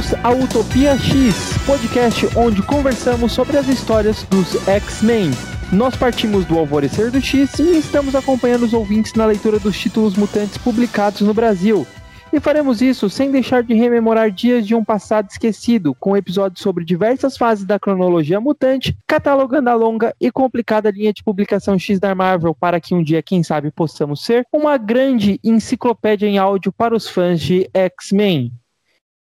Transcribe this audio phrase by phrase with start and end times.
[0.00, 5.30] Bem-vindos à Utopia X, podcast onde conversamos sobre as histórias dos X-Men.
[5.70, 10.16] Nós partimos do Alvorecer do X e estamos acompanhando os ouvintes na leitura dos títulos
[10.16, 11.86] mutantes publicados no Brasil.
[12.32, 16.82] E faremos isso sem deixar de rememorar dias de um passado esquecido, com episódios sobre
[16.82, 22.14] diversas fases da cronologia mutante, catalogando a longa e complicada linha de publicação X da
[22.14, 26.96] Marvel para que um dia, quem sabe, possamos ser uma grande enciclopédia em áudio para
[26.96, 28.59] os fãs de X-Men.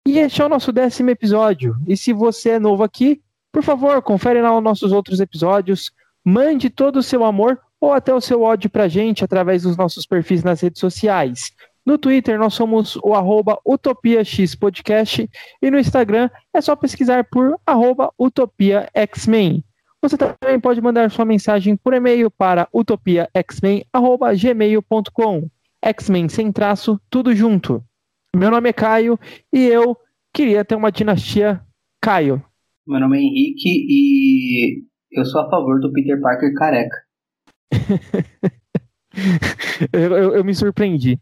[0.08, 1.76] E este é o nosso décimo episódio.
[1.88, 5.92] E se você é novo aqui, por favor, confere lá os nossos outros episódios,
[6.24, 10.06] mande todo o seu amor ou até o seu ódio pra gente através dos nossos
[10.06, 11.52] perfis nas redes sociais.
[11.86, 15.30] No Twitter nós somos o arroba UtopiaXPodcast
[15.62, 19.64] e no Instagram é só pesquisar por arroba UtopiaXmen.
[20.02, 25.50] Você também pode mandar sua mensagem por e-mail para utopiaxmen.gmail.com
[25.82, 27.84] X-Men sem traço, tudo junto.
[28.36, 29.18] Meu nome é Caio
[29.54, 29.98] e eu
[30.36, 31.62] queria ter uma dinastia
[32.02, 32.44] Caio.
[32.86, 36.98] Meu nome é Henrique e eu sou a favor do Peter Parker careca.
[39.94, 41.18] eu, eu, eu me surpreendi.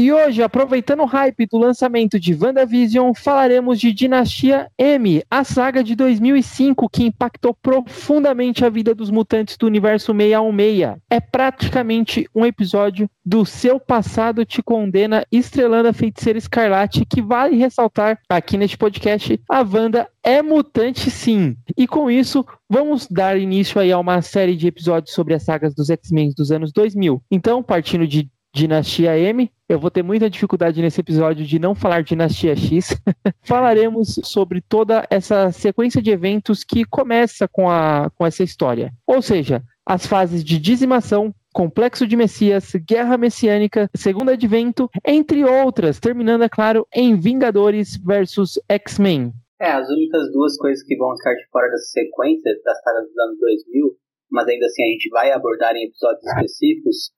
[0.00, 5.84] E hoje, aproveitando o hype do lançamento de WandaVision, falaremos de Dinastia M, a saga
[5.84, 10.96] de 2005 que impactou profundamente a vida dos mutantes do universo 616.
[11.10, 17.58] É praticamente um episódio do Seu Passado Te Condena, estrelando a feiticeira Escarlate, que vale
[17.58, 21.54] ressaltar aqui neste podcast, a Wanda é mutante sim.
[21.76, 25.74] E com isso, vamos dar início aí a uma série de episódios sobre as sagas
[25.74, 27.22] dos X-Men dos anos 2000.
[27.30, 29.50] Então, partindo de Dinastia M.
[29.68, 32.88] Eu vou ter muita dificuldade nesse episódio de não falar Dinastia X.
[33.42, 38.92] Falaremos sobre toda essa sequência de eventos que começa com, a, com essa história.
[39.06, 45.98] Ou seja, as fases de dizimação, Complexo de Messias, Guerra Messiânica, Segundo Advento, entre outras,
[45.98, 49.32] terminando, é claro, em Vingadores versus X-Men.
[49.60, 53.18] É, as únicas duas coisas que vão ficar de fora dessa sequência das sagas dos
[53.18, 53.96] anos 2000,
[54.30, 57.10] mas ainda assim a gente vai abordar em episódios específicos,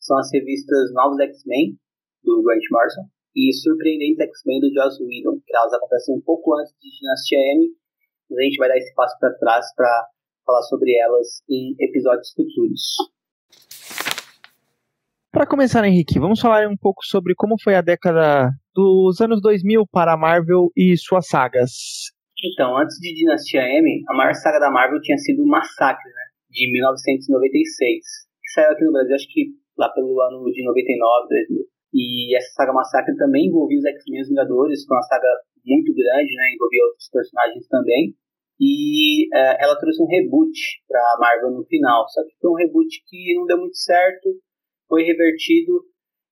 [0.00, 1.76] são as revistas Novos X-Men,
[2.24, 3.04] do Grant Morrison,
[3.36, 7.68] e Surpreendentes X-Men, do Joss Whedon, que elas acontecem um pouco antes de Dinastia M,
[8.28, 10.08] mas a gente vai dar esse passo para trás para
[10.44, 12.82] falar sobre elas em episódios futuros.
[15.30, 19.86] Para começar, Henrique, vamos falar um pouco sobre como foi a década dos anos 2000
[19.86, 21.70] para a Marvel e suas sagas.
[22.42, 26.22] Então, antes de Dinastia M, a maior saga da Marvel tinha sido o Massacre, né,
[26.50, 28.04] de 1996,
[28.42, 29.46] que saiu aqui no Brasil, acho que
[29.80, 31.64] lá pelo ano de 99, 2000.
[31.92, 35.28] E essa saga Massacre também envolvia os X-Men Vingadores, foi uma saga
[35.64, 36.54] muito grande, né?
[36.54, 38.14] Envolvia outros personagens também.
[38.60, 40.52] E uh, ela trouxe um reboot
[40.86, 42.06] para Marvel no final.
[42.08, 44.28] Só que foi um reboot que não deu muito certo,
[44.86, 45.82] foi revertido.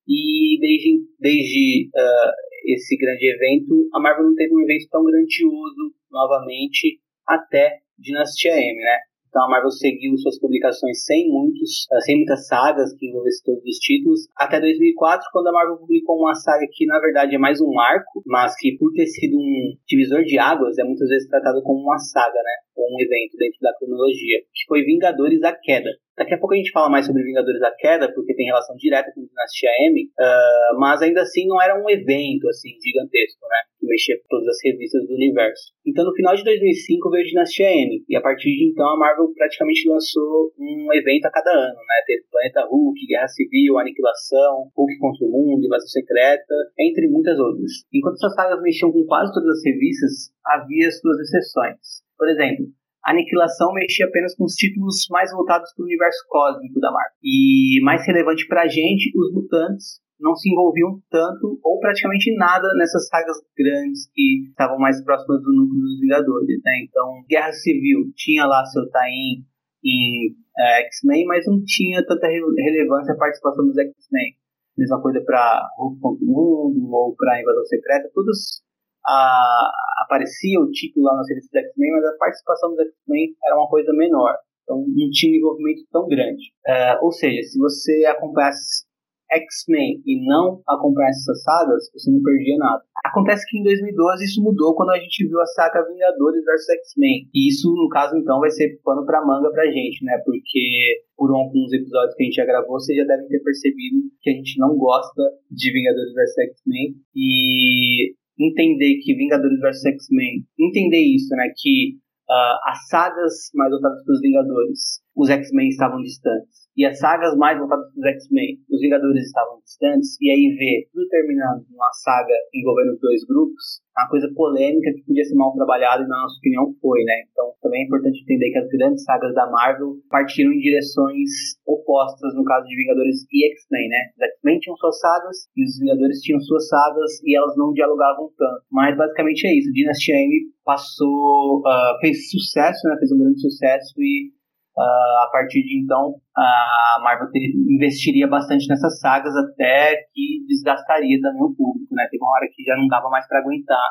[0.06, 2.32] E desde, desde uh,
[2.66, 8.76] esse grande evento, a Marvel não teve um evento tão grandioso novamente até Dinastia M,
[8.76, 8.98] né?
[9.28, 13.62] Então a Marvel seguiu suas publicações sem muitos, eh, sem muitas sagas que envolvessem todos
[13.64, 17.60] os títulos, até 2004, quando a Marvel publicou uma saga que na verdade é mais
[17.60, 21.62] um arco, mas que por ter sido um divisor de águas é muitas vezes tratado
[21.62, 22.56] como uma saga, né?
[22.76, 25.90] Ou um evento dentro da cronologia, que foi Vingadores da Queda.
[26.18, 29.12] Daqui a pouco a gente fala mais sobre Vingadores da Queda, porque tem relação direta
[29.14, 33.58] com Dinastia M, uh, mas ainda assim não era um evento assim gigantesco, né?
[33.78, 35.70] Que mexia com todas as revistas do universo.
[35.86, 39.32] Então no final de 2005 veio Dinastia M, e a partir de então a Marvel
[39.32, 42.02] praticamente lançou um evento a cada ano, né?
[42.04, 47.86] Teve Planeta Hulk, Guerra Civil, Aniquilação, Hulk contra o Mundo, Invasão Secreta, entre muitas outras.
[47.94, 52.02] Enquanto essas sagas mexiam com quase todas as revistas, havia suas exceções.
[52.18, 52.66] Por exemplo,
[53.10, 57.16] Aniquilação mexia apenas com os títulos mais voltados para o universo cósmico da Marvel.
[57.22, 62.68] E mais relevante para a gente, os mutantes não se envolviam tanto ou praticamente nada
[62.76, 66.60] nessas sagas grandes que estavam mais próximas do núcleo dos Vingadores.
[66.64, 66.72] Né?
[66.88, 69.46] Então, Guerra Civil tinha lá seu tie-in
[69.84, 74.34] em é, X-Men, mas não tinha tanta relevância a participação dos X-Men.
[74.76, 78.62] Mesma coisa para Hulk contra o Mundo ou para Invasão Secreta, todos
[79.08, 79.70] a,
[80.04, 83.68] aparecia o título lá nas revistas do X-Men, mas a participação dos X-Men era uma
[83.68, 84.36] coisa menor.
[84.62, 86.52] Então não tinha um envolvimento tão grande.
[86.66, 88.86] É, ou seja, se você acompanhasse
[89.30, 92.82] X-Men e não acompanhasse essas sagas, você não perdia nada.
[93.04, 97.28] Acontece que em 2012 isso mudou quando a gente viu a saga Vingadores vs X-Men.
[97.32, 100.18] E isso, no caso, então, vai ser pano pra manga pra gente, né?
[100.24, 104.30] Porque por alguns episódios que a gente já gravou, vocês já devem ter percebido que
[104.30, 106.94] a gente não gosta de Vingadores vs X-Men.
[107.14, 111.96] E entender que Vingadores vs X-Men, entender isso, né, que
[112.30, 116.67] uh, as sagas mais voltadas para os Vingadores, os X-Men estavam distantes.
[116.78, 120.86] E as sagas mais voltadas para os X-Men, os Vingadores estavam distantes, e aí ver
[120.94, 125.52] tudo terminando numa saga envolvendo os dois grupos, uma coisa polêmica que podia ser mal
[125.58, 127.26] trabalhada e na nossa opinião foi, né?
[127.32, 132.32] Então também é importante entender que as grandes sagas da Marvel partiram em direções opostas
[132.38, 134.14] no caso de Vingadores e X-Men, né?
[134.14, 138.30] Os X-Men tinham suas sagas e os Vingadores tinham suas sagas e elas não dialogavam
[138.38, 138.62] tanto.
[138.70, 139.72] Mas basicamente é isso.
[139.72, 140.30] Dynasty M
[140.64, 142.94] passou, uh, fez sucesso, né?
[143.00, 144.30] Fez um grande sucesso e
[144.78, 147.26] Uh, a partir de então, a Marvel
[147.68, 152.06] investiria bastante nessas sagas até que desgastaria também o público, né?
[152.08, 153.90] Teve uma hora que já não dava mais para aguentar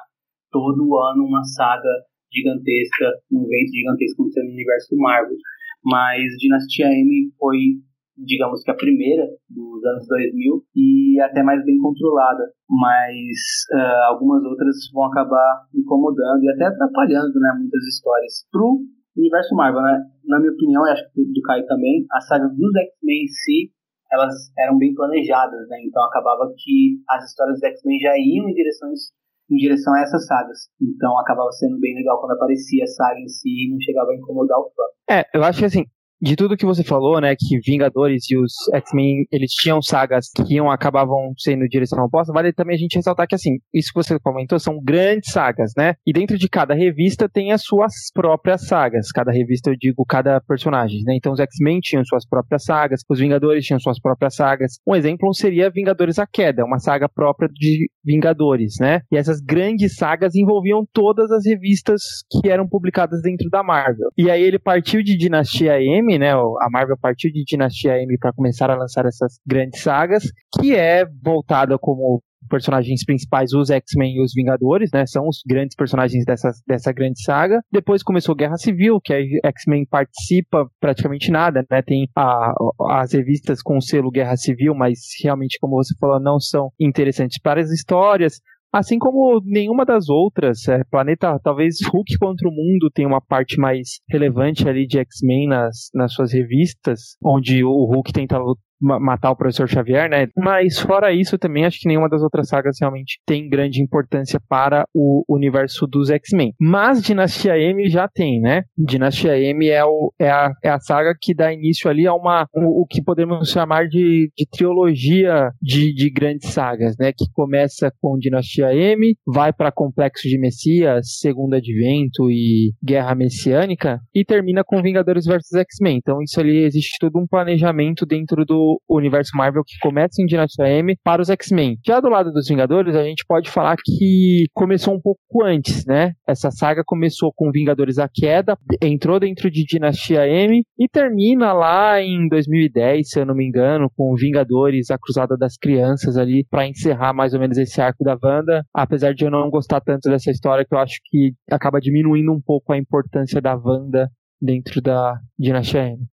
[0.49, 1.91] todo ano uma saga
[2.31, 5.35] gigantesca, um evento gigantesco acontecendo no universo Marvel.
[5.83, 7.83] Mas Dinastia M foi,
[8.15, 12.47] digamos que a primeira dos anos 2000 e até mais bem controlada.
[12.69, 13.35] Mas
[13.75, 17.59] uh, algumas outras vão acabar incomodando e até atrapalhando, né?
[17.59, 18.47] Muitas histórias.
[18.49, 18.87] Pro
[19.17, 20.03] universo Marvel, né?
[20.25, 23.71] Na minha opinião, e acho que do Kai também, as sagas dos X-Men em si,
[24.11, 25.77] elas eram bem planejadas, né?
[25.85, 29.11] Então acabava que as histórias dos X-Men já iam em direções
[29.49, 30.69] em direção a essas sagas.
[30.81, 34.15] Então acabava sendo bem legal quando aparecia a saga em si e não chegava a
[34.15, 34.83] incomodar o fã.
[35.09, 35.85] É, eu acho que assim,
[36.21, 40.55] de tudo que você falou, né, que Vingadores e os X-Men, eles tinham sagas que
[40.55, 44.19] iam, acabavam sendo direção oposta, vale também a gente ressaltar que, assim, isso que você
[44.19, 49.11] comentou são grandes sagas, né, e dentro de cada revista tem as suas próprias sagas,
[49.11, 53.19] cada revista eu digo cada personagem, né, então os X-Men tinham suas próprias sagas, os
[53.19, 57.89] Vingadores tinham suas próprias sagas, um exemplo seria Vingadores a Queda, uma saga própria de
[58.03, 63.61] Vingadores, né, e essas grandes sagas envolviam todas as revistas que eram publicadas dentro da
[63.61, 66.31] Marvel, e aí ele partiu de Dinastia M, M, né?
[66.31, 70.23] A Marvel partiu de Dinastia M para começar a lançar essas grandes sagas,
[70.59, 75.05] que é voltada como personagens principais, os X-Men e os Vingadores, né?
[75.05, 77.61] São os grandes personagens dessa, dessa grande saga.
[77.71, 81.81] Depois começou Guerra Civil, que a X-Men participa praticamente nada, né?
[81.81, 82.53] Tem a,
[82.91, 87.39] as revistas com o selo Guerra Civil, mas realmente, como você falou, não são interessantes
[87.41, 88.39] para as histórias.
[88.71, 93.59] Assim como nenhuma das outras, é, Planeta, talvez Hulk contra o Mundo tem uma parte
[93.59, 98.37] mais relevante ali de X-Men nas, nas suas revistas, onde o Hulk tenta
[98.79, 100.27] matar o professor Xavier, né?
[100.35, 104.85] Mas fora isso, também acho que nenhuma das outras sagas realmente tem grande importância para
[104.93, 106.53] o universo dos X-Men.
[106.59, 108.63] Mas Dinastia M já tem, né?
[108.77, 112.47] Dinastia M é, o, é, a, é a saga que dá início ali a uma
[112.53, 117.11] o, o que podemos chamar de, de trilogia de, de grandes sagas, né?
[117.11, 123.99] Que começa com Dinastia M, vai para Complexo de Messias, Segundo Advento e Guerra Messiânica
[124.13, 125.97] e termina com Vingadores vs X-Men.
[125.97, 130.67] Então isso ali existe todo um planejamento dentro do universo Marvel que começa em Dinastia
[130.67, 131.77] M para os X-Men.
[131.85, 136.13] Já do lado dos Vingadores, a gente pode falar que começou um pouco antes, né?
[136.27, 142.01] Essa saga começou com Vingadores a Queda, entrou dentro de Dinastia M e termina lá
[142.01, 146.67] em 2010, se eu não me engano, com Vingadores a Cruzada das Crianças ali para
[146.67, 148.63] encerrar mais ou menos esse arco da Wanda.
[148.73, 152.41] Apesar de eu não gostar tanto dessa história, que eu acho que acaba diminuindo um
[152.41, 154.09] pouco a importância da Wanda
[154.41, 156.05] dentro da Dinastia M.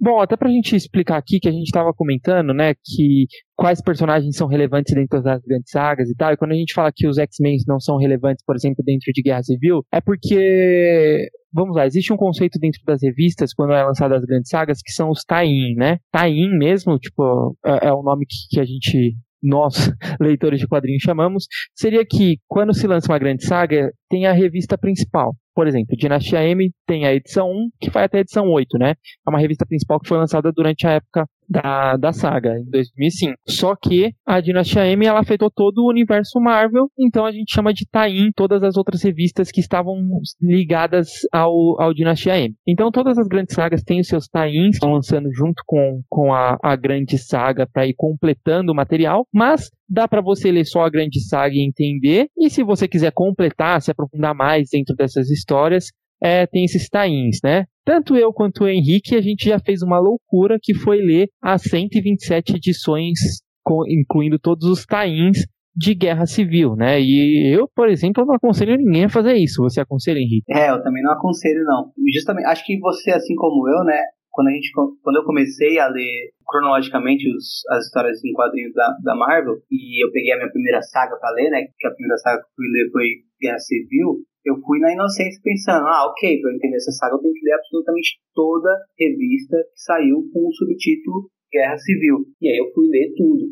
[0.00, 4.36] Bom, até pra gente explicar aqui que a gente estava comentando, né, que quais personagens
[4.36, 7.18] são relevantes dentro das grandes sagas e tal, e quando a gente fala que os
[7.18, 12.12] X-Men não são relevantes, por exemplo, dentro de Guerra Civil, é porque vamos lá, existe
[12.12, 15.74] um conceito dentro das revistas, quando é lançado as grandes sagas, que são os tie-in,
[15.74, 15.98] né?
[16.12, 21.02] Tie-in mesmo, tipo, é, é o nome que, que, a gente nós, leitores de quadrinhos,
[21.02, 25.34] chamamos, seria que quando se lança uma grande saga, tem a revista principal.
[25.58, 28.90] Por exemplo, Dinastia M tem a edição 1, que vai até a edição 8, né?
[28.90, 33.34] É uma revista principal que foi lançada durante a época da, da saga, em 2005.
[33.48, 37.72] Só que a Dinastia M ela afetou todo o universo Marvel, então a gente chama
[37.72, 39.96] de tie-in todas as outras revistas que estavam
[40.40, 42.54] ligadas ao, ao Dinastia M.
[42.66, 46.58] Então todas as grandes sagas têm os seus tie-ins, estão lançando junto com, com a,
[46.62, 50.90] a grande saga para ir completando o material, mas dá para você ler só a
[50.90, 55.86] grande saga e entender, e se você quiser completar, se aprofundar mais dentro dessas histórias,
[56.22, 57.64] é, tem esses tains, né?
[57.84, 61.62] Tanto eu quanto o Henrique, a gente já fez uma loucura que foi ler as
[61.62, 63.18] 127 edições,
[63.64, 67.00] com, incluindo todos os tains de guerra civil, né?
[67.00, 69.62] E eu, por exemplo, não aconselho ninguém a fazer isso.
[69.62, 70.44] Você aconselha, Henrique?
[70.50, 71.92] É, eu também não aconselho, não.
[72.12, 73.98] Justamente, acho que você, assim como eu, né?
[74.30, 78.94] Quando, a gente, quando eu comecei a ler cronologicamente os, as histórias em quadrinhos da,
[79.02, 81.62] da Marvel, e eu peguei a minha primeira saga para ler, né?
[81.78, 83.06] Que a primeira saga que eu fui ler foi
[83.40, 87.34] Guerra Civil eu fui na inocência pensando, ah, ok, para entender essa saga eu tenho
[87.34, 92.24] que ler absolutamente toda revista que saiu com o subtítulo Guerra Civil.
[92.40, 93.44] E aí eu fui ler tudo.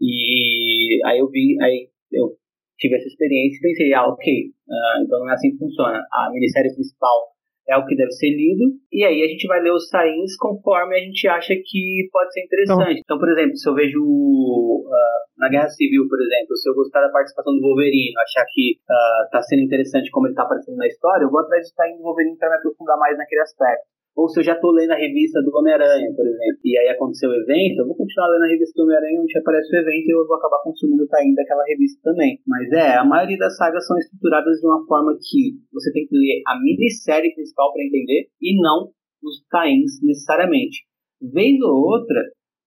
[0.00, 2.36] E aí eu vi, aí eu
[2.78, 5.98] tive essa experiência e pensei, ah, ok, uh, então não é assim que funciona.
[6.12, 7.34] A minissérie principal
[7.68, 10.96] é o que deve ser lido, e aí a gente vai ler os sains conforme
[10.96, 13.00] a gente acha que pode ser interessante.
[13.04, 14.88] Então, por exemplo, se eu vejo uh,
[15.36, 19.30] na Guerra Civil, por exemplo, se eu gostar da participação do Wolverine, achar que uh,
[19.30, 22.02] tá sendo interessante como ele tá aparecendo na história, eu vou atrás de sain do
[22.02, 23.97] Wolverine para me aprofundar mais naquele aspecto.
[24.18, 27.30] Ou se eu já tô lendo a revista do Homem-Aranha, por exemplo, e aí aconteceu
[27.30, 30.10] o evento, eu vou continuar lendo a revista do Homem-Aranha onde aparece o evento e
[30.10, 32.42] eu vou acabar consumindo o time daquela revista também.
[32.44, 36.18] Mas é, a maioria das sagas são estruturadas de uma forma que você tem que
[36.18, 38.90] ler a minissérie principal para entender e não
[39.22, 40.82] os times necessariamente.
[41.22, 42.18] Vez ou outra,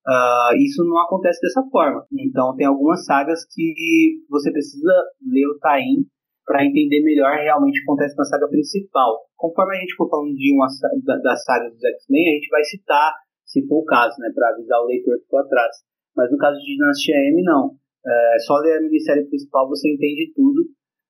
[0.08, 2.08] uh, isso não acontece dessa forma.
[2.16, 6.08] Então tem algumas sagas que você precisa ler o tie
[6.52, 9.24] para entender melhor realmente o que acontece na saga principal.
[9.38, 10.68] Conforme a gente for falando de uma
[11.08, 13.14] da, da saga dos X-Men, a gente vai citar,
[13.46, 15.72] se for o caso, né, para avisar o leitor que ficou atrás.
[16.14, 17.72] Mas no caso de Dinastia M, não.
[18.06, 20.68] É, só ler a minissérie principal você entende tudo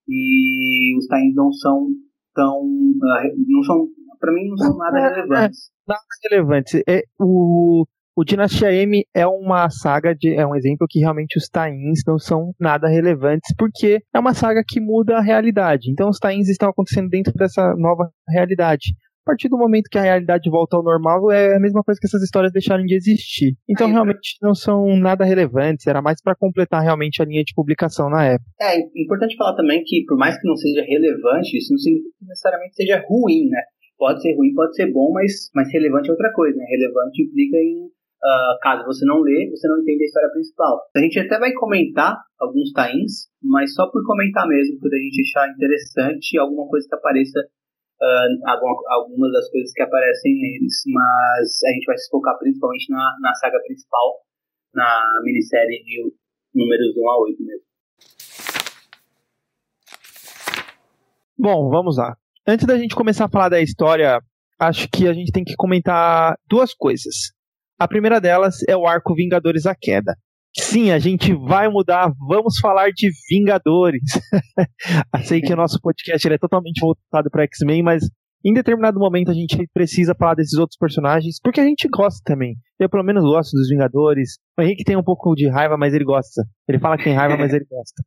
[0.07, 1.88] e os times não são
[2.36, 3.88] tão uh, não são
[4.19, 5.69] para mim não são nada é, relevantes.
[5.69, 6.83] É, nada relevante.
[6.86, 11.48] É o o Dinastia M é uma saga, de, é um exemplo que realmente os
[11.48, 15.89] tains não são nada relevantes, porque é uma saga que muda a realidade.
[15.89, 18.94] Então os tains estão acontecendo dentro dessa nova realidade.
[19.24, 22.08] A partir do momento que a realidade volta ao normal, é a mesma coisa que
[22.08, 23.53] essas histórias deixarem de existir.
[23.70, 28.10] Então, realmente, não são nada relevantes, era mais para completar realmente a linha de publicação
[28.10, 28.50] na época.
[28.60, 32.25] É importante falar também que, por mais que não seja relevante, isso não significa que
[32.25, 33.62] necessariamente seja ruim, né?
[33.96, 36.65] Pode ser ruim, pode ser bom, mas, mas relevante é outra coisa, né?
[36.68, 40.79] Relevante implica em Uh, caso você não lê, você não entende a história principal.
[40.95, 45.21] A gente até vai comentar alguns tains, mas só por comentar mesmo, por a gente
[45.21, 50.83] achar interessante alguma coisa que apareça, uh, alguma, algumas das coisas que aparecem neles.
[50.85, 54.19] Mas a gente vai se focar principalmente na, na saga principal,
[54.73, 56.13] na minissérie de
[56.53, 57.71] números 1 a 8 mesmo.
[61.35, 62.15] Bom, vamos lá.
[62.47, 64.21] Antes da gente começar a falar da história,
[64.59, 67.33] acho que a gente tem que comentar duas coisas.
[67.81, 70.15] A primeira delas é o arco Vingadores a Queda.
[70.55, 74.03] Sim, a gente vai mudar, vamos falar de Vingadores.
[75.25, 78.03] Sei que o nosso podcast é totalmente voltado para X-Men, mas
[78.45, 82.53] em determinado momento a gente precisa falar desses outros personagens, porque a gente gosta também.
[82.79, 84.38] Eu pelo menos gosto dos Vingadores.
[84.59, 86.43] O Henrique tem um pouco de raiva, mas ele gosta.
[86.69, 88.03] Ele fala que tem raiva, mas ele gosta.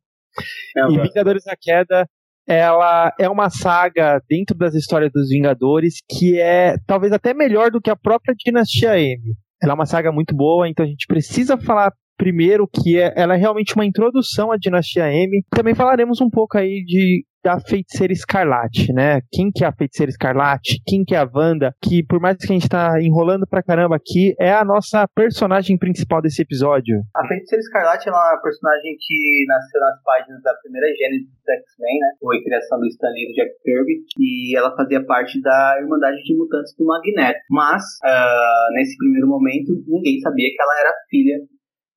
[0.77, 2.07] É, e Vingadores a Queda,
[2.47, 7.81] ela é uma saga dentro das histórias dos Vingadores que é talvez até melhor do
[7.81, 9.35] que a própria Dinastia M.
[9.65, 13.33] Ela é uma saga muito boa, então a gente precisa falar primeiro que é, ela
[13.33, 15.43] é realmente uma introdução à Dinastia M.
[15.49, 19.21] Também falaremos um pouco aí de da Feiticeira Escarlate, né?
[19.31, 20.81] Quem que é a Feiticeira Escarlate?
[20.81, 21.69] Quem que é a Wanda?
[21.77, 25.77] Que por mais que a gente tá enrolando pra caramba aqui, é a nossa personagem
[25.77, 27.05] principal desse episódio.
[27.13, 31.99] A Feiticeira Escarlate é uma personagem que nasceu nas páginas da primeira gênese dos X-Men,
[32.01, 32.09] né?
[32.19, 33.93] Foi criação do Stan Lee e do Jack Kirby.
[34.17, 37.45] E ela fazia parte da Irmandade de Mutantes do Magneto.
[37.51, 41.37] Mas, uh, nesse primeiro momento, ninguém sabia que ela era filha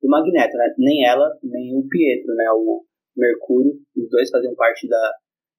[0.02, 0.68] do Magneto, né?
[0.76, 2.44] Nem ela, nem o Pietro, né?
[2.52, 2.84] O
[3.16, 3.72] Mercúrio.
[3.96, 5.10] Os dois faziam parte da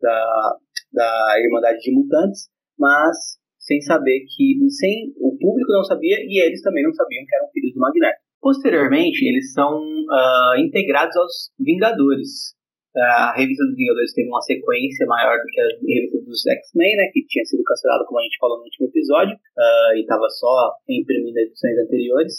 [0.01, 0.55] da,
[0.93, 6.61] da Irmandade de Mutantes, mas sem saber que, sem o público não sabia e eles
[6.61, 8.19] também não sabiam que eram filhos do Magneto.
[8.41, 12.55] Posteriormente, eles são uh, integrados aos Vingadores.
[12.95, 17.11] a revista dos Vingadores teve uma sequência maior do que a revista dos X-Men, né,
[17.13, 20.73] que tinha sido cancelada, como a gente falou no último episódio, uh, e estava só
[20.87, 22.33] imprimindo edições anteriores.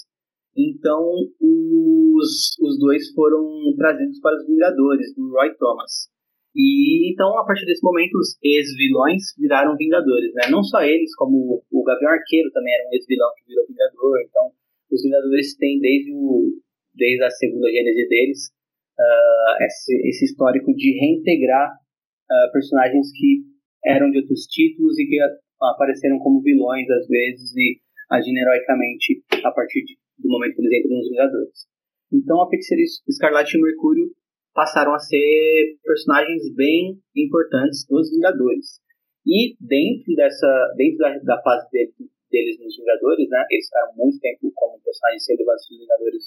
[0.56, 0.98] Então,
[1.38, 6.09] os, os dois foram trazidos para os Vingadores, do Roy Thomas.
[6.54, 10.50] E então, a partir desse momento, os ex-vilões viraram Vingadores, né?
[10.50, 14.20] Não só eles, como o Gavião Arqueiro também era um ex-vilão que virou Vingador.
[14.26, 14.50] Então,
[14.90, 16.50] os Vingadores têm desde, o,
[16.94, 18.50] desde a segunda gênese deles
[18.98, 23.44] uh, esse, esse, histórico de reintegrar uh, personagens que
[23.84, 25.18] eram de outros títulos e que
[25.62, 27.80] apareceram como vilões às vezes e
[28.10, 31.70] agindo heroicamente a partir de, do momento que eles entram nos Vingadores.
[32.12, 34.10] Então, a Feiticeira Escarlate e Mercúrio
[34.54, 38.80] passaram a ser personagens bem importantes dos Vingadores.
[39.26, 41.92] E dentro dessa, dentro da, da fase de,
[42.30, 46.24] deles nos Vingadores, né, eles ficaram muito tempo como personagens relevantes dos Vingadores,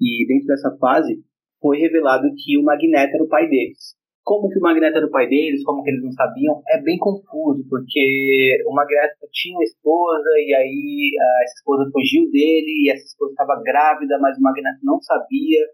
[0.00, 1.22] e dentro dessa fase
[1.60, 3.96] foi revelado que o Magneto era o pai deles.
[4.22, 6.98] Como que o Magneto era o pai deles, como que eles não sabiam, é bem
[6.98, 12.90] confuso, porque o Magneto tinha uma esposa, e aí ah, essa esposa fugiu dele, e
[12.90, 15.64] essa esposa estava grávida, mas o Magneto não sabia,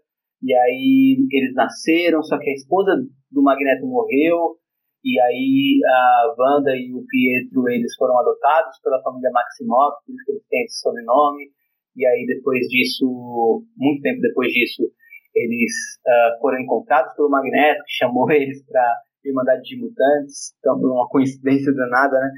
[0.43, 2.91] e aí eles nasceram, só que a esposa
[3.31, 4.57] do Magneto morreu,
[5.03, 10.25] e aí a Wanda e o Pietro eles foram adotados pela família Maximoff, por isso
[10.25, 11.45] que eles têm esse sobrenome.
[11.95, 14.83] E aí depois disso, muito tempo depois disso,
[15.35, 15.71] eles
[16.05, 18.83] uh, foram encontrados pelo Magneto, que chamou eles para
[19.25, 22.31] Irmandade de Mutantes, então uma coincidência danada, né?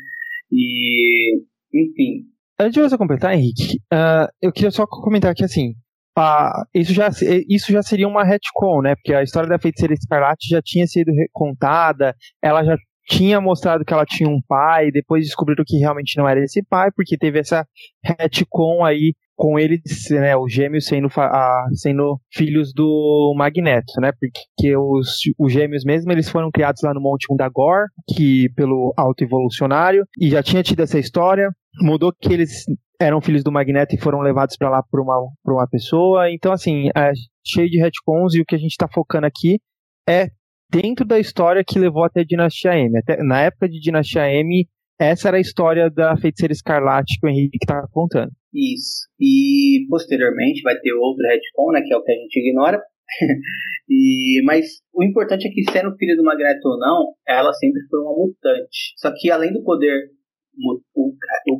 [0.51, 1.41] E,
[1.73, 2.25] enfim.
[2.59, 5.73] Antes de você completar, Henrique, uh, eu queria só comentar que, assim,
[6.17, 7.09] uh, isso, já,
[7.49, 8.95] isso já seria uma retcon, né?
[8.95, 12.75] Porque a história da Feiticeira Escarlate já tinha sido contada, ela já
[13.07, 16.89] tinha mostrado que ela tinha um pai, depois descobriram que realmente não era esse pai,
[16.95, 17.65] porque teve essa
[18.03, 19.81] retcon aí com eles,
[20.11, 26.11] né, os gêmeos sendo, a, sendo filhos do Magneto, né, porque os, os gêmeos mesmo,
[26.11, 30.81] eles foram criados lá no Monte Mundagor, que pelo Alto Evolucionário, e já tinha tido
[30.81, 31.49] essa história,
[31.81, 32.63] mudou que eles
[32.99, 36.51] eram filhos do Magneto e foram levados para lá por uma, por uma pessoa, então
[36.51, 37.11] assim, é
[37.45, 39.59] cheio de retcons, e o que a gente está focando aqui
[40.07, 40.27] é
[40.69, 42.97] dentro da história que levou até a Dinastia M.
[42.97, 44.67] Até, na época de Dinastia M,
[44.99, 48.31] essa era a história da feiticeira escarlate que o Henrique está contando.
[48.53, 49.07] Isso.
[49.19, 52.81] E posteriormente vai ter outro retcon, né, que é o que a gente ignora.
[53.89, 57.99] e, mas o importante é que, sendo filha do Magneto ou não, ela sempre foi
[57.99, 58.93] uma mutante.
[58.97, 60.09] Só que além do poder,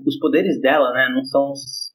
[0.05, 1.53] os poderes dela né, não são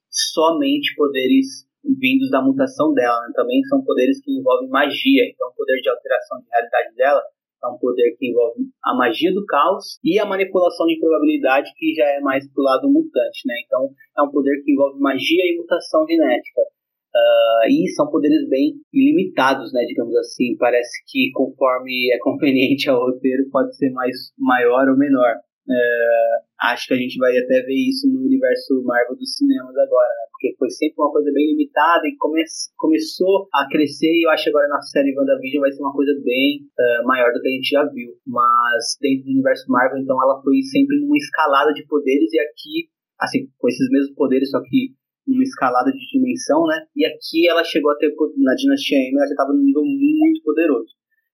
[0.09, 3.33] somente poderes vindos da mutação dela, né?
[3.35, 7.23] também são poderes que envolvem magia, então o poder de alteração de realidade dela
[7.63, 11.95] é um poder que envolve a magia do caos e a manipulação de probabilidade, que
[11.95, 13.55] já é mais pro lado mutante, né?
[13.67, 16.63] Então é um poder que envolve magia e mutação genética.
[17.11, 20.57] Uh, e são poderes bem ilimitados, né, digamos assim.
[20.57, 25.35] Parece que conforme é conveniente ao roteiro, pode ser mais maior ou menor.
[25.69, 26.37] Uh,
[26.73, 30.31] acho que a gente vai até ver isso no universo Marvel dos cinemas agora, né?
[30.41, 32.41] porque foi sempre uma coisa bem limitada e come
[32.79, 36.17] começou a crescer e eu acho que agora na série WandaVision vai ser uma coisa
[36.25, 38.09] bem uh, maior do que a gente já viu.
[38.27, 42.89] Mas dentro do universo Marvel, então, ela foi sempre numa escalada de poderes e aqui,
[43.21, 44.97] assim, com esses mesmos poderes, só que
[45.29, 46.87] numa escalada de dimensão, né?
[46.97, 50.43] E aqui ela chegou a ter, na Dinastia M, ela já estava num nível muito
[50.43, 50.89] poderoso.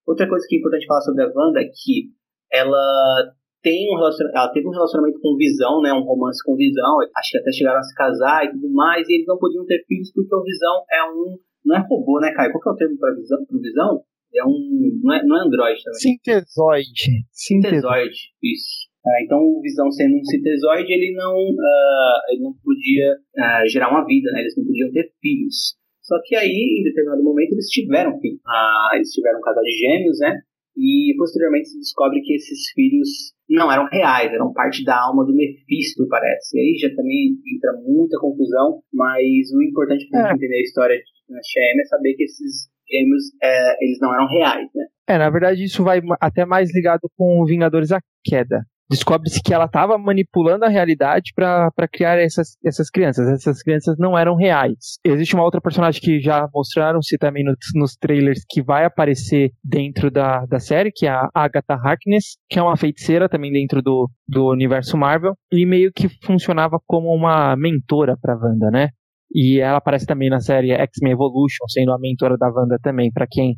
[0.05, 2.11] Outra coisa que é importante falar sobre a Wanda é que
[2.51, 3.33] ela
[3.67, 7.37] tem um ela teve um relacionamento com Visão, né, um romance com Visão, acho que
[7.37, 10.33] até chegaram a se casar e tudo mais, e eles não podiam ter filhos porque
[10.33, 12.51] o Visão é um, não é robô, né, Caio?
[12.53, 13.45] Qual que é o termo para Visão?
[13.45, 14.01] Pro Visão?
[14.33, 15.99] É um, não é, não é androide também.
[15.99, 17.27] Sintesoide.
[17.31, 18.87] Sintesoide, isso.
[19.05, 23.89] Ah, então, o Visão sendo um sintesoide, ele não, uh, ele não podia uh, gerar
[23.89, 24.41] uma vida, né?
[24.41, 25.75] Eles não podiam ter filhos.
[26.01, 28.39] Só que aí, em determinado momento, eles tiveram filhos.
[28.45, 30.39] Ah, eles tiveram um casal de gêmeos, né?
[30.77, 35.33] E posteriormente se descobre que esses filhos não eram reais, eram parte da alma do
[35.33, 36.57] Mephisto, parece.
[36.57, 40.33] E aí já também entra muita confusão, mas o importante para é.
[40.33, 44.27] entender a história de Dinastia M é saber que esses gêmeos é, eles não eram
[44.27, 44.85] reais, né?
[45.09, 49.65] É, na verdade isso vai até mais ligado com Vingadores a Queda descobre-se que ela
[49.65, 53.27] estava manipulando a realidade para criar essas, essas crianças.
[53.27, 54.99] Essas crianças não eram reais.
[55.03, 60.45] Existe uma outra personagem que já mostraram-se também nos, trailers que vai aparecer dentro da,
[60.45, 64.49] da série, que é a Agatha Harkness, que é uma feiticeira também dentro do, do
[64.51, 68.89] universo Marvel, e meio que funcionava como uma mentora para Wanda, né?
[69.33, 73.27] E ela aparece também na série X-Men Evolution, sendo a mentora da Wanda também, para
[73.29, 73.57] quem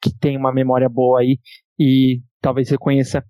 [0.00, 1.38] que tem uma memória boa aí
[1.78, 3.24] e talvez reconheça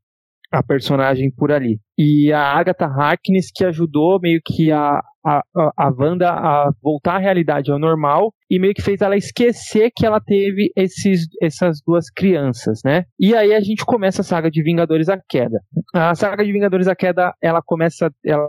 [0.52, 1.80] a personagem por ali.
[1.98, 7.18] E a Agatha Harkness que ajudou meio que a, a, a Wanda a voltar à
[7.18, 12.10] realidade ao normal e meio que fez ela esquecer que ela teve esses, essas duas
[12.10, 13.04] crianças, né?
[13.18, 15.60] E aí a gente começa a saga de Vingadores a Queda.
[15.94, 18.48] A saga de Vingadores a Queda, ela começa, ela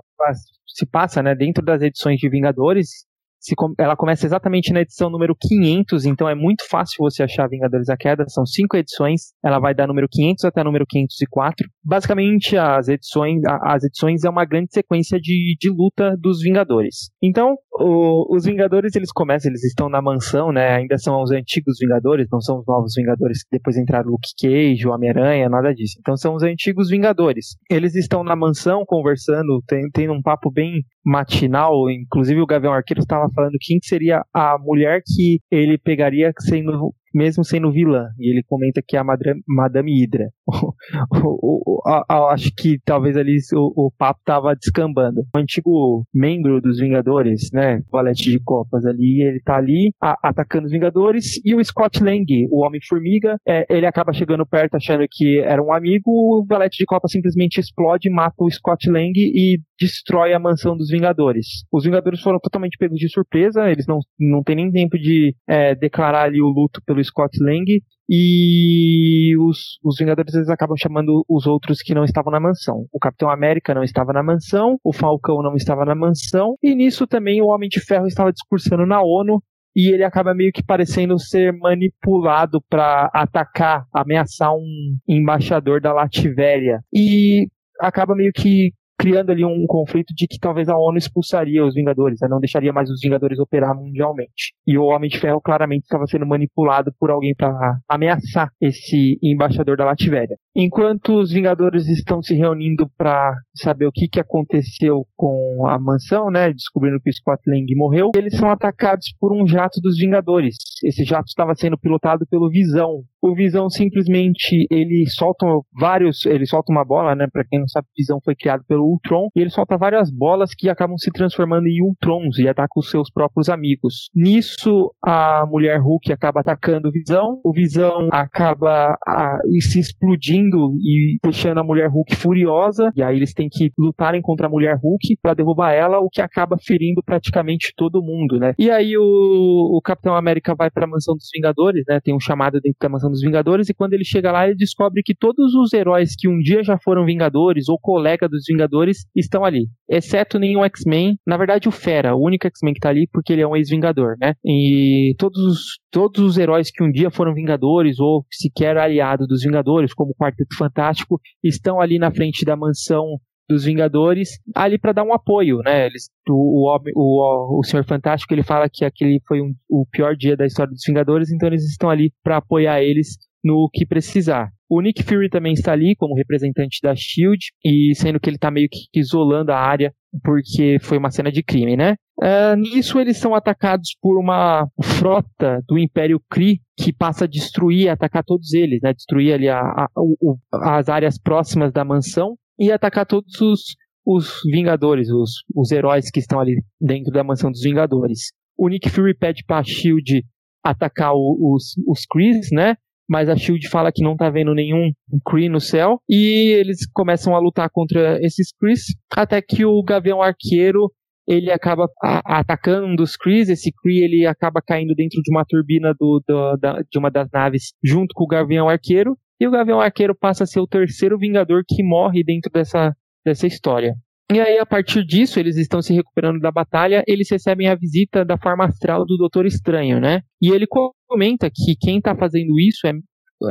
[0.67, 3.05] se passa, né, dentro das edições de Vingadores,
[3.43, 7.87] se, ela começa exatamente na edição número 500, então é muito fácil você achar Vingadores
[7.87, 8.23] da Queda.
[8.29, 11.67] São cinco edições, ela vai da número 500 até número 504.
[11.83, 17.09] Basicamente, as edições, as edições é uma grande sequência de, de luta dos Vingadores.
[17.21, 20.75] Então, o, os Vingadores eles começam, eles estão na mansão, né?
[20.75, 24.87] Ainda são os antigos Vingadores, não são os novos Vingadores que depois entraram Luke Cage,
[24.87, 25.97] Homem-Aranha, nada disso.
[25.99, 27.57] Então são os antigos Vingadores.
[27.69, 33.29] Eles estão na mansão conversando, tem um papo bem matinal, inclusive o Gavião Arqueiro estava
[33.33, 38.09] falando quem seria a mulher que ele pegaria sendo mesmo sendo vilã.
[38.19, 39.03] E ele comenta que é a
[39.47, 40.29] Madame Hydra.
[42.33, 45.21] acho que talvez ali o, o papo tava descambando.
[45.35, 47.81] O antigo membro dos Vingadores, né?
[47.91, 51.39] Valete de Copas ali, ele tá ali a, atacando os Vingadores.
[51.45, 55.73] E o Scott Lang, o Homem-Formiga, é, ele acaba chegando perto achando que era um
[55.73, 56.03] amigo.
[56.05, 60.89] O Valete de Copas simplesmente explode, mata o Scott Lang e destrói a mansão dos
[60.89, 61.65] Vingadores.
[61.71, 65.75] Os Vingadores foram totalmente pegos de surpresa, eles não, não tem nem tempo de é,
[65.75, 71.47] declarar ali o luto pelo Scott Lang e os, os Vingadores eles acabam chamando os
[71.47, 72.85] outros que não estavam na mansão.
[72.91, 77.07] O Capitão América não estava na mansão, o Falcão não estava na mansão, e nisso
[77.07, 79.41] também o Homem de Ferro estava discursando na ONU
[79.75, 86.79] e ele acaba meio que parecendo ser manipulado para atacar, ameaçar um embaixador da Lativéria.
[86.93, 87.47] E
[87.79, 88.71] acaba meio que
[89.03, 92.27] criando ali um conflito de que talvez a ONU expulsaria os Vingadores, né?
[92.29, 94.53] não deixaria mais os Vingadores operar mundialmente.
[94.65, 97.51] E o Homem de Ferro claramente estava sendo manipulado por alguém para
[97.89, 100.37] ameaçar esse embaixador da Lativéria.
[100.55, 106.31] Enquanto os Vingadores estão se reunindo para saber o que, que aconteceu com a mansão,
[106.31, 110.55] né, descobrindo que o Scott Lang morreu, eles são atacados por um jato dos Vingadores.
[110.81, 113.03] Esse jato estava sendo pilotado pelo Visão.
[113.23, 115.45] O Visão simplesmente ele solta
[115.79, 119.29] vários, ele solta uma bola, né, para quem não sabe, Visão foi criado pelo Ultron,
[119.33, 123.09] e ele solta várias bolas que acabam se transformando em Ultrons e atacam os seus
[123.09, 124.09] próprios amigos.
[124.13, 131.17] Nisso, a mulher Hulk acaba atacando o Visão, o Visão acaba a, se explodindo e
[131.23, 135.17] deixando a mulher Hulk furiosa, e aí eles têm que lutarem contra a mulher Hulk
[135.21, 138.53] para derrubar ela, o que acaba ferindo praticamente todo mundo, né?
[138.59, 142.01] E aí o, o Capitão América vai para a mansão dos Vingadores, né?
[142.03, 145.01] Tem um chamado dentro da mansão dos Vingadores e quando ele chega lá, ele descobre
[145.03, 149.45] que todos os heróis que um dia já foram Vingadores ou colega dos Vingadores estão
[149.45, 151.17] ali, exceto nenhum X-Men.
[151.25, 154.15] Na verdade, o Fera, o único X-Men que tá ali porque ele é um ex-Vingador,
[154.19, 154.33] né?
[154.43, 155.59] E todos os,
[155.91, 160.15] todos os heróis que um dia foram Vingadores ou sequer aliado dos Vingadores, como o
[160.15, 163.19] Quarteto Fantástico, estão ali na frente da mansão
[163.53, 165.85] dos Vingadores ali para dar um apoio, né?
[165.85, 170.15] Eles, o, o, o, o Senhor Fantástico ele fala que aquele foi um, o pior
[170.15, 174.49] dia da história dos Vingadores, então eles estão ali para apoiar eles no que precisar.
[174.69, 178.49] O Nick Fury também está ali como representante da Shield e sendo que ele está
[178.49, 181.95] meio que isolando a área porque foi uma cena de crime, né?
[182.19, 187.89] Uh, nisso eles são atacados por uma frota do Império Kree que passa a destruir,
[187.89, 188.93] atacar todos eles, né?
[188.93, 194.41] Destruir ali a, a, o, as áreas próximas da mansão e atacar todos os, os
[194.51, 198.31] Vingadores, os, os heróis que estão ali dentro da mansão dos Vingadores.
[198.57, 200.23] O Nick Fury pede para a Shield
[200.63, 202.75] atacar o, os, os Krees, né?
[203.09, 204.91] mas a Shield fala que não tá vendo nenhum
[205.25, 208.85] Kree no céu e eles começam a lutar contra esses Krees
[209.15, 210.91] até que o Gavião Arqueiro
[211.27, 211.87] ele acaba
[212.25, 216.57] atacando um dos Krees, esse Kree ele acaba caindo dentro de uma turbina do, do,
[216.57, 220.45] da, de uma das naves junto com o Gavião Arqueiro e o Gavião Arqueiro passa
[220.45, 223.93] a ser o terceiro Vingador que morre dentro dessa, dessa história.
[224.31, 228.23] E aí, a partir disso, eles estão se recuperando da batalha, eles recebem a visita
[228.23, 230.21] da forma astral do Doutor Estranho, né?
[230.41, 232.93] E ele comenta que quem está fazendo isso é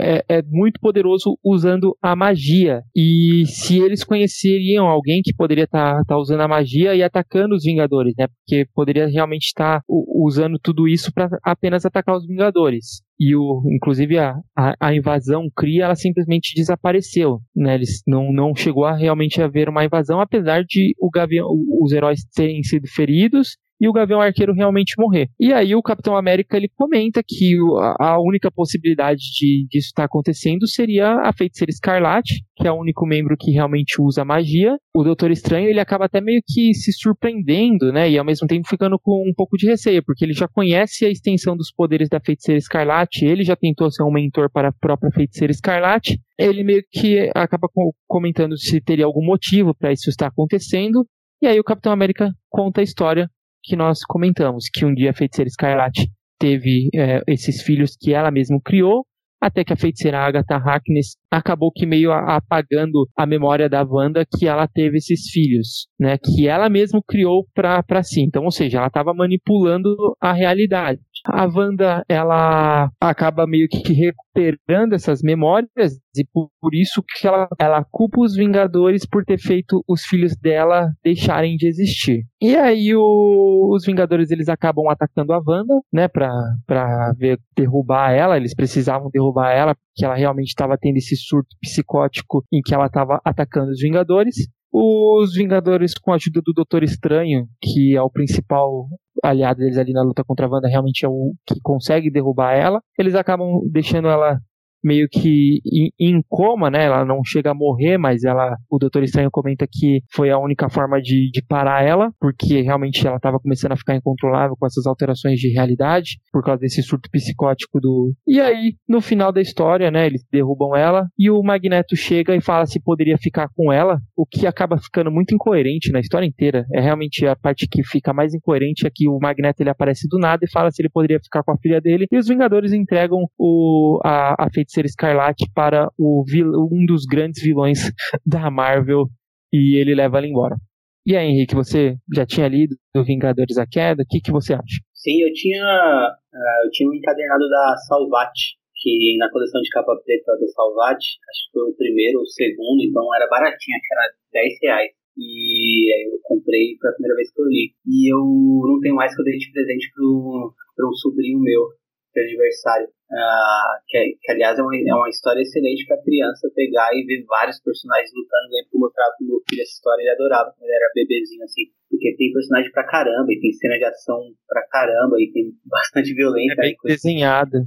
[0.00, 2.82] é, é, muito poderoso usando a magia.
[2.94, 7.54] E se eles conheceriam alguém que poderia estar tá, tá usando a magia e atacando
[7.54, 8.26] os Vingadores, né?
[8.28, 13.02] Porque poderia realmente estar tá usando tudo isso para apenas atacar os Vingadores.
[13.18, 17.74] E o, inclusive a, a, a, invasão cria, ela simplesmente desapareceu, né?
[17.74, 21.46] Eles não, não chegou a realmente haver uma invasão, apesar de o Gavião,
[21.80, 25.28] os heróis terem sido feridos e o Gavião Arqueiro realmente morrer.
[25.40, 27.56] E aí o Capitão América ele comenta que
[27.98, 33.04] a única possibilidade de disso estar acontecendo seria a Feiticeira Escarlate, que é o único
[33.04, 34.76] membro que realmente usa magia.
[34.94, 38.08] O Doutor Estranho ele acaba até meio que se surpreendendo, né?
[38.08, 41.10] E ao mesmo tempo ficando com um pouco de receio, porque ele já conhece a
[41.10, 45.10] extensão dos poderes da Feiticeira Escarlate, ele já tentou ser um mentor para a própria
[45.10, 46.20] Feiticeira Escarlate.
[46.38, 47.68] Ele meio que acaba
[48.06, 51.04] comentando se teria algum motivo para isso estar acontecendo.
[51.42, 53.28] E aí o Capitão América conta a história
[53.62, 58.30] que nós comentamos, que um dia a feiticeira Scarlet teve é, esses filhos que ela
[58.30, 59.04] mesma criou,
[59.40, 64.46] até que a feiticeira Agatha Harkness acabou que meio apagando a memória da Wanda que
[64.46, 68.22] ela teve esses filhos, né, que ela mesma criou para si.
[68.22, 71.00] Então, ou seja, ela estava manipulando a realidade.
[71.24, 77.48] A Wanda, ela acaba meio que recuperando essas memórias e por, por isso que ela,
[77.58, 82.24] ela culpa os Vingadores por ter feito os filhos dela deixarem de existir.
[82.40, 86.30] E aí o, os Vingadores eles acabam atacando a Wanda, né, pra,
[86.66, 91.54] pra ver, derrubar ela, eles precisavam derrubar ela porque ela realmente estava tendo esse surto
[91.60, 94.34] psicótico em que ela estava atacando os Vingadores.
[94.72, 98.88] Os Vingadores, com a ajuda do Doutor Estranho, que é o principal
[99.22, 102.82] aliado deles ali na luta contra a Wanda, realmente é o que consegue derrubar ela,
[102.98, 104.38] eles acabam deixando ela
[104.82, 105.60] meio que
[105.98, 106.84] em, coma, né?
[106.84, 110.68] Ela não chega a morrer, mas ela, o Doutor Estranho comenta que foi a única
[110.68, 114.86] forma de, de parar ela, porque realmente ela estava começando a ficar incontrolável com essas
[114.86, 118.12] alterações de realidade, por causa desse surto psicótico do.
[118.26, 120.06] E aí, no final da história, né?
[120.06, 124.26] Eles derrubam ela e o Magneto chega e fala se poderia ficar com ela, o
[124.26, 126.64] que acaba ficando muito incoerente na história inteira.
[126.72, 130.18] É realmente a parte que fica mais incoerente é que o Magneto ele aparece do
[130.18, 133.26] nada e fala se ele poderia ficar com a filha dele, e os Vingadores entregam
[133.38, 136.24] o, a, a Feiticeira Escarlate para o
[136.72, 137.78] um dos grandes vilões
[138.24, 139.06] da Marvel
[139.52, 140.56] e ele leva ela embora.
[141.04, 144.02] E aí, Henrique, você já tinha lido do Vingadores a Queda?
[144.02, 144.78] O que, que você acha?
[144.94, 149.98] Sim, eu tinha, uh, eu tinha um encadernado da Salvati, que na coleção de capa
[150.04, 153.86] preta da Salvati, acho que foi o primeiro ou o segundo, então era baratinho, acho
[153.86, 154.90] que era 10 reais.
[155.18, 157.74] E aí eu comprei, foi a primeira vez que eu li.
[157.84, 161.66] E eu não tenho mais que eu dei de presente para um sobrinho meu,
[162.14, 162.88] de aniversário.
[163.12, 167.22] Uh, que, que, aliás é uma, é uma história excelente para criança pegar e ver
[167.28, 168.48] vários personagens lutando.
[168.48, 170.96] Eu lembro que eu mostrava pro meu filho essa história, ele adorava quando ele era
[170.96, 171.68] bebezinho assim.
[171.92, 174.16] Porque tem personagem pra caramba, e tem cena de ação
[174.48, 176.56] pra caramba, e tem bastante violência.
[176.56, 177.58] É bem desenhada.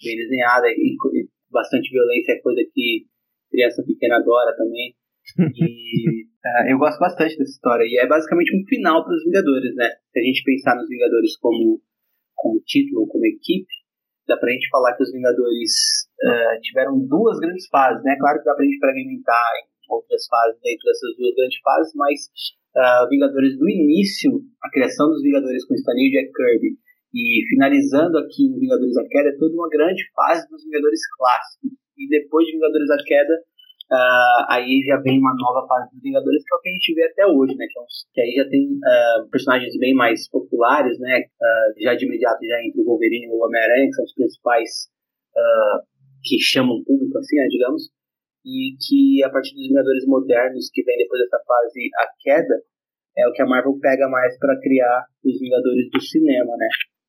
[0.00, 3.04] Bem desenhada, e, e bastante violência é coisa que
[3.52, 4.96] criança pequena adora também.
[5.36, 7.84] E uh, eu gosto bastante dessa história.
[7.84, 9.90] E é basicamente um final para os Vingadores, né?
[10.12, 11.82] Se a gente pensar nos Vingadores como,
[12.34, 13.68] como título, como equipe,
[14.28, 15.72] dá pra gente falar que os Vingadores
[16.20, 18.14] uh, tiveram duas grandes fases, né?
[18.20, 22.18] Claro que dá pra gente fragmentar em outras fases dentro dessas duas grandes fases, mas
[22.76, 24.30] uh, Vingadores do início,
[24.62, 26.76] a criação dos Vingadores com Stan Lee e Jack Kirby,
[27.14, 31.72] e finalizando aqui em Vingadores da Queda, é toda uma grande fase dos Vingadores clássicos.
[31.96, 33.34] E depois de Vingadores da Queda,
[33.88, 36.94] Uh, aí já vem uma nova fase dos Vingadores, que é o que a gente
[36.94, 37.64] vê até hoje, né?
[37.64, 41.24] Que, é um, que aí já tem uh, personagens bem mais populares, né?
[41.40, 44.70] Uh, já de imediato já entra o Wolverine e o Homem-Aranha, que são os principais
[46.24, 47.82] que chamam o público, assim, né, digamos.
[48.44, 52.54] E que a partir dos Vingadores modernos, que vem depois dessa fase a queda,
[53.16, 56.68] é o que a Marvel pega mais para criar os Vingadores do cinema, né?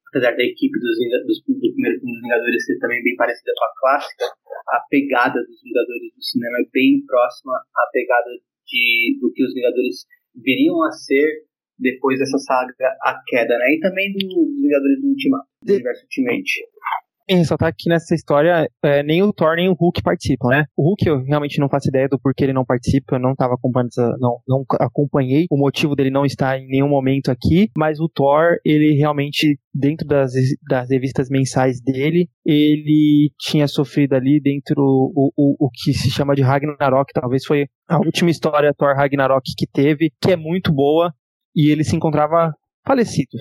[0.09, 3.65] Apesar da equipe dos, dos, do primeiro filme dos Vingadores ser também bem parecida com
[3.65, 4.25] a clássica,
[4.69, 8.29] a pegada dos Vingadores do cinema é bem próxima à pegada
[8.65, 11.45] de, do que os Vingadores viriam a ser
[11.77, 13.73] depois dessa saga A Queda, né?
[13.73, 16.51] E também do, dos Vingadores do Ultimato, do universo Ultimate
[17.37, 20.65] ressaltar que nessa história é, nem o Thor nem o Hulk participam, né?
[20.75, 23.55] O Hulk eu realmente não faço ideia do porquê ele não participa, eu não tava
[23.55, 23.89] acompanhando,
[24.19, 28.57] não, não acompanhei o motivo dele não estar em nenhum momento aqui, mas o Thor,
[28.65, 30.31] ele realmente, dentro das,
[30.67, 36.35] das revistas mensais dele, ele tinha sofrido ali dentro o, o, o que se chama
[36.35, 41.13] de Ragnarok, talvez foi a última história Thor Ragnarok que teve, que é muito boa,
[41.55, 42.53] e ele se encontrava
[42.85, 43.37] falecido.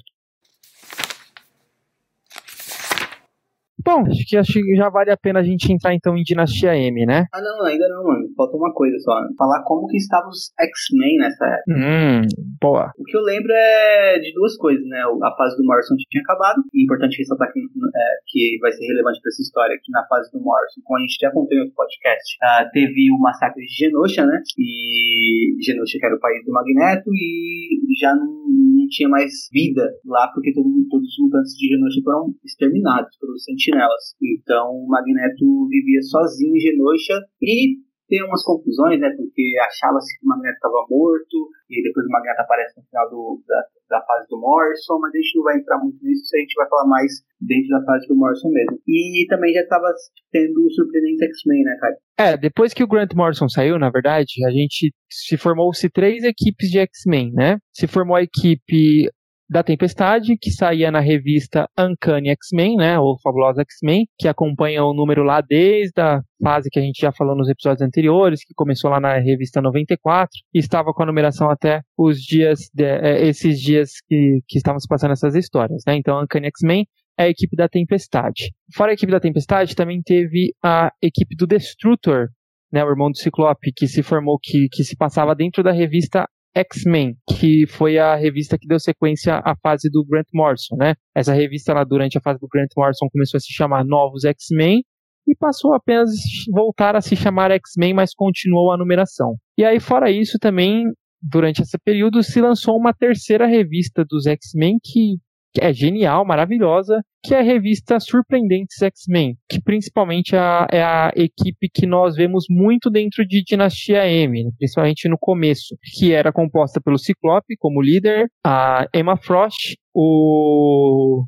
[3.84, 6.76] Bom, acho que, acho que já vale a pena a gente entrar então em Dinastia
[6.76, 7.26] M, né?
[7.32, 8.26] Ah, não, ainda não, mano.
[8.36, 9.14] Falta uma coisa só.
[9.36, 11.78] Falar como que estavam os X-Men nessa época.
[11.78, 12.22] Hum,
[12.60, 12.92] boa.
[12.98, 15.00] O que eu lembro é de duas coisas, né?
[15.00, 16.60] A fase do Morrison tinha acabado.
[16.74, 20.30] É importante ressaltar que, é, que vai ser relevante pra essa história, que na fase
[20.32, 23.72] do Morrison, como a gente já contou em outro podcast, uh, teve o massacre de
[23.72, 24.42] Genosha, né?
[24.58, 29.82] E Genosha que era o país do Magneto e já não, não tinha mais vida
[30.06, 34.14] lá, porque todo, todos os mutantes de Genosha foram exterminados pelos nelas.
[34.22, 39.10] Então o Magneto vivia sozinho em Genosha e tem umas confusões, né?
[39.14, 41.36] Porque achava-se que o Magneto estava morto,
[41.68, 45.18] e depois o Magneto aparece no final do, da, da, fase do Morrison, mas a
[45.18, 48.16] gente não vai entrar muito nisso, a gente vai falar mais dentro da fase do
[48.16, 48.80] Morrison mesmo.
[48.88, 49.92] E também já estava
[50.32, 51.96] tendo o surpreendente X-Men, né, cara?
[52.18, 56.70] É, depois que o Grant Morrison saiu, na verdade, a gente se formou-se três equipes
[56.70, 57.58] de X-Men, né?
[57.72, 59.08] Se formou a equipe
[59.48, 64.92] da Tempestade, que saía na revista Uncanny X-Men, né, ou Fabulosa X-Men, que acompanha o
[64.92, 68.90] número lá desde a fase que a gente já falou nos episódios anteriores, que começou
[68.90, 73.58] lá na revista 94, e estava com a numeração até os dias, de, é, esses
[73.58, 76.86] dias que, que estavam se passando essas histórias, né, então Uncanny X-Men
[77.18, 78.52] é a equipe da Tempestade.
[78.74, 82.28] Fora a equipe da Tempestade, também teve a equipe do Destrutor,
[82.70, 86.28] né, o irmão do Ciclope, que se formou, que, que se passava dentro da revista
[86.54, 90.94] X-Men, que foi a revista que deu sequência à fase do Grant Morrison, né?
[91.14, 94.82] Essa revista lá durante a fase do Grant Morrison começou a se chamar Novos X-Men
[95.26, 96.10] e passou apenas
[96.50, 99.36] voltar a se chamar X-Men, mas continuou a numeração.
[99.56, 100.84] E aí fora isso também
[101.20, 105.18] durante esse período se lançou uma terceira revista dos X-Men que
[105.60, 111.12] é genial, maravilhosa, que é a revista Surpreendentes X-Men, que principalmente é a, é a,
[111.16, 116.80] equipe que nós vemos muito dentro de Dinastia M, principalmente no começo, que era composta
[116.80, 121.24] pelo Ciclope como líder, a Emma Frost, o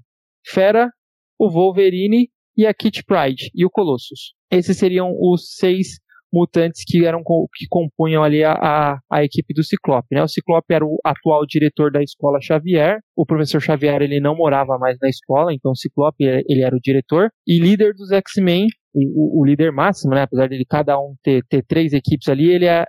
[0.46, 0.90] Fera,
[1.38, 4.34] o Wolverine e a Kit Pride e o Colossus.
[4.50, 5.98] Esses seriam os seis
[6.32, 7.22] mutantes que eram
[7.54, 10.08] que compunham ali a, a, a, equipe do Ciclope.
[10.12, 10.22] Né?
[10.22, 13.00] O Ciclope era o atual diretor da escola Xavier.
[13.16, 16.80] O professor Xavier ele não morava mais na escola, então o Ciclope ele era o
[16.80, 18.66] diretor e líder dos X-Men.
[18.92, 20.22] O, o, líder máximo, né?
[20.22, 22.84] apesar de cada um ter, ter três equipes ali, ele a,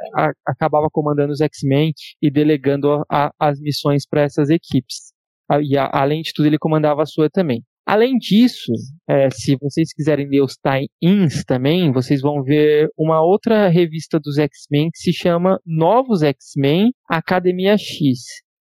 [0.47, 3.03] acabava comandando os X-Men e delegando
[3.39, 5.13] as missões para essas equipes.
[5.61, 7.63] E além de tudo, ele comandava a sua também.
[7.91, 8.71] Além disso,
[9.05, 14.37] é, se vocês quiserem ler os tie-ins também, vocês vão ver uma outra revista dos
[14.37, 18.19] X-Men que se chama Novos X-Men Academia X.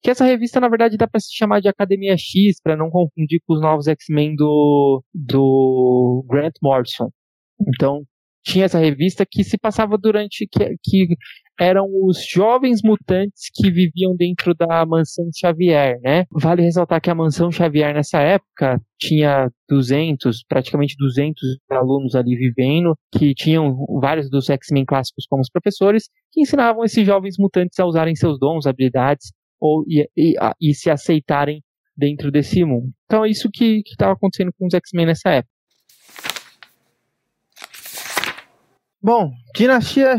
[0.04, 3.40] Que essa revista, na verdade, dá para se chamar de Academia X, para não confundir
[3.48, 7.10] com os novos X-Men do, do Grant Morrison.
[7.68, 8.04] Então,
[8.44, 10.48] tinha essa revista que se passava durante.
[10.48, 11.08] que, que
[11.60, 16.26] eram os jovens mutantes que viviam dentro da mansão Xavier, né?
[16.32, 22.96] Vale ressaltar que a mansão Xavier nessa época tinha 200, praticamente 200 alunos ali vivendo,
[23.12, 27.86] que tinham vários dos X-Men clássicos como os professores, que ensinavam esses jovens mutantes a
[27.86, 31.62] usarem seus dons, habilidades ou e, e, e se aceitarem
[31.96, 32.92] dentro desse mundo.
[33.06, 35.56] Então é isso que estava acontecendo com os X-Men nessa época.
[39.02, 40.18] Bom, Dinastia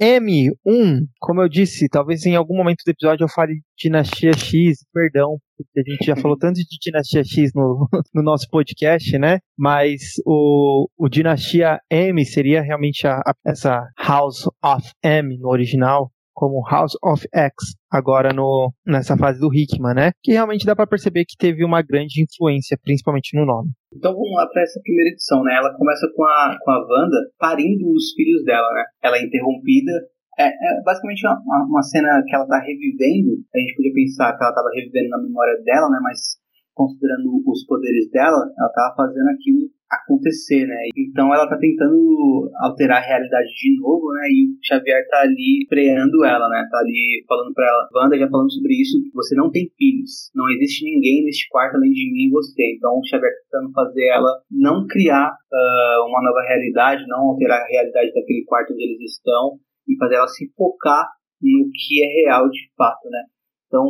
[0.00, 5.38] M1, como eu disse, talvez em algum momento do episódio eu fale Dinastia X, perdão,
[5.56, 9.38] porque a gente já falou tanto de Dinastia X no, no nosso podcast, né?
[9.56, 16.10] Mas o, o Dinastia M seria realmente a, a, essa House of M no original,
[16.36, 20.12] como House of X, agora no, nessa fase do Hickman, né?
[20.22, 23.70] Que realmente dá para perceber que teve uma grande influência, principalmente no nome.
[23.96, 25.56] Então vamos lá para essa primeira edição, né?
[25.56, 28.84] Ela começa com a, com a Wanda parindo os filhos dela, né?
[29.02, 29.92] Ela é interrompida.
[30.38, 33.40] É, é basicamente uma, uma cena que ela tá revivendo.
[33.54, 35.98] A gente podia pensar que ela estava revivendo na memória dela, né?
[36.02, 36.36] Mas
[36.76, 40.76] considerando os poderes dela, ela estava fazendo aquilo acontecer, né?
[40.94, 44.28] Então ela tá tentando alterar a realidade de novo, né?
[44.28, 46.68] E o Xavier tá ali freando ela, né?
[46.70, 50.50] Tá ali falando pra ela, Wanda já falando sobre isso, você não tem filhos, não
[50.50, 52.76] existe ninguém neste quarto além de mim e você.
[52.76, 57.62] Então o Xavier tá tentando fazer ela não criar uh, uma nova realidade, não alterar
[57.62, 59.58] a realidade daquele quarto onde eles estão
[59.88, 61.08] e fazer ela se focar
[61.40, 63.22] no que é real de fato, né?
[63.66, 63.86] Então,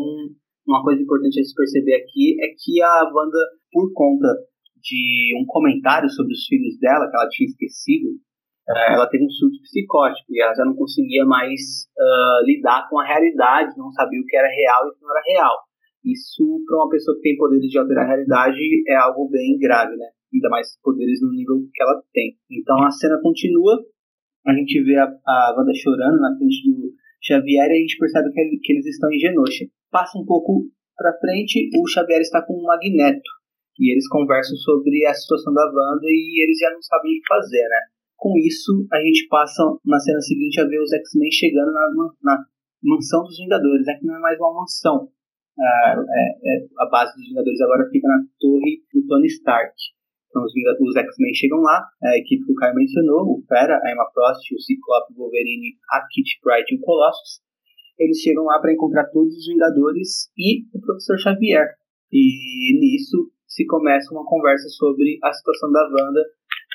[0.67, 3.39] uma coisa importante a se perceber aqui é que a Wanda,
[3.73, 4.29] por conta
[4.83, 8.09] de um comentário sobre os filhos dela, que ela tinha esquecido,
[8.69, 12.99] uh, ela teve um surto psicótico e ela já não conseguia mais uh, lidar com
[12.99, 15.57] a realidade, não sabia o que era real e o que não era real.
[16.05, 19.97] Isso, para uma pessoa que tem poderes de alterar a realidade, é algo bem grave,
[19.97, 20.07] né?
[20.33, 22.37] Ainda mais poderes no nível que ela tem.
[22.51, 23.83] Então a cena continua,
[24.47, 28.31] a gente vê a, a Wanda chorando na frente do Xavier e a gente percebe
[28.31, 29.67] que, que eles estão em Genosha.
[29.91, 33.31] Passa um pouco para frente, o Xavier está com um magneto
[33.79, 37.29] e eles conversam sobre a situação da Wanda e eles já não sabem o que
[37.29, 37.81] fazer, né?
[38.17, 41.85] Com isso, a gente passa na cena seguinte a ver os X-Men chegando na,
[42.23, 42.45] na,
[42.83, 43.95] mansão dos Vingadores, né?
[44.01, 45.11] Que não é mais uma mansão.
[45.59, 49.75] Ah, é, é, a base dos Vingadores agora fica na torre do Tony Stark.
[50.31, 53.93] Então os, os X-Men chegam lá, a equipe que o Caio mencionou, o Fera, a
[53.93, 57.45] Emma Frost, o Ciclope, o Wolverine, a Kitty Pryde e o Colossus.
[57.99, 61.75] Eles chegam lá para encontrar todos os Vingadores e o Professor Xavier.
[62.13, 66.23] E nisso se começa uma conversa sobre a situação da Wanda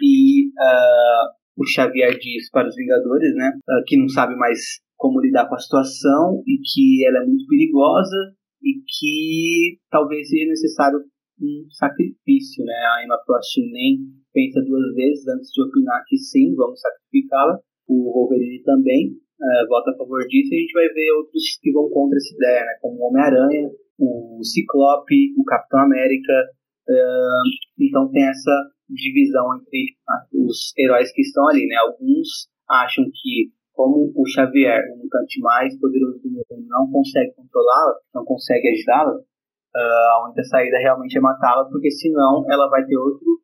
[0.01, 5.21] e uh, o Xavier diz para os Vingadores, né, uh, que não sabe mais como
[5.21, 10.99] lidar com a situação e que ela é muito perigosa e que talvez seja necessário
[11.41, 12.73] um sacrifício, né?
[12.73, 13.97] A Emma Frost nem
[14.31, 17.57] pensa duas vezes antes de opinar que sim, vamos sacrificá-la.
[17.87, 21.71] O Wolverine também uh, vota a favor disso e a gente vai ver outros que
[21.71, 22.77] vão contra essa ideia, né?
[22.81, 26.33] Como o Homem-Aranha, o Ciclope, o Capitão América,
[27.79, 28.51] então tem essa
[28.89, 29.93] divisão entre
[30.33, 31.75] os heróis que estão ali, né?
[31.75, 37.95] Alguns acham que como o Xavier, o mutante mais poderoso do mundo, não consegue controlá-la,
[38.13, 39.19] não consegue ajudá-la,
[39.75, 43.39] a única saída realmente é matá-la, porque senão ela vai ter outro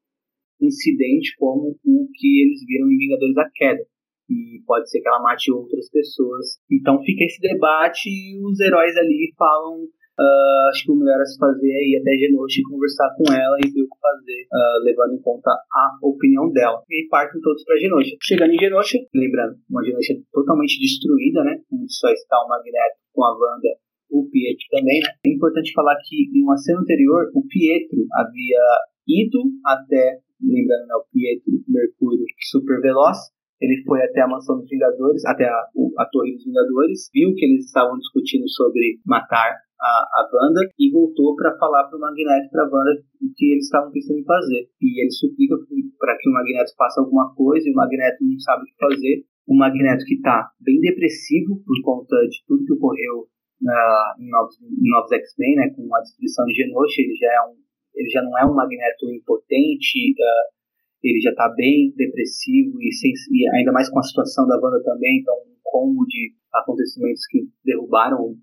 [0.62, 3.83] incidente como o que eles viram em Vingadores da Queda.
[4.30, 6.60] E pode ser que ela mate outras pessoas.
[6.72, 9.88] Então fica esse debate e os heróis ali falam
[10.18, 13.32] Uh, acho que o melhor a se fazer é ir até Genosha e conversar com
[13.32, 16.82] ela e ver o que fazer, uh, levando em conta a opinião dela.
[16.90, 18.18] E partem todos para Genosha.
[18.24, 21.62] Chegando em Genosha, lembrando, uma Genosha totalmente destruída, né?
[21.72, 23.78] Onde só está o Magneto com a Wanda
[24.10, 25.10] o Pietro também, né?
[25.26, 28.63] É importante falar que em uma cena anterior, o Pietro havia
[29.08, 33.18] ido até, lembrando, né, o Pietro Mercúrio super veloz,
[33.60, 35.60] ele foi até a mansão dos Vingadores, até a,
[36.00, 40.92] a Torre dos Vingadores, viu que eles estavam discutindo sobre matar a, a banda e
[40.92, 44.25] voltou para falar para o Magneto para a banda o que eles estavam pensando em
[44.25, 44.69] fazer.
[44.81, 45.56] E ele suplica
[46.00, 49.25] para que o Magneto faça alguma coisa e o Magneto não sabe o que fazer.
[49.48, 53.25] O Magneto que está bem depressivo por conta de tudo que ocorreu
[53.63, 57.56] uh, em Novos, Novos X-Men, né, com a destruição de Genosha, ele já, é um,
[57.96, 60.56] ele já não é um Magneto impotente, uh,
[61.04, 64.81] ele já está bem depressivo e, sem, e, ainda mais com a situação da banda
[64.83, 68.37] também, então um combo de acontecimentos que derrubaram o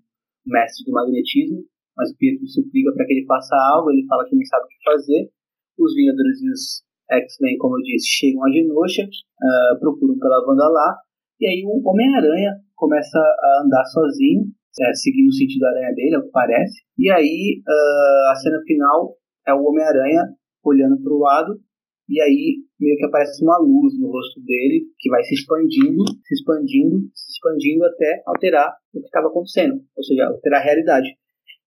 [0.45, 1.63] mestre do magnetismo,
[1.97, 4.67] mas o Pietro suplica para que ele faça algo, ele fala que não sabe o
[4.67, 5.29] que fazer,
[5.77, 10.67] os Vingadores e os X-Men, como eu disse, chegam a Genosha, uh, procuram pela banda
[10.69, 10.97] lá,
[11.39, 14.43] e aí o Homem-Aranha começa a andar sozinho,
[14.81, 18.35] é, seguindo o sentido da aranha dele, é o que parece, e aí uh, a
[18.35, 19.15] cena final
[19.47, 20.23] é o Homem-Aranha
[20.63, 21.59] olhando para o lado
[22.07, 26.33] e aí meio que aparece uma luz no rosto dele que vai se expandindo, se
[26.35, 31.09] expandindo, se expandindo até alterar o que estava acontecendo, ou seja, alterar a realidade.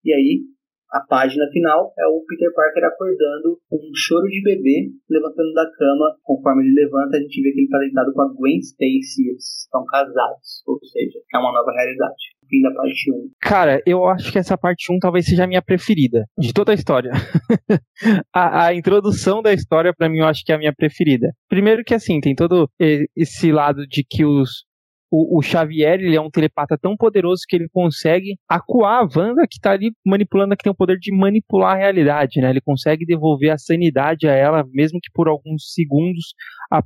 [0.05, 0.43] E aí
[0.91, 5.69] a página final é o Peter Parker acordando com um choro de bebê, levantando da
[5.71, 6.17] cama.
[6.23, 9.29] Conforme ele levanta, a gente vê que ele está deitado com a Gwen Stacy.
[9.29, 12.38] Eles estão casados, ou seja, é uma nova realidade.
[12.49, 13.31] Fim da parte 1.
[13.41, 16.75] Cara, eu acho que essa parte 1 talvez seja a minha preferida de toda a
[16.75, 17.13] história.
[18.35, 21.33] a, a, introdução da história, para mim, eu acho que é a minha preferida.
[21.49, 22.69] Primeiro que, assim, tem todo
[23.15, 24.65] esse lado de que os,
[25.11, 29.47] o, o, Xavier ele é um telepata tão poderoso que ele consegue acuar a Wanda
[29.49, 32.51] que tá ali manipulando, que tem o poder de manipular a realidade, né?
[32.51, 36.35] Ele consegue devolver a sanidade a ela, mesmo que por alguns segundos,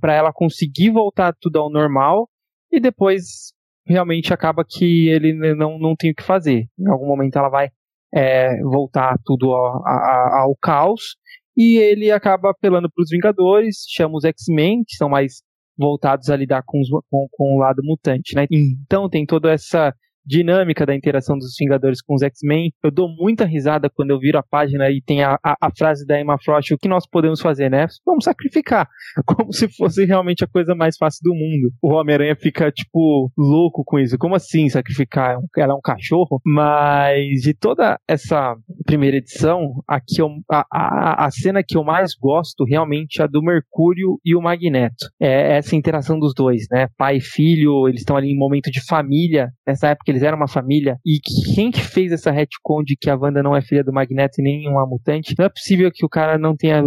[0.01, 2.29] para ela conseguir voltar tudo ao normal
[2.71, 3.53] e depois
[3.87, 6.67] realmente acaba que ele não, não tem o que fazer.
[6.79, 7.69] Em algum momento ela vai
[8.15, 11.17] é, voltar tudo ao, ao, ao caos
[11.57, 15.43] e ele acaba apelando para os Vingadores, chama os X-Men, que são mais
[15.77, 18.47] voltados a lidar com, os, com, com o lado mutante, né?
[18.51, 19.95] Então tem toda essa
[20.25, 22.73] dinâmica da interação dos Vingadores com os X-Men.
[22.83, 26.07] Eu dou muita risada quando eu viro a página e tem a, a, a, frase
[26.07, 27.87] da Emma Frost: o que nós podemos fazer, né?
[28.05, 28.89] Vamos sacrificar.
[29.27, 31.73] Como se fosse realmente a coisa mais fácil do mundo.
[31.83, 34.19] O Homem-Aranha fica, tipo, louco com isso.
[34.19, 35.39] Como assim sacrificar?
[35.57, 36.41] Ela é um cachorro?
[36.45, 38.55] Mas de toda essa
[38.85, 43.27] primeira edição, aqui eu, a, a, a cena que eu mais gosto realmente é a
[43.27, 45.07] do Mercúrio e o Magneto.
[45.21, 46.89] É essa interação dos dois, né?
[46.97, 49.51] Pai e filho, eles estão ali em momento de família.
[49.67, 50.99] Nessa época eles eram uma família.
[51.05, 51.19] E
[51.55, 54.43] quem que fez essa retcon de que a Wanda não é filha do Magneto e
[54.43, 55.35] nem uma mutante?
[55.39, 56.83] Não é possível que o cara não tenha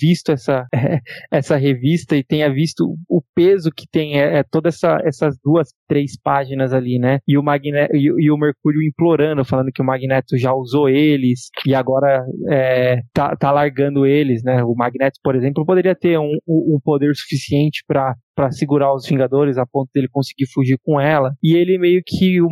[0.00, 0.66] visto essa,
[1.30, 6.18] essa revista e tenha visto o peso que tem é, é essa, essas duas, três
[6.20, 7.18] páginas ali, né?
[7.26, 11.48] E o, Magneto, e, e, o Mercúrio implorando, falando que o Magneto já usou eles
[11.66, 14.62] e agora é, tá, tá largando eles, né?
[14.64, 19.58] O Magneto, por exemplo, poderia ter um, um poder suficiente para para segurar os Vingadores
[19.58, 21.34] a ponto dele conseguir fugir com ela.
[21.42, 22.48] E ele meio que o,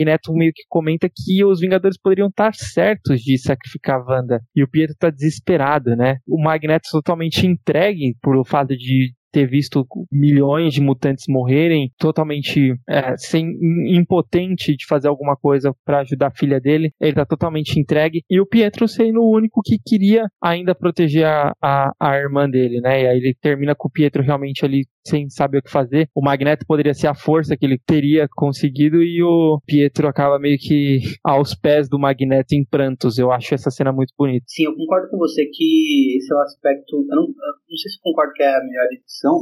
[0.00, 4.40] Magneto meio que comenta que os Vingadores poderiam estar certos de sacrificar a Wanda.
[4.54, 6.18] E o Pietro tá desesperado, né?
[6.26, 12.74] O Magneto totalmente entregue por o fato de ter visto milhões de mutantes morrerem, totalmente
[12.88, 13.46] é, sem,
[13.94, 16.92] impotente de fazer alguma coisa para ajudar a filha dele.
[17.00, 18.24] Ele tá totalmente entregue.
[18.28, 22.80] E o Pietro sendo o único que queria ainda proteger a, a, a irmã dele,
[22.80, 23.02] né?
[23.02, 26.08] E aí ele termina com o Pietro realmente ali sem saber o que fazer.
[26.14, 30.58] O Magneto poderia ser a força que ele teria conseguido e o Pietro acaba meio
[30.58, 33.18] que aos pés do Magneto em prantos.
[33.18, 34.44] Eu acho essa cena muito bonita.
[34.48, 36.96] Sim, eu concordo com você que esse é o aspecto.
[36.96, 39.38] Eu não, eu não sei se eu concordo que é a melhor edição,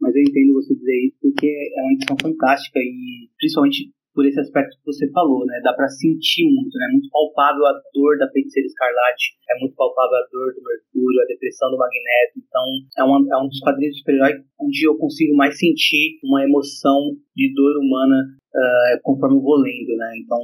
[0.00, 4.38] mas eu entendo você dizer isso porque é uma edição fantástica e principalmente por esse
[4.40, 5.60] aspecto que você falou, né?
[5.62, 6.88] Dá para sentir muito, né?
[6.92, 11.26] Muito palpável a dor da feiticeira escarlate, é muito palpável a dor do Mercúrio, a
[11.26, 12.36] depressão do Magneto.
[12.36, 12.64] Então,
[12.98, 17.16] é, uma, é um dos quadrinhos de super-herói onde eu consigo mais sentir uma emoção
[17.34, 20.12] de dor humana uh, conforme eu vou lendo, né?
[20.22, 20.38] Então,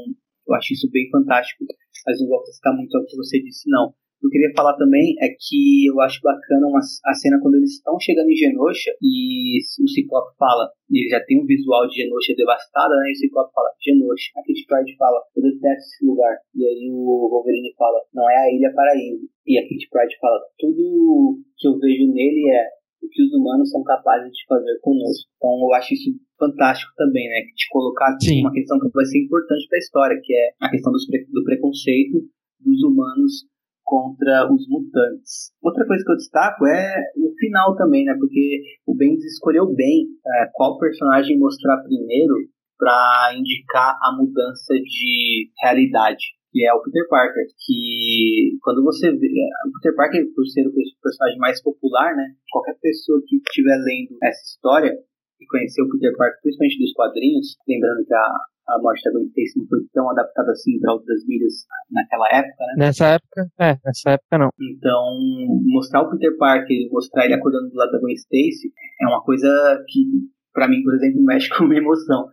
[0.49, 1.65] eu acho isso bem fantástico,
[2.07, 3.93] mas não vou citar muito ao que você disse, não
[4.23, 7.95] eu queria falar também é que eu acho bacana uma, a cena quando eles estão
[8.01, 12.95] chegando em Genosha e o Ciclope fala, ele já tem um visual de Genosha devastada,
[12.97, 13.11] né?
[13.11, 14.33] E o Ciclope fala, Genosha.
[14.37, 16.35] A Kit Pride fala, eu detesto esse lugar.
[16.55, 19.23] E aí o Wolverine fala, não é a Ilha Paraíso.
[19.47, 23.71] E a Kit Pride fala, tudo que eu vejo nele é o que os humanos
[23.71, 25.31] são capazes de fazer conosco.
[25.37, 27.47] Então eu acho isso fantástico também, né?
[27.47, 30.71] De colocar aqui uma questão que vai ser importante para a história, que é a
[30.71, 32.19] questão pre do preconceito
[32.59, 33.47] dos humanos
[33.89, 35.49] contra os mutantes.
[35.65, 38.15] Outra coisa que eu destaco é o final também, né?
[38.21, 42.35] Porque o Bendis escolheu bem é, qual personagem mostrar primeiro
[42.77, 46.23] para indicar a mudança de realidade,
[46.53, 47.47] que é o Peter Parker.
[47.65, 49.27] Que quando você vê.
[49.27, 50.73] É, o Peter Parker, por ser o
[51.03, 52.35] personagem mais popular, né?
[52.53, 54.93] Qualquer pessoa que estiver lendo essa história
[55.41, 58.37] e conhecer o Peter Parker, principalmente dos quadrinhos, lembrando que a,
[58.69, 62.65] a morte da Gwen Stacy não foi tão adaptada assim para outras mídias naquela época,
[62.67, 62.75] né?
[62.79, 64.51] Nessa época, é, nessa época não.
[64.61, 65.19] Então,
[65.65, 69.49] mostrar o Peter Parker, mostrar ele acordando do lado da Gwen Stacy, é uma coisa
[69.89, 70.05] que,
[70.53, 72.29] para mim, por exemplo, mexe com minha emoção.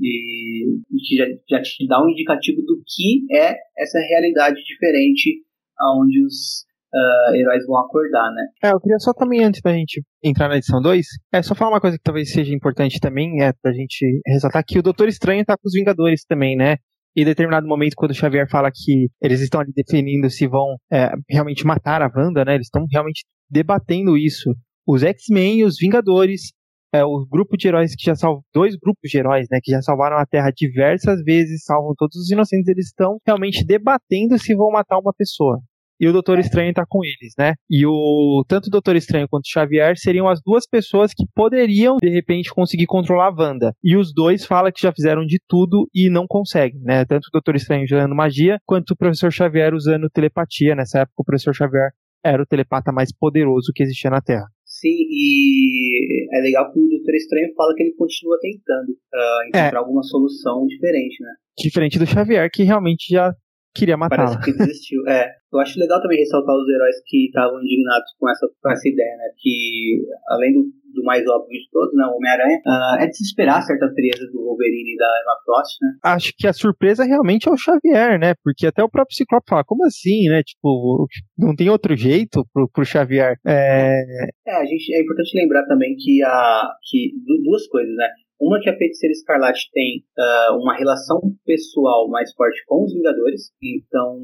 [0.00, 5.44] E, que já, já te dá um indicativo do que é essa realidade diferente
[5.80, 6.64] onde os
[6.94, 8.46] uh, heróis vão acordar, né?
[8.62, 11.72] É, eu queria só também, antes da gente entrar na edição 2, é só falar
[11.72, 15.44] uma coisa que talvez seja importante também, é pra gente ressaltar que o Doutor Estranho
[15.44, 16.76] tá com os Vingadores também, né?
[17.16, 20.76] E em determinado momento, quando o Xavier fala que eles estão ali definindo se vão
[20.92, 22.54] é, realmente matar a Wanda, né?
[22.54, 24.52] Eles estão realmente debatendo isso.
[24.86, 26.52] Os X-Men os Vingadores,
[26.92, 29.60] é, o grupo de heróis que já salvam, dois grupos de heróis, né?
[29.62, 34.36] Que já salvaram a Terra diversas vezes, salvam todos os inocentes, eles estão realmente debatendo
[34.36, 35.60] se vão matar uma pessoa.
[36.00, 37.54] E o Doutor Estranho tá com eles, né?
[37.70, 41.96] E o tanto o Doutor Estranho quanto o Xavier seriam as duas pessoas que poderiam
[42.00, 43.74] de repente conseguir controlar a Wanda.
[43.82, 47.04] E os dois falam que já fizeram de tudo e não conseguem, né?
[47.04, 50.74] Tanto o Doutor Estranho usando magia quanto o Professor Xavier usando telepatia.
[50.74, 51.90] Nessa época o Professor Xavier
[52.24, 54.46] era o telepata mais poderoso que existia na Terra.
[54.64, 59.78] Sim, e é legal que o Doutor Estranho fala que ele continua tentando uh, encontrar
[59.78, 59.80] é.
[59.80, 61.30] alguma solução diferente, né?
[61.56, 63.32] Diferente do Xavier, que realmente já
[63.74, 64.38] queria matá-la.
[64.38, 65.06] Parece que desistiu.
[65.08, 65.28] É.
[65.52, 69.16] Eu acho legal também ressaltar os heróis que estavam indignados com essa, com essa ideia,
[69.16, 69.30] né?
[69.38, 70.62] Que, além do,
[70.94, 72.04] do mais óbvio de todos, né?
[72.06, 75.78] O Homem-Aranha, uh, é de se esperar certa frieza do Wolverine e da Emma Frost,
[75.82, 75.88] né?
[76.02, 78.34] Acho que a surpresa realmente é o Xavier, né?
[78.42, 80.42] Porque até o próprio Ciclope fala, como assim, né?
[80.42, 81.06] Tipo,
[81.38, 83.36] não tem outro jeito pro, pro Xavier.
[83.46, 84.02] É...
[84.46, 87.12] é, a gente, é importante lembrar também que, a, que
[87.44, 88.08] duas coisas, né?
[88.40, 93.52] Uma que a Feiticeira Escarlate tem uh, uma relação pessoal mais forte com os Vingadores,
[93.62, 94.18] então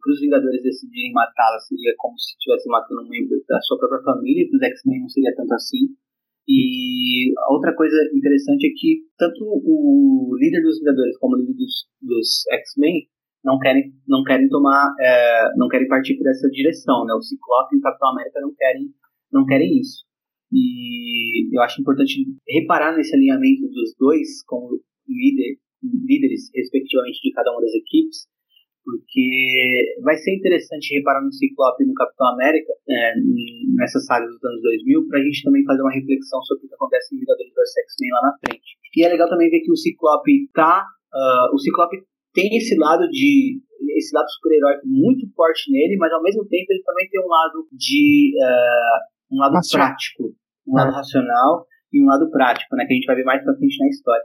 [0.00, 4.02] para os Vingadores decidirem matá-la seria como se estivesse matando um membro da sua própria
[4.04, 5.88] família, para os X-Men não seria tanto assim.
[6.46, 11.88] E outra coisa interessante é que tanto o líder dos Vingadores como o líder dos,
[12.02, 13.08] dos X-Men
[13.42, 17.14] não querem, não querem tomar, é, não querem partir por essa direção, né?
[17.14, 18.88] O Ciclope e o Capitão América não querem,
[19.32, 20.04] não querem isso.
[20.52, 27.52] E eu acho importante reparar nesse alinhamento dos dois como líder, líderes, respectivamente, de cada
[27.52, 28.28] uma das equipes,
[28.84, 33.14] porque vai ser interessante reparar no Ciclope e no Capitão América, é,
[33.74, 36.74] nessa saga dos anos 2000, para a gente também fazer uma reflexão sobre o que
[36.74, 38.76] acontece em Vingadores vs X-Men lá na frente.
[38.94, 40.84] E é legal também ver que o Ciclope tá.
[41.12, 41.96] Uh, o Ciclope
[42.34, 43.58] tem esse lado de.
[43.96, 47.66] esse lado super-heróico muito forte nele, mas ao mesmo tempo ele também tem um lado
[47.72, 48.34] de.
[48.36, 49.76] Uh, um lado Nossa.
[49.76, 50.34] prático
[50.66, 53.54] um lado racional e um lado prático, né, que a gente vai ver mais pra
[53.54, 54.24] frente na história.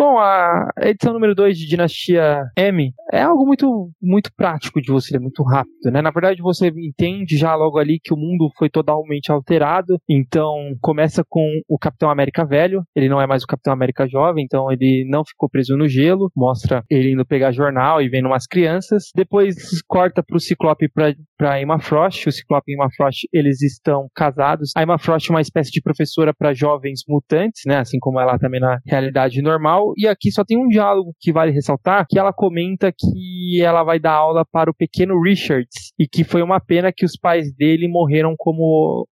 [0.00, 5.18] Bom, a edição número 2 de Dinastia M é algo muito, muito prático de você,
[5.18, 6.00] é muito rápido, né?
[6.00, 9.98] Na verdade, você entende já logo ali que o mundo foi totalmente alterado.
[10.08, 12.82] Então, começa com o Capitão América velho.
[12.96, 16.30] Ele não é mais o Capitão América jovem, então ele não ficou preso no gelo.
[16.34, 19.10] Mostra ele indo pegar jornal e vendo umas crianças.
[19.14, 19.54] Depois
[19.86, 22.26] corta pro Ciclope pra, pra Emma Frost.
[22.26, 24.70] O Ciclope e Emma Frost, eles estão casados.
[24.74, 27.80] A Emma Frost é uma espécie de professora para jovens mutantes, né?
[27.80, 31.52] Assim como ela também na realidade normal e aqui só tem um diálogo que vale
[31.52, 36.24] ressaltar, que ela comenta que ela vai dar aula para o pequeno Richards e que
[36.24, 39.06] foi uma pena que os pais dele morreram como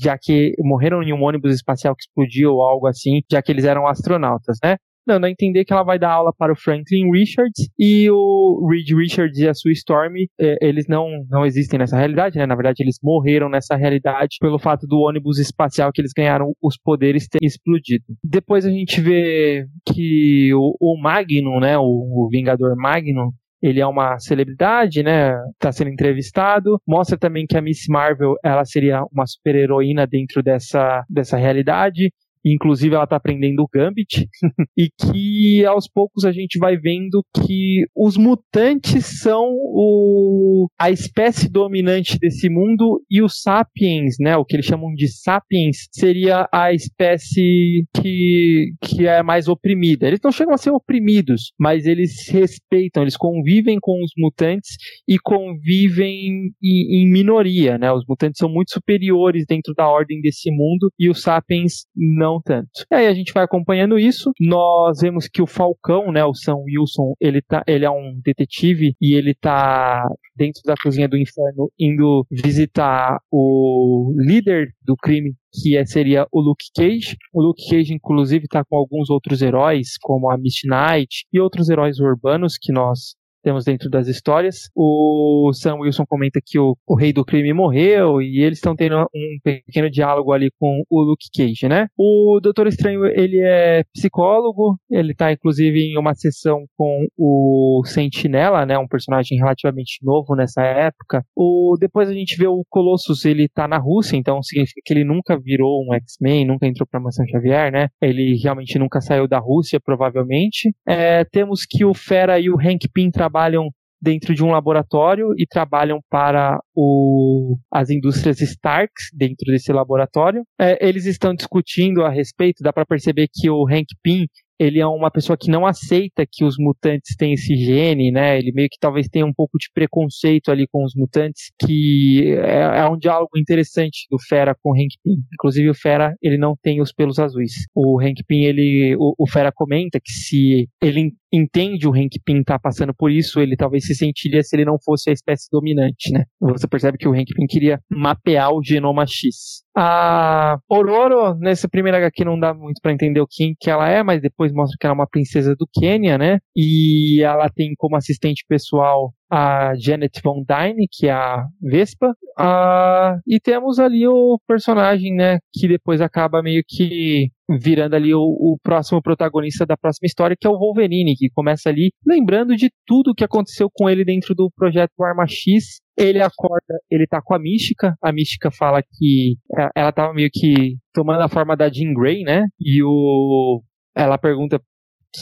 [0.00, 3.64] já que morreram em um ônibus espacial que explodiu ou algo assim, já que eles
[3.64, 4.76] eram astronautas, né?
[5.06, 8.90] Dando a entender que ela vai dar aula para o Franklin Richards e o Reed
[8.90, 12.46] Richards e a Sue Storm, é, eles não, não existem nessa realidade, né?
[12.46, 16.76] Na verdade, eles morreram nessa realidade pelo fato do ônibus espacial que eles ganharam os
[16.76, 18.04] poderes ter explodido.
[18.22, 21.78] Depois a gente vê que o, o Magnum, né?
[21.78, 23.30] O, o Vingador Magnum,
[23.62, 25.34] ele é uma celebridade, né?
[25.58, 26.78] Tá sendo entrevistado.
[26.86, 32.10] Mostra também que a Miss Marvel, ela seria uma super-heroína dentro dessa, dessa realidade
[32.44, 34.28] inclusive ela está aprendendo o Gambit,
[34.76, 41.48] e que aos poucos a gente vai vendo que os mutantes são o, a espécie
[41.50, 46.72] dominante desse mundo e os sapiens, né, o que eles chamam de sapiens, seria a
[46.72, 50.06] espécie que, que é mais oprimida.
[50.06, 54.76] Eles não chegam a ser oprimidos, mas eles respeitam, eles convivem com os mutantes
[55.08, 57.92] e convivem em, em minoria, né?
[57.92, 62.40] Os mutantes são muito superiores dentro da ordem desse mundo e os sapiens não não
[62.40, 62.68] tanto.
[62.90, 66.56] E aí a gente vai acompanhando isso, nós vemos que o Falcão, né, o Sam
[66.64, 70.06] Wilson, ele, tá, ele é um detetive e ele tá
[70.36, 76.40] dentro da cozinha do inferno indo visitar o líder do crime que é, seria o
[76.40, 77.16] Luke Cage.
[77.32, 81.68] O Luke Cage, inclusive, está com alguns outros heróis, como a Misty Knight e outros
[81.68, 84.70] heróis urbanos que nós temos dentro das histórias.
[84.74, 89.02] O Sam Wilson comenta que o, o rei do crime morreu e eles estão tendo
[89.14, 91.88] um pequeno diálogo ali com o Luke Cage, né?
[91.98, 98.64] O Doutor Estranho, ele é psicólogo, ele tá inclusive em uma sessão com o Sentinela,
[98.64, 98.78] né?
[98.78, 101.24] Um personagem relativamente novo nessa época.
[101.36, 105.04] O, depois a gente vê o Colossus, ele tá na Rússia, então significa que ele
[105.04, 107.88] nunca virou um X-Men, nunca entrou pra Mansão Xavier, né?
[108.00, 110.72] Ele realmente nunca saiu da Rússia, provavelmente.
[110.86, 113.70] É, temos que o Fera e o Hank Pym trabalham trabalham
[114.00, 120.42] dentro de um laboratório e trabalham para o, as indústrias Starks dentro desse laboratório.
[120.60, 124.26] É, eles estão discutindo a respeito, dá para perceber que o Hank Pym
[124.58, 128.38] ele é uma pessoa que não aceita que os mutantes têm esse gene, né?
[128.38, 132.78] Ele meio que talvez tenha um pouco de preconceito ali com os mutantes, que é,
[132.78, 135.16] é um diálogo interessante do Fera com o Hank Pym.
[135.34, 137.52] Inclusive o Fera, ele não tem os pelos azuis.
[137.74, 142.42] O Hank Pym, ele, o, o Fera comenta que se ele entende o Hank Pym
[142.42, 146.12] tá passando por isso, ele talvez se sentiria se ele não fosse a espécie dominante,
[146.12, 146.24] né?
[146.40, 149.62] Você percebe que o Hank Pym queria mapear o genoma X.
[149.74, 154.02] A Ororo, nessa primeira HQ não dá muito para entender o quem que ela é,
[154.02, 156.38] mas depois mostra que ela é uma princesa do Quênia, né?
[156.54, 163.18] E ela tem como assistente pessoal a Janet Von Dyne, que é a Vespa, uh,
[163.26, 168.58] e temos ali o personagem, né, que depois acaba meio que virando ali o, o,
[168.62, 173.12] próximo protagonista da próxima história, que é o Wolverine, que começa ali lembrando de tudo
[173.12, 175.80] o que aconteceu com ele dentro do projeto Arma X.
[175.96, 180.28] Ele acorda, ele tá com a Mística, a Mística fala que é, ela tava meio
[180.30, 183.62] que tomando a forma da Jean Grey, né, e o
[183.94, 184.60] ela pergunta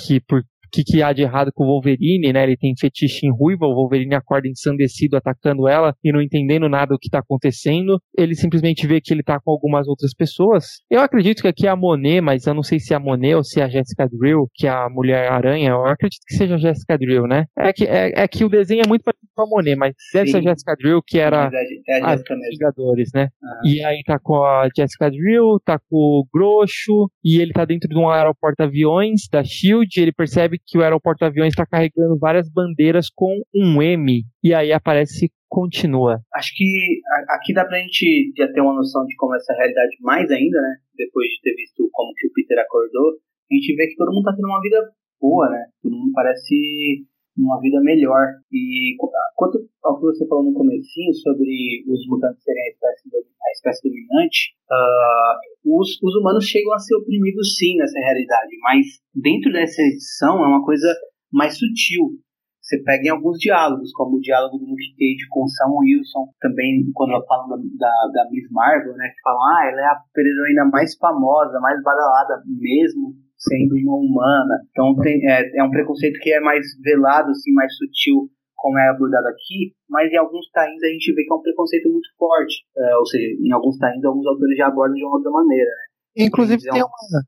[0.05, 2.43] que por que, que há de errado com o Wolverine, né?
[2.43, 6.95] Ele tem fetiche em ruiva, o Wolverine acorda ensandecido atacando ela e não entendendo nada
[6.95, 8.01] do que tá acontecendo.
[8.16, 10.64] Ele simplesmente vê que ele tá com algumas outras pessoas.
[10.91, 13.35] Eu acredito que aqui é a Monet, mas eu não sei se é a Monet
[13.35, 15.71] ou se é a Jessica Drill, que é a Mulher-Aranha.
[15.71, 17.45] Eu acredito que seja a Jessica Drill, né?
[17.59, 20.27] É que, é, é que o desenho é muito parecido com a Monet, mas deve
[20.27, 20.33] Sim.
[20.33, 23.29] ser a Jessica Drill, que era é, é a Jessica a Vingadores, né?
[23.43, 23.61] Ah.
[23.64, 27.89] E aí tá com a Jessica Drill, tá com o Grosso, e ele tá dentro
[27.89, 33.09] de um aeroporto aviões da SHIELD, ele percebe que o aeroporto-aviões está carregando várias bandeiras
[33.09, 36.23] com um M, e aí aparece continua.
[36.33, 40.31] Acho que aqui dá pra gente já ter uma noção de como essa realidade mais
[40.31, 40.77] ainda, né?
[40.97, 43.19] Depois de ter visto como que o Peter acordou,
[43.51, 44.79] a gente vê que todo mundo tá tendo uma vida
[45.21, 45.67] boa, né?
[45.83, 47.05] Todo mundo parece
[47.37, 48.39] uma vida melhor.
[48.53, 48.95] E
[49.35, 53.89] quanto ao que você falou no comecinho sobre os mutantes serem a espécie, a espécie
[53.89, 55.35] dominante, uh,
[55.79, 60.49] os, os humanos chegam a ser oprimidos sim nessa realidade, mas dentro dessa edição é
[60.49, 60.89] uma coisa
[61.33, 62.18] mais sutil.
[62.61, 66.87] Você pega em alguns diálogos, como o diálogo do Luke Cage com Sam Wilson, também
[66.95, 70.64] quando ela fala da, da Miss Marvel, né, que falam, ah, ela é a super-heroína
[70.71, 74.55] mais famosa, mais badalada mesmo, sendo uma humana.
[74.71, 78.31] Então tem, é, é um preconceito que é mais velado, assim, mais sutil,
[78.61, 81.89] como é abordado aqui, mas em alguns tains a gente vê que é um preconceito
[81.91, 82.63] muito forte.
[82.77, 86.25] É, ou seja, em alguns tains alguns autores já abordam de uma outra maneira, né?
[86.27, 87.23] Inclusive tem uma,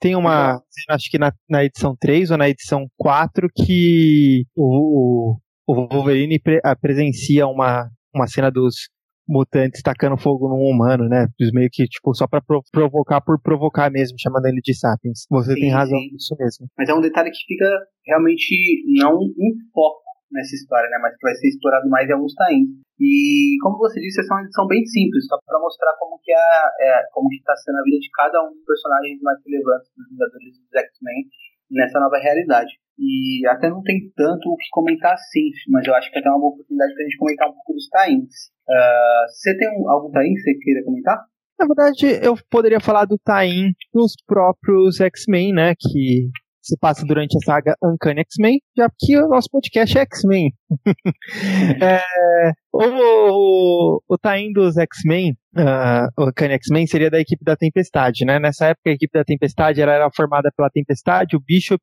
[0.00, 5.36] tem uma, acho que na, na edição 3 ou na edição 4 que o,
[5.66, 8.88] o Wolverine pre, presencia uma, uma cena dos
[9.28, 11.26] mutantes tacando fogo num humano, né?
[11.52, 12.40] Meio que, tipo, só pra
[12.72, 15.26] provocar por provocar mesmo, chamando ele de Sapiens.
[15.28, 16.66] Você sim, tem razão nisso mesmo.
[16.78, 17.68] Mas é um detalhe que fica
[18.06, 20.98] realmente não em foco nessa história, né?
[21.00, 22.68] Mas que vai ser explorado mais em alguns tains.
[23.00, 26.32] E como você disse, essa é uma edição bem simples, só para mostrar como que
[26.32, 26.38] é,
[26.82, 30.08] é como que está sendo a vida de cada um dos personagens mais relevantes dos
[30.10, 31.24] Vingadores dos X-Men
[31.70, 32.72] nessa nova realidade.
[32.98, 36.28] E até não tem tanto o que comentar assim, mas eu acho que é até
[36.28, 38.50] uma boa oportunidade para a gente comentar um pouco dos tains.
[38.68, 41.24] Uh, você tem um, algum tain que você queira comentar?
[41.58, 45.74] Na verdade, eu poderia falar do tain dos próprios X-Men, né?
[45.78, 46.30] Que
[46.68, 50.52] se passa durante a saga Uncanny X-Men, já que o nosso podcast é X-Men.
[51.82, 52.02] é,
[52.72, 58.24] o, o, o tain dos X-Men, uh, o Uncanny X-Men, seria da equipe da Tempestade,
[58.24, 58.38] né?
[58.38, 61.82] Nessa época, a equipe da Tempestade era formada pela Tempestade, o Bishop,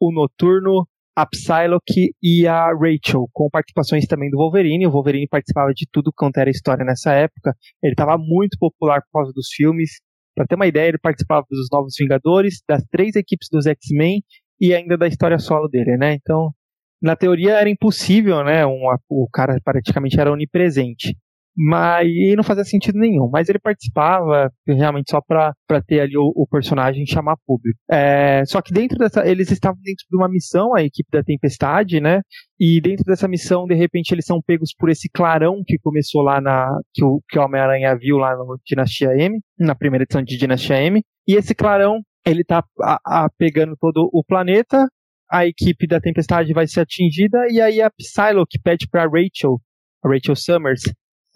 [0.00, 4.86] o Noturno, a Psylocke e a Rachel, com participações também do Wolverine.
[4.86, 7.54] O Wolverine participava de tudo quanto era história nessa época.
[7.82, 10.00] Ele estava muito popular por causa dos filmes.
[10.34, 14.22] Para ter uma ideia, ele participava dos Novos Vingadores, das três equipes dos X-Men
[14.60, 16.14] e ainda da história solo dele, né?
[16.14, 16.52] Então,
[17.00, 18.66] na teoria era impossível, né?
[18.66, 21.16] Um, o cara praticamente era onipresente
[21.56, 23.28] mas e não fazia sentido nenhum.
[23.30, 25.54] Mas ele participava realmente só para
[25.86, 27.78] ter ali o, o, personagem chamar público.
[27.90, 32.00] É, só que dentro dessa, eles estavam dentro de uma missão, a equipe da Tempestade,
[32.00, 32.20] né?
[32.58, 36.40] E dentro dessa missão, de repente, eles são pegos por esse clarão que começou lá
[36.40, 40.36] na que o, que o Homem-Aranha viu lá no Dinastia M, na primeira edição de
[40.36, 41.02] Dinastia M.
[41.26, 44.86] E esse clarão, ele tá a, a, pegando todo o planeta.
[45.30, 49.58] A equipe da Tempestade vai ser atingida e aí a Psylocke pede para Rachel,
[50.04, 50.82] a Rachel Summers,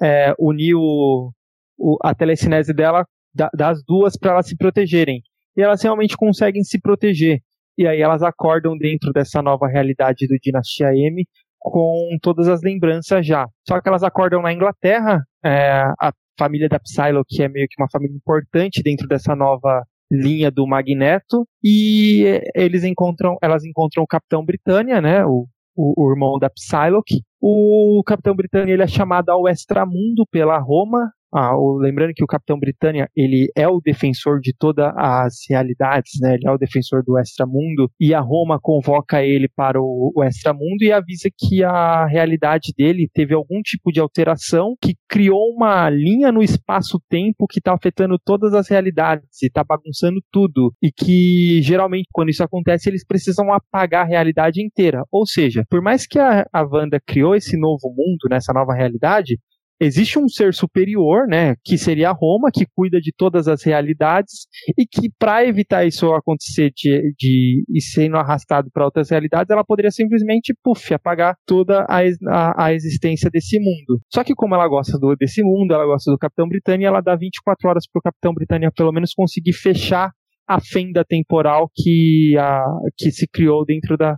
[0.01, 1.31] é, unir o,
[1.79, 5.23] o, a telecinese dela da, das duas para elas se protegerem.
[5.57, 7.41] E elas realmente conseguem se proteger.
[7.77, 11.25] E aí elas acordam dentro dessa nova realidade do Dinastia M
[11.61, 13.47] com todas as lembranças já.
[13.67, 17.81] Só que elas acordam na Inglaterra, é, a família da Psylocke, que é meio que
[17.81, 24.07] uma família importante dentro dessa nova linha do Magneto, e eles encontram, elas encontram o
[24.07, 25.47] Capitão Britânia, né, o
[25.79, 27.23] o, o irmão da Psylocke.
[27.41, 32.59] O Capitão Britânia ele é chamado ao extramundo pela Roma ah, lembrando que o Capitão
[32.59, 36.35] Britânia ele é o defensor de todas as realidades, né?
[36.35, 40.83] Ele é o defensor do extramundo e a Roma convoca ele para o, o extramundo
[40.83, 46.33] e avisa que a realidade dele teve algum tipo de alteração que criou uma linha
[46.33, 52.09] no espaço-tempo que está afetando todas as realidades e está bagunçando tudo e que geralmente
[52.13, 55.03] quando isso acontece eles precisam apagar a realidade inteira.
[55.11, 59.39] Ou seja, por mais que a, a Wanda criou esse novo mundo, nessa nova realidade,
[59.81, 64.47] existe um ser superior, né, que seria a Roma, que cuida de todas as realidades
[64.77, 69.65] e que para evitar isso acontecer de, de ir sendo arrastado para outras realidades, ela
[69.65, 74.01] poderia simplesmente, puff, apagar toda a, a, a, existência desse mundo.
[74.13, 77.17] Só que como ela gosta do, desse mundo, ela gosta do Capitão Britânia, ela dá
[77.17, 80.11] 24 horas para o Capitão Britânia pelo menos conseguir fechar
[80.49, 82.65] a fenda temporal que, a,
[82.97, 84.17] que se criou dentro da,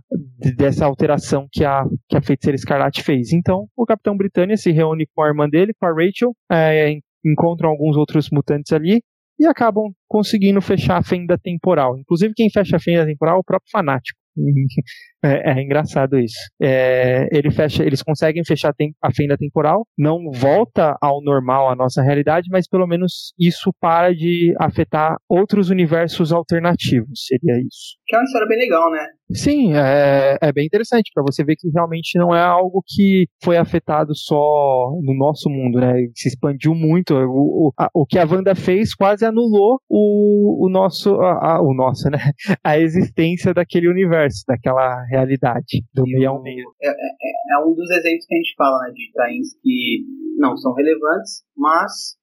[0.55, 3.33] dessa alteração que a, que a feiticeira Escarlate fez.
[3.33, 7.69] Então, o Capitão Britânia se reúne com a irmã dele, com a Rachel, é, encontram
[7.69, 9.01] alguns outros mutantes ali
[9.37, 11.97] e acabam conseguindo fechar a fenda temporal.
[11.97, 14.17] Inclusive, quem fecha a fenda temporal é o próprio fanático.
[15.23, 16.37] É, é engraçado isso.
[16.61, 22.01] É, ele fecha, eles conseguem fechar a fenda temporal, não volta ao normal a nossa
[22.01, 27.25] realidade, mas pelo menos isso para de afetar outros universos alternativos.
[27.27, 27.97] Seria isso.
[28.07, 29.05] Que é uma história bem legal, né?
[29.33, 33.57] Sim, é, é bem interessante para você ver que realmente não é algo que foi
[33.57, 35.93] afetado só no nosso mundo, né?
[36.15, 37.13] Se expandiu muito.
[37.13, 41.61] O, o, a, o que a Wanda fez quase anulou o, o nosso, a, a,
[41.61, 42.17] o nosso, né?
[42.63, 46.65] A existência daquele universo, daquela realidade do meio ao meio.
[46.81, 48.91] É, é, é, um dos exemplos que a gente fala, né?
[48.93, 50.05] De tains que
[50.37, 52.17] não são relevantes, mas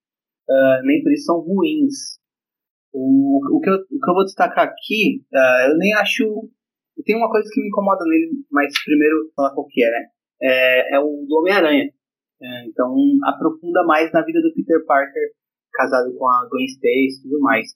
[0.49, 2.19] uh, nem por isso são ruins.
[2.93, 6.25] O, o, que eu, o que eu vou destacar aqui, uh, eu nem acho
[7.05, 10.07] tem uma coisa que me incomoda nele, mas primeiro falar qual que é, né?
[10.43, 11.91] É, é o do Homem-Aranha.
[12.41, 15.31] É, então, aprofunda mais na vida do Peter Parker,
[15.73, 17.67] casado com a Gwen Stacy e tudo mais.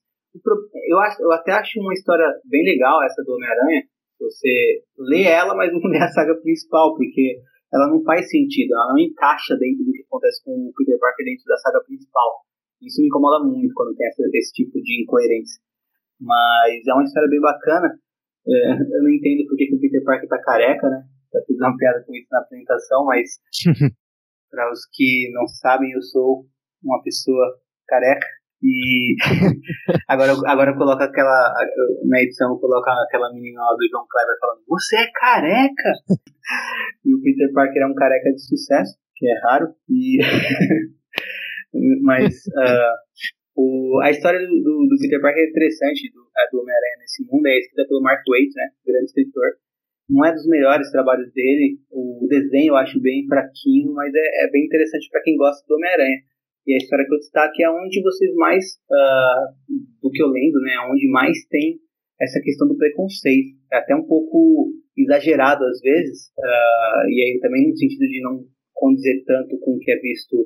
[0.89, 3.83] Eu, acho, eu até acho uma história bem legal, essa do Homem-Aranha.
[4.23, 7.41] Você lê ela, mas não lê a saga principal, porque
[7.73, 11.25] ela não faz sentido, ela não encaixa dentro do que acontece com o Peter Parker
[11.25, 12.45] dentro da saga principal.
[12.83, 15.63] Isso me incomoda muito quando tem essa, esse tipo de incoerência.
[16.21, 17.89] Mas é uma história bem bacana.
[18.47, 21.03] É, eu não entendo porque que o Peter Parker tá careca, né?
[21.33, 23.39] Já fiz uma piada com isso na apresentação, mas
[24.51, 26.45] para os que não sabem, eu sou
[26.83, 28.27] uma pessoa careca.
[28.63, 29.17] E
[30.07, 31.53] agora, agora coloca aquela.
[32.09, 35.93] Na edição coloca aquela menina lá do John Clever falando, você é careca!
[37.05, 39.67] e o Peter Parker é um careca de sucesso, que é raro.
[39.91, 40.19] E
[42.03, 42.95] mas uh,
[43.57, 47.47] o, a história do, do, do, Peter Parker é interessante, do, do Homem-Aranha nesse mundo,
[47.47, 49.59] é escrita pelo Mark Waid, né, grande escritor.
[50.09, 54.51] Não é dos melhores trabalhos dele, o desenho eu acho bem fraquinho, mas é, é
[54.51, 56.19] bem interessante para quem gosta do Homem-Aranha.
[56.67, 60.61] E a história que eu destaco é onde vocês mais, uh, do que eu lembro,
[60.63, 61.79] né, onde mais tem
[62.21, 63.59] essa questão do preconceito.
[63.73, 68.45] É até um pouco exagerado às vezes, uh, e aí também no sentido de não
[68.75, 70.37] condizer tanto com o que é visto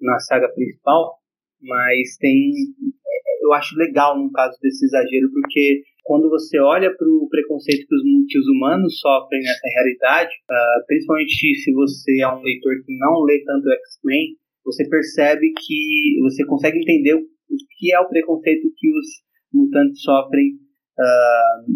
[0.00, 1.18] na saga principal,
[1.60, 2.52] mas tem.
[3.42, 7.94] Eu acho legal no caso desse exagero, porque quando você olha para o preconceito que
[7.94, 12.96] os, que os, humanos sofrem nessa realidade, uh, principalmente se você é um leitor que
[12.98, 17.24] não lê tanto X-Men, você percebe que você consegue entender o
[17.78, 19.06] que é o preconceito que os
[19.52, 20.54] mutantes sofrem
[20.98, 21.72] uh,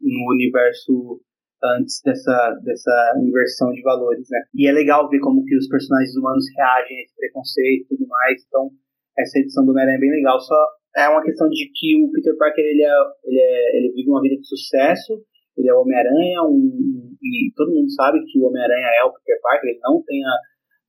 [0.00, 1.20] no universo
[1.64, 4.40] antes dessa, dessa inversão de valores, né?
[4.54, 8.06] E é legal ver como que os personagens humanos reagem a esse preconceito e tudo
[8.06, 8.42] mais.
[8.46, 8.70] Então,
[9.16, 10.38] essa edição do Homem-Aranha é bem legal.
[10.40, 10.56] Só
[10.96, 14.20] é uma questão de que o Peter Parker ele, é, ele, é, ele vive uma
[14.20, 15.24] vida de sucesso,
[15.56, 19.40] ele é o Homem-Aranha, um, e todo mundo sabe que o Homem-Aranha é o Peter
[19.40, 20.34] Parker, ele não tem a,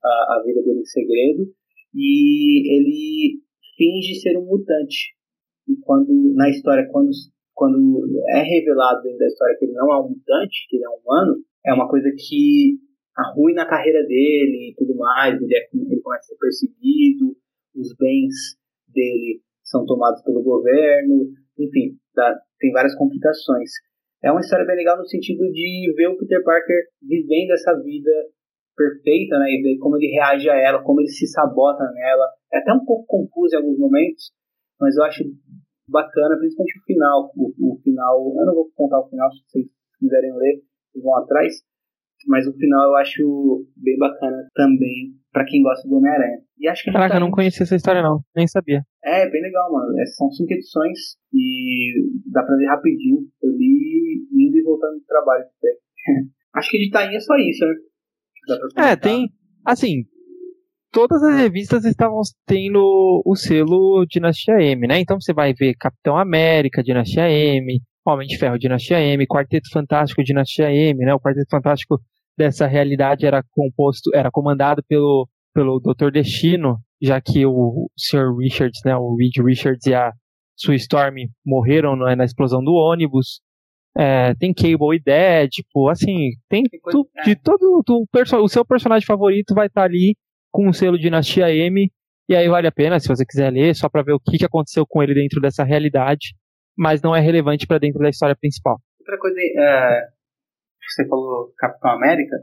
[0.04, 1.46] a, a vida dele em segredo,
[1.94, 3.40] e ele
[3.76, 5.14] finge ser um mutante.
[5.68, 7.10] E quando, na história, quando,
[7.54, 10.88] quando é revelado dentro da história que ele não é um mutante, que ele é
[10.88, 12.78] um humano, é uma coisa que
[13.16, 17.36] arruina a carreira dele e tudo mais, ele, é, ele começa a ser perseguido,
[17.74, 18.34] os bens
[18.88, 23.70] dele são tomados pelo governo, enfim, tá, tem várias complicações.
[24.22, 28.10] É uma história bem legal no sentido de ver o Peter Parker vivendo essa vida
[28.76, 32.26] perfeita, né, e ver como ele reage a ela, como ele se sabota nela.
[32.52, 34.32] É até um pouco confuso em alguns momentos,
[34.80, 35.24] mas eu acho
[35.88, 37.32] bacana, principalmente o final.
[37.36, 39.66] O, o final, eu não vou contar o final, se vocês
[39.98, 40.62] quiserem ler,
[40.92, 41.54] vocês vão atrás,
[42.26, 46.40] mas o final eu acho bem bacana também para quem gosta do Homem-Aranha.
[46.58, 47.16] E acho que Caraca, tá...
[47.16, 48.82] eu não conhecia essa história não, nem sabia.
[49.04, 49.92] É, bem legal, mano.
[50.00, 50.98] É, são cinco edições
[51.32, 51.92] e
[52.32, 53.20] dá pra ler rapidinho.
[53.42, 55.44] Eu li indo e voltando do trabalho.
[56.54, 57.74] acho que de Tainha é só isso, né?
[58.76, 59.30] É, tem.
[59.64, 60.04] Assim,
[60.92, 65.00] todas as revistas estavam tendo o selo Dinastia M, né?
[65.00, 70.22] Então você vai ver Capitão América, Dinastia M, Homem de Ferro, Dinastia M, Quarteto Fantástico,
[70.22, 71.12] Dinastia M, né?
[71.12, 72.00] O Quarteto Fantástico
[72.36, 76.10] dessa realidade era composto, era comandado pelo, pelo Dr.
[76.10, 78.36] Destino, já que o Sr.
[78.38, 78.96] Richards, né?
[78.96, 80.12] O Reed Richards e a
[80.56, 83.40] Sue Storm morreram né, na explosão do ônibus.
[83.98, 88.04] É, tem Cable e Dead, tipo, assim, tem, tu, de todo tu,
[88.42, 90.14] o seu personagem favorito vai estar tá ali
[90.52, 91.90] com o selo Dinastia M,
[92.28, 94.44] e aí vale a pena, se você quiser ler, só para ver o que, que
[94.44, 96.34] aconteceu com ele dentro dessa realidade,
[96.76, 98.76] mas não é relevante para dentro da história principal.
[99.00, 100.00] Outra coisa, é,
[100.88, 102.36] você falou Capitão América,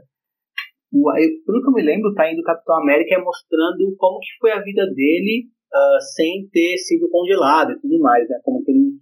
[0.92, 1.10] o,
[1.44, 4.62] pelo que eu me lembro, tá indo Capitão América é mostrando como que foi a
[4.62, 8.38] vida dele uh, sem ter sido congelado e tudo mais, né?
[8.44, 8.98] Como que ele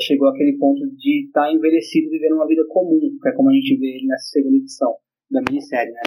[0.00, 3.52] chegou àquele ponto de estar tá envelhecido vivendo uma vida comum, que é como a
[3.52, 4.94] gente vê ele nessa segunda edição
[5.30, 6.00] da minissérie, né?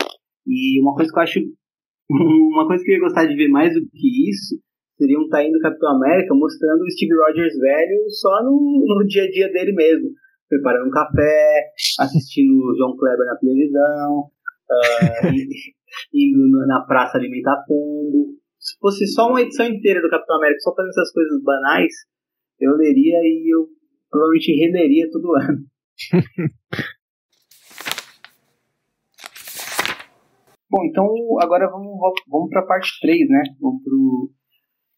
[0.46, 1.40] E uma coisa que eu acho
[2.10, 4.60] uma coisa que eu ia gostar de ver mais do que isso
[4.98, 9.24] seria um Taim do Capitão América mostrando o Steve Rogers velho só no, no dia
[9.24, 10.10] a dia dele mesmo,
[10.48, 14.30] preparando um café, assistindo o John Kleber na televisão,
[14.70, 15.28] uh,
[16.14, 18.38] indo na praça alimentar pombo.
[18.60, 21.94] Se fosse só uma edição inteira do Capitão América só fazendo essas coisas banais,
[22.64, 23.68] eu leria e eu
[24.09, 25.66] provavelmente releria todo ano.
[30.70, 31.07] Bom, então
[31.39, 33.43] agora vamos, vamos para a parte 3, né?
[33.59, 33.84] Vamos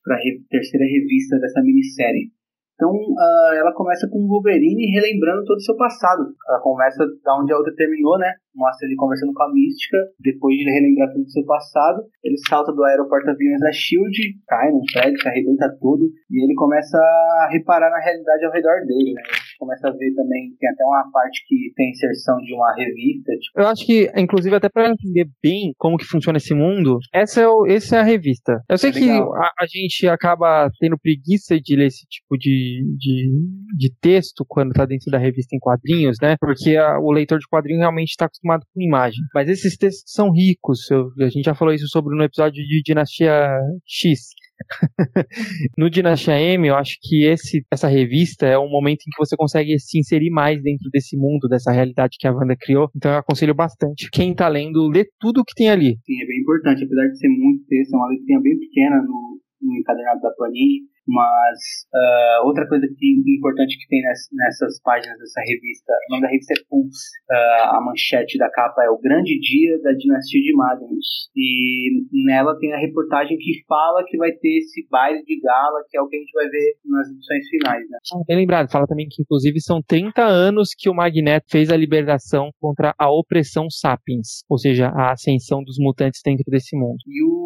[0.03, 2.31] para a terceira revista dessa minissérie.
[2.75, 6.27] Então, uh, ela começa com o Wolverine relembrando todo o seu passado.
[6.47, 8.31] Ela começa da onde a outra terminou, né?
[8.53, 12.03] Mostra ele conversando com a Mística, depois de relembrar todo o seu passado.
[12.21, 16.53] Ele salta do aeroporto aviões da SHIELD, cai num prédio, se arrebenta tudo, e ele
[16.53, 19.23] começa a reparar na realidade ao redor dele, né?
[19.57, 23.31] Começa a ver também, tem até uma parte que tem inserção de uma revista.
[23.33, 23.59] Tipo...
[23.59, 27.47] Eu acho que, inclusive, até para entender bem como que funciona esse mundo, essa é,
[27.47, 28.61] o, essa é a revista.
[28.69, 32.83] Eu sei é que a, a, gente acaba tendo preguiça de ler esse tipo de,
[32.97, 33.31] de,
[33.77, 36.35] de texto quando tá dentro da revista em quadrinhos, né?
[36.39, 39.19] Porque a, o leitor de quadrinho realmente está acostumado com imagem.
[39.33, 40.89] Mas esses textos são ricos.
[40.91, 44.19] Eu, a gente já falou isso sobre no episódio de Dinastia X.
[45.77, 49.35] no Dinastia M, eu acho que esse, essa revista é um momento em que você
[49.35, 52.89] consegue se inserir mais dentro desse mundo, dessa realidade que a Wanda criou.
[52.95, 54.09] Então eu aconselho bastante.
[54.11, 55.97] Quem tá lendo, lê tudo o que tem ali.
[56.05, 56.83] Sim, é bem importante.
[56.83, 60.94] Apesar de ser muito texto, é uma letrinha bem pequena no, no encadernado da Panini
[61.07, 61.59] mas
[61.93, 66.29] uh, outra coisa que, importante que tem ness, nessas páginas dessa revista, o nome da
[66.29, 67.09] revista é Pulse.
[67.29, 71.29] Uh, a manchete da capa é o grande dia da dinastia de Magnus.
[71.35, 75.97] E nela tem a reportagem que fala que vai ter esse baile de gala, que
[75.97, 77.83] é o que a gente vai ver nas edições finais.
[77.89, 77.97] Né?
[78.13, 81.77] Ah, bem lembrado, fala também que inclusive são 30 anos que o Magneto fez a
[81.77, 86.97] liberação contra a opressão sapiens, ou seja, a ascensão dos mutantes dentro desse mundo.
[87.07, 87.44] E, o,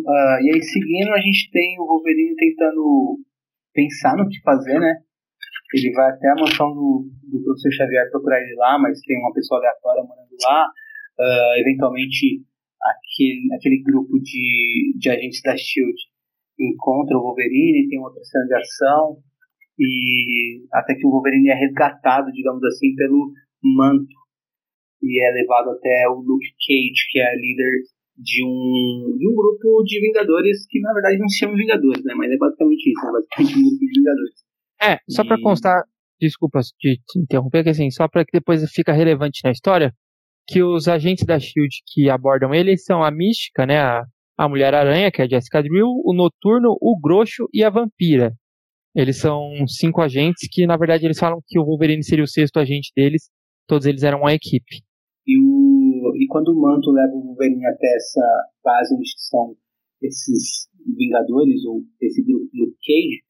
[0.00, 3.18] uh, e aí seguindo a gente tem o Wolverine tentando
[3.72, 4.96] pensar no que fazer, né?
[5.72, 9.32] Ele vai até a mansão do, do professor Xavier procurar ele lá, mas tem uma
[9.32, 10.66] pessoa aleatória morando lá.
[11.18, 12.42] Uh, eventualmente,
[12.82, 15.94] aquele, aquele grupo de, de agentes da SHIELD
[16.58, 19.16] encontra o Wolverine, tem outra cena de ação,
[19.78, 23.30] e até que o Wolverine é resgatado, digamos assim, pelo
[23.62, 24.20] manto
[25.02, 27.72] e é levado até o Luke Cage, que é a líder
[28.22, 32.14] de um, de um grupo de Vingadores que na verdade não se chama Vingadores, né?
[32.14, 34.34] Mas é basicamente isso, é basicamente um grupo de Vingadores.
[34.82, 35.26] É, só e...
[35.26, 35.82] para constar,
[36.20, 39.92] desculpa de te interromper, que assim, só para que depois fica relevante na história,
[40.46, 44.04] que os agentes da SHIELD que abordam ele são a Mística, né, a,
[44.36, 48.32] a Mulher-Aranha, que é a Jessica Drill, o Noturno, o Groxo e a Vampira.
[48.94, 52.58] Eles são cinco agentes que, na verdade, eles falam que o Wolverine seria o sexto
[52.58, 53.30] agente deles,
[53.68, 54.82] todos eles eram uma equipe.
[55.26, 55.59] E o
[56.30, 58.24] quando o Manto leva o Wolverine até essa
[58.64, 59.54] base onde são
[60.00, 63.20] esses Vingadores, ou esse grupo do Cage,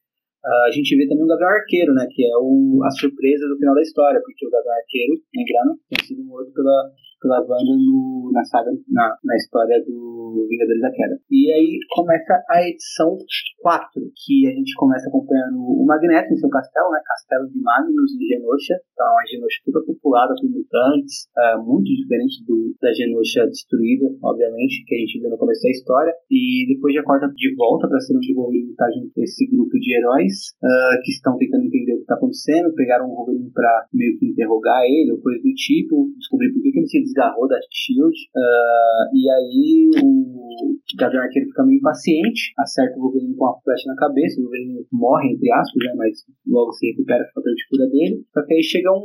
[0.45, 2.07] uh, a gente vê também o Gavião Arqueiro, né?
[2.09, 6.07] Que é o, a surpresa do final da história, porque o Gavião Arqueiro, lembrando, tem
[6.07, 6.91] sido morto pela
[7.29, 11.19] Wanda no, na saga, na, na história do Vingadores da Queda.
[11.29, 13.17] E aí começa a edição
[13.61, 16.99] 4, que a gente começa acompanhando o Magneto em seu castelo, né?
[17.05, 18.75] Castelo de Magnus em Genosha.
[18.93, 24.83] Então, a Genosha toda populada por mutantes, uh, muito diferente do, da Genosha destruída, obviamente,
[24.85, 26.13] que a gente viu no começo da história.
[26.29, 29.77] E depois já corta de volta para ser onde o Wolverine está junto esse grupo
[29.77, 32.73] de heróis uh, que estão tentando entender o que está acontecendo.
[32.73, 36.71] Pegaram o Wolverine para meio que interrogar ele ou coisa do tipo, descobrir por que,
[36.71, 38.15] que ele se desgarrou da Shield.
[38.35, 43.87] Uh, e aí o Gavião Arqueiro fica meio impaciente, acerta o Wolverine com uma flecha
[43.87, 47.67] na cabeça, o Wolverine morre, entre aspas, né, mas logo se recupera o fator de
[47.69, 48.23] cura dele.
[48.33, 48.95] Só que aí chegam,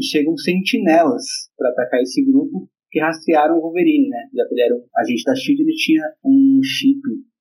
[0.00, 1.24] chegam sentinelas
[1.56, 4.18] para atacar esse grupo que rastrearam o Wolverine, né?
[4.34, 7.00] Já que ele era um agente da SHIELD, ele tinha um chip,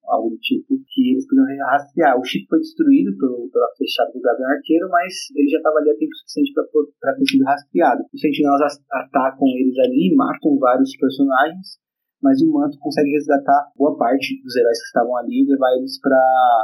[0.10, 2.20] algo do tipo, que eles podiam rastrear.
[2.20, 5.92] O chip foi destruído pelo, pela fechada do Gavião Arqueiro, mas ele já estava ali
[5.92, 6.54] a tempo suficiente
[7.00, 8.04] para ter sido rastreado.
[8.14, 11.80] Os sentinelas atacam eles ali, matam vários personagens,
[12.22, 16.00] mas o manto consegue resgatar boa parte dos heróis que estavam ali e levar eles
[16.02, 16.20] para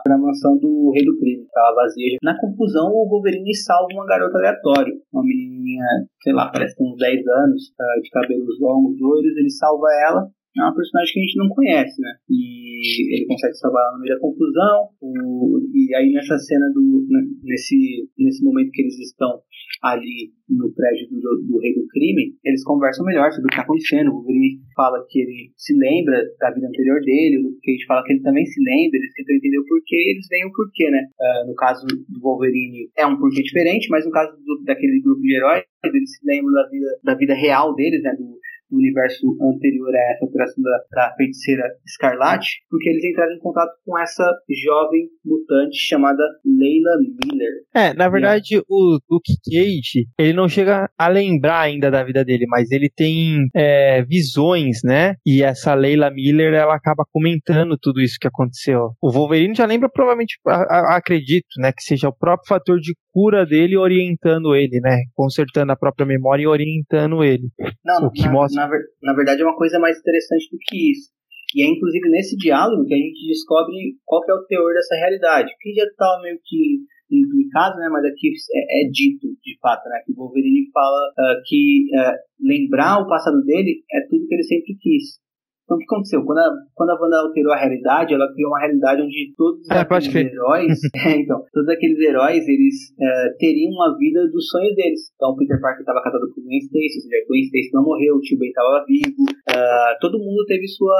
[0.07, 2.17] a mansão do rei do crime, que estava vazia.
[2.21, 5.85] Na confusão, o Wolverine salva uma garota aleatória, uma menininha,
[6.21, 10.29] sei lá, parece ter uns 10 anos, uh, de cabelos longos, loiros, ele salva ela
[10.57, 12.11] é uma personagem que a gente não conhece, né?
[12.29, 14.89] E ele consegue salvar ela no meio da confusão.
[15.01, 17.05] O, e aí nessa cena do.
[17.09, 19.41] Né, nesse, nesse momento que eles estão
[19.81, 23.63] ali no prédio do, do Rei do Crime, eles conversam melhor sobre o que está
[23.63, 24.09] acontecendo.
[24.09, 28.13] O Wolverine fala que ele se lembra da vida anterior dele, o Cage fala que
[28.13, 31.01] ele também se lembra, eles tentam entender o porquê eles veem o porquê, né?
[31.19, 35.21] Uh, no caso do Wolverine é um porquê diferente, mas no caso do, daquele grupo
[35.21, 38.13] de heróis, eles se lembram da vida, da vida real deles, né?
[38.15, 38.39] Do,
[38.75, 43.71] do universo anterior a essa operação da, da feiticeira Escarlate, porque eles entraram em contato
[43.85, 44.23] com essa
[44.63, 46.91] jovem mutante chamada Leila
[47.23, 47.51] Miller.
[47.73, 52.45] É, na verdade, o Luke Cage, ele não chega a lembrar ainda da vida dele,
[52.47, 55.15] mas ele tem é, visões, né?
[55.25, 58.91] E essa Leila Miller, ela acaba comentando tudo isso que aconteceu.
[59.01, 61.71] O Wolverine já lembra, provavelmente, a, a, acredito, né?
[61.71, 65.03] Que seja o próprio fator de cura dele orientando ele, né?
[65.13, 67.49] Consertando a própria memória e orientando ele.
[67.83, 70.91] Não, o que na, mostra na, na verdade é uma coisa mais interessante do que
[70.91, 71.09] isso.
[71.55, 75.53] E é inclusive nesse diálogo que a gente descobre qual é o teor dessa realidade.
[75.59, 77.87] Que já estava meio que implicado, né?
[77.89, 80.01] Mas aqui é, é, dito, de fato, né?
[80.05, 84.43] Que o Wolverine fala uh, que uh, lembrar o passado dele é tudo que ele
[84.43, 85.19] sempre quis.
[85.65, 86.23] Então, o que aconteceu?
[86.23, 89.81] Quando a, quando a Wanda alterou a realidade, ela criou uma realidade onde todos é,
[89.81, 95.09] aqueles heróis, é, então, todos aqueles heróis, eles é, teriam uma vida dos sonhos deles.
[95.15, 97.83] Então, o Peter Parker estava casado com o Gwen Stacy, ou seja, Gwen Stacy não
[97.83, 100.93] morreu, o tio Ben estava vivo, uh, todo mundo teve sua,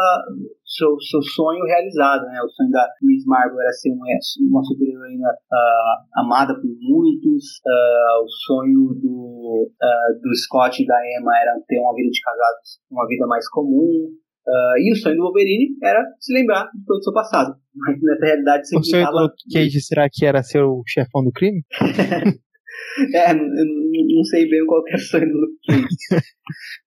[0.66, 2.42] seu, seu sonho realizado, né?
[2.42, 4.08] O sonho da Miss Marvel era ser uma,
[4.50, 9.70] uma super-heroína uh, amada por muitos, uh, o sonho do,
[10.24, 14.10] do Scott e da Emma era ter uma vida de casados, uma vida mais comum,
[14.48, 17.56] Uh, e o sonho do Wolverine era se lembrar de todo o seu passado.
[17.74, 21.24] Mas nessa realidade se O sonho do Luke Cage será que era ser o chefão
[21.24, 21.64] do crime?
[23.16, 25.88] é, eu não, sei bem qual era o sonho do Luke Cage.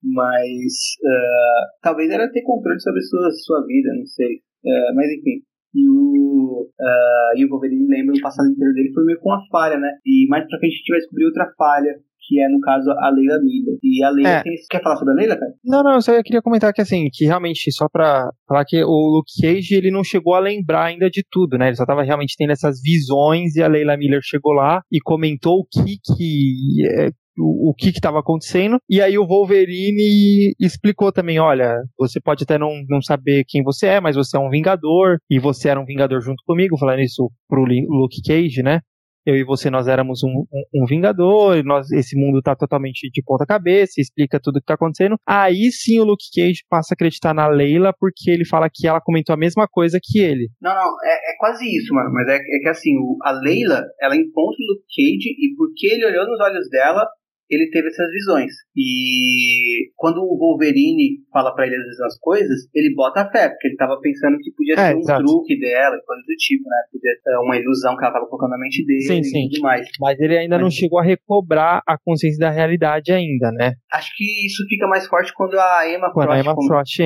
[0.03, 4.37] mas uh, talvez era ter controle sobre a sua, sua vida, não sei.
[4.65, 5.43] Uh, mas enfim.
[5.75, 9.43] E o, uh, e o Wolverine lembra o passado inteiro dele foi meio com uma
[9.51, 9.91] falha, né?
[10.07, 11.95] E mais pra frente a gente vai descobrir outra falha
[12.29, 13.79] que é, no caso, a Leila Miller.
[13.83, 14.43] E a Leila é.
[14.43, 14.53] tem...
[14.71, 15.53] Quer falar sobre a Leila, cara?
[15.65, 19.17] Não, não, eu só queria comentar que, assim, que realmente, só pra falar que o
[19.17, 21.69] Luke Cage, ele não chegou a lembrar ainda de tudo, né?
[21.69, 25.61] Ele só tava realmente tendo essas visões e a Leila Miller chegou lá e comentou
[25.61, 26.87] o que que...
[26.87, 28.79] É, o, o que estava acontecendo.
[28.91, 33.87] E aí o Wolverine explicou também: olha, você pode até não, não saber quem você
[33.87, 37.31] é, mas você é um Vingador, e você era um Vingador junto comigo, falando isso
[37.49, 38.81] pro Luke Cage, né?
[39.29, 43.23] Eu e você nós éramos um, um, um vingador, nós, esse mundo tá totalmente de
[43.23, 45.17] ponta cabeça, explica tudo o que tá acontecendo.
[45.27, 49.01] Aí sim o Luke Cage passa a acreditar na Leila porque ele fala que ela
[49.01, 50.49] comentou a mesma coisa que ele.
[50.63, 53.85] Não, não, é, é quase isso, mano, mas é, é que assim, o, a Leila,
[54.01, 57.07] ela encontra o Luke Cage e porque ele olhou nos olhos dela,
[57.51, 58.53] ele teve essas visões.
[58.77, 63.69] E quando o Wolverine fala para ele as mesmas coisas, ele bota a fé, porque
[63.69, 65.25] ele tava pensando que podia é, ser um exato.
[65.25, 66.77] truque dela e coisa do tipo, né?
[66.93, 69.47] Podia ser uma ilusão que ela tava colocando na mente dele sim, sim.
[69.47, 69.89] e tudo mais.
[70.01, 70.63] Mas ele ainda Mas...
[70.63, 73.73] não chegou a recobrar a consciência da realidade ainda, né?
[73.93, 76.69] Acho que isso fica mais forte quando a Emma quando Frost, a Emma come...
[76.69, 76.99] Frost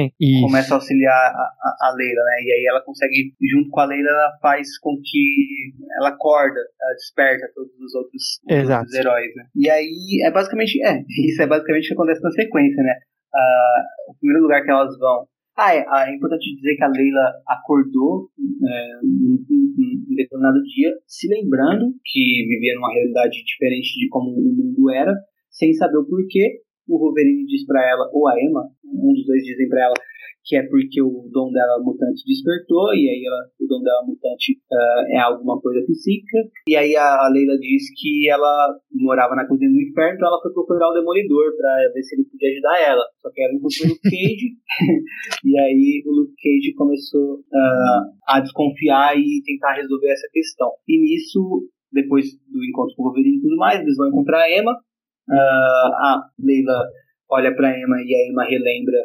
[0.42, 2.42] começa a auxiliar a, a, a, Leila, né?
[2.44, 6.94] E aí ela consegue, junto com a Leila, ela faz com que ela acorda, ela
[6.94, 9.44] desperta todos os outros, os outros heróis, né?
[9.54, 12.94] E aí é basicamente, é, isso é basicamente o que acontece na sequência, né?
[13.32, 15.26] Uh, o primeiro lugar que elas vão.
[15.56, 21.28] Ah, é, ah, é importante dizer que a Leila acordou é, em, determinado dia, se
[21.28, 25.14] lembrando que vivia numa realidade diferente de como o mundo era,
[25.50, 26.62] sem saber o porquê.
[26.88, 29.94] O Wolverine diz para ela, ou a Emma, um dos dois dizem para ela
[30.44, 34.58] que é porque o dom dela mutante despertou, e aí ela, o dom dela mutante
[34.70, 36.38] uh, é alguma coisa psíquica.
[36.66, 40.52] E aí a, Leila diz que ela morava na cozinha do inferno, então ela foi
[40.52, 43.04] procurar o Demolidor para ver se ele podia ajudar ela.
[43.22, 44.48] Só que ela encontrou o Luke Cage,
[45.46, 50.70] e aí o Luke Cage começou uh, a desconfiar e tentar resolver essa questão.
[50.88, 54.50] E nisso, depois do encontro com o Wolverine e tudo mais, eles vão encontrar a
[54.50, 54.74] Emma.
[55.28, 56.84] Uh, a Leila
[57.30, 58.98] olha para Emma e a Emma relembra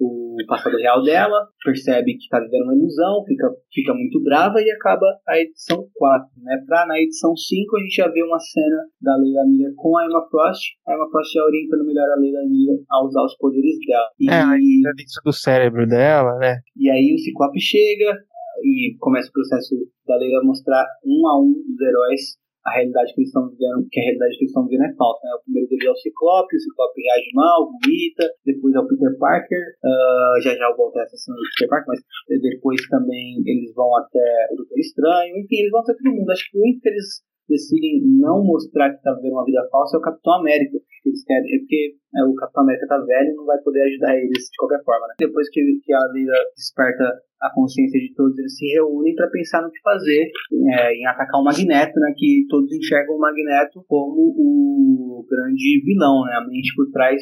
[0.00, 4.70] o passado real dela, percebe que está vivendo uma ilusão, fica, fica muito brava e
[4.70, 6.28] acaba a edição 4.
[6.42, 6.56] Né?
[6.66, 10.06] Pra, na edição 5 a gente já vê uma cena da Leila Miller com a
[10.06, 13.76] Emma Frost, a Emma Frost já orientando melhor a Leila Miller a usar os poderes
[13.86, 14.08] dela.
[14.18, 16.60] E, é, dentro do cérebro dela, né?
[16.76, 18.16] E aí o Ciclope chega
[18.64, 19.74] e começa o processo
[20.06, 24.00] da Leila mostrar um a um dos heróis a realidade que eles estão vivendo, que
[24.00, 25.20] a realidade que eles estão vivendo é falsa.
[25.24, 25.32] Né?
[25.34, 29.14] O primeiro dele é o Ciclope, o Ciclope reage mal, vomita, depois é o Peter
[29.18, 32.00] Parker, uh, já já eu volto a essa cena do Peter Parker, mas
[32.40, 36.30] depois também eles vão até o Doutor Estranho, enfim, eles vão até todo mundo.
[36.30, 39.96] Acho que o único que eles decidem não mostrar que está vivendo uma vida falsa
[39.96, 40.78] é o Capitão América.
[41.04, 44.16] Eles querem, é porque é, o Capitão América está velho e não vai poder ajudar
[44.16, 45.06] eles de qualquer forma.
[45.08, 45.14] Né?
[45.18, 47.04] Depois que, que a Lira desperta
[47.42, 50.30] a consciência de todos, eles se reúnem para pensar no que fazer,
[50.76, 56.24] é, em atacar o Magneto, né, que todos enxergam o Magneto como o grande vilão,
[56.26, 57.16] né, a mente por trás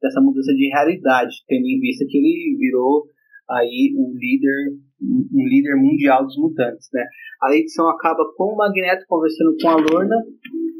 [0.00, 3.10] dessa mudança de realidade, tendo em vista que ele virou
[3.50, 7.04] aí o líder, um líder mundial dos mutantes, né.
[7.42, 10.16] A edição acaba com o Magneto conversando com a Lorna,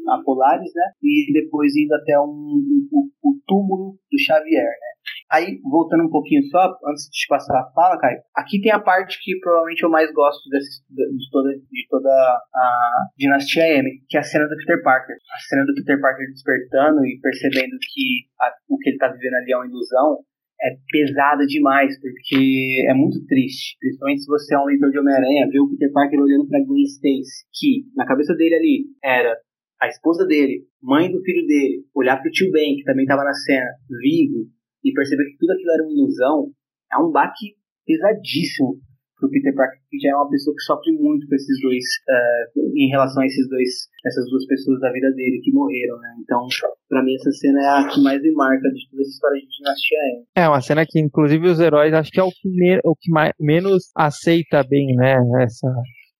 [0.09, 2.63] a Polaris, né, e depois indo até um,
[2.93, 4.97] um, o túmulo do Xavier, né.
[5.31, 8.79] Aí, voltando um pouquinho só, antes de te passar a fala, Caio, aqui tem a
[8.79, 14.17] parte que provavelmente eu mais gosto desse, de, toda, de toda a Dinastia M, que
[14.17, 15.15] é a cena do Peter Parker.
[15.15, 19.35] A cena do Peter Parker despertando e percebendo que a, o que ele está vivendo
[19.35, 20.19] ali é uma ilusão,
[20.61, 23.77] é pesada demais, porque é muito triste.
[23.79, 26.83] Principalmente se você é um leitor de Homem-Aranha, ver o Peter Parker olhando para Gwen
[26.83, 29.37] Stacy, que na cabeça dele ali era
[29.79, 33.33] a esposa dele, mãe do filho dele, olhar pro tio Ben, que também estava na
[33.33, 33.67] cena,
[34.01, 34.49] vivo,
[34.83, 36.51] e perceber que tudo aquilo era uma ilusão,
[36.91, 37.55] é um baque
[37.85, 38.79] pesadíssimo
[39.19, 42.77] pro Peter Parker, que já é uma pessoa que sofre muito com esses dois, uh,
[42.77, 43.69] em relação a esses dois,
[44.05, 46.15] essas duas pessoas da vida dele que morreram, né?
[46.21, 46.47] Então,
[46.89, 49.47] para mim essa cena é a que mais me marca de toda essa história de
[49.47, 50.25] Dinastia M.
[50.35, 53.11] É uma cena que, inclusive, os heróis acho que é o que, me, o que
[53.11, 55.17] mais, menos aceita bem, né?
[55.43, 55.67] Essa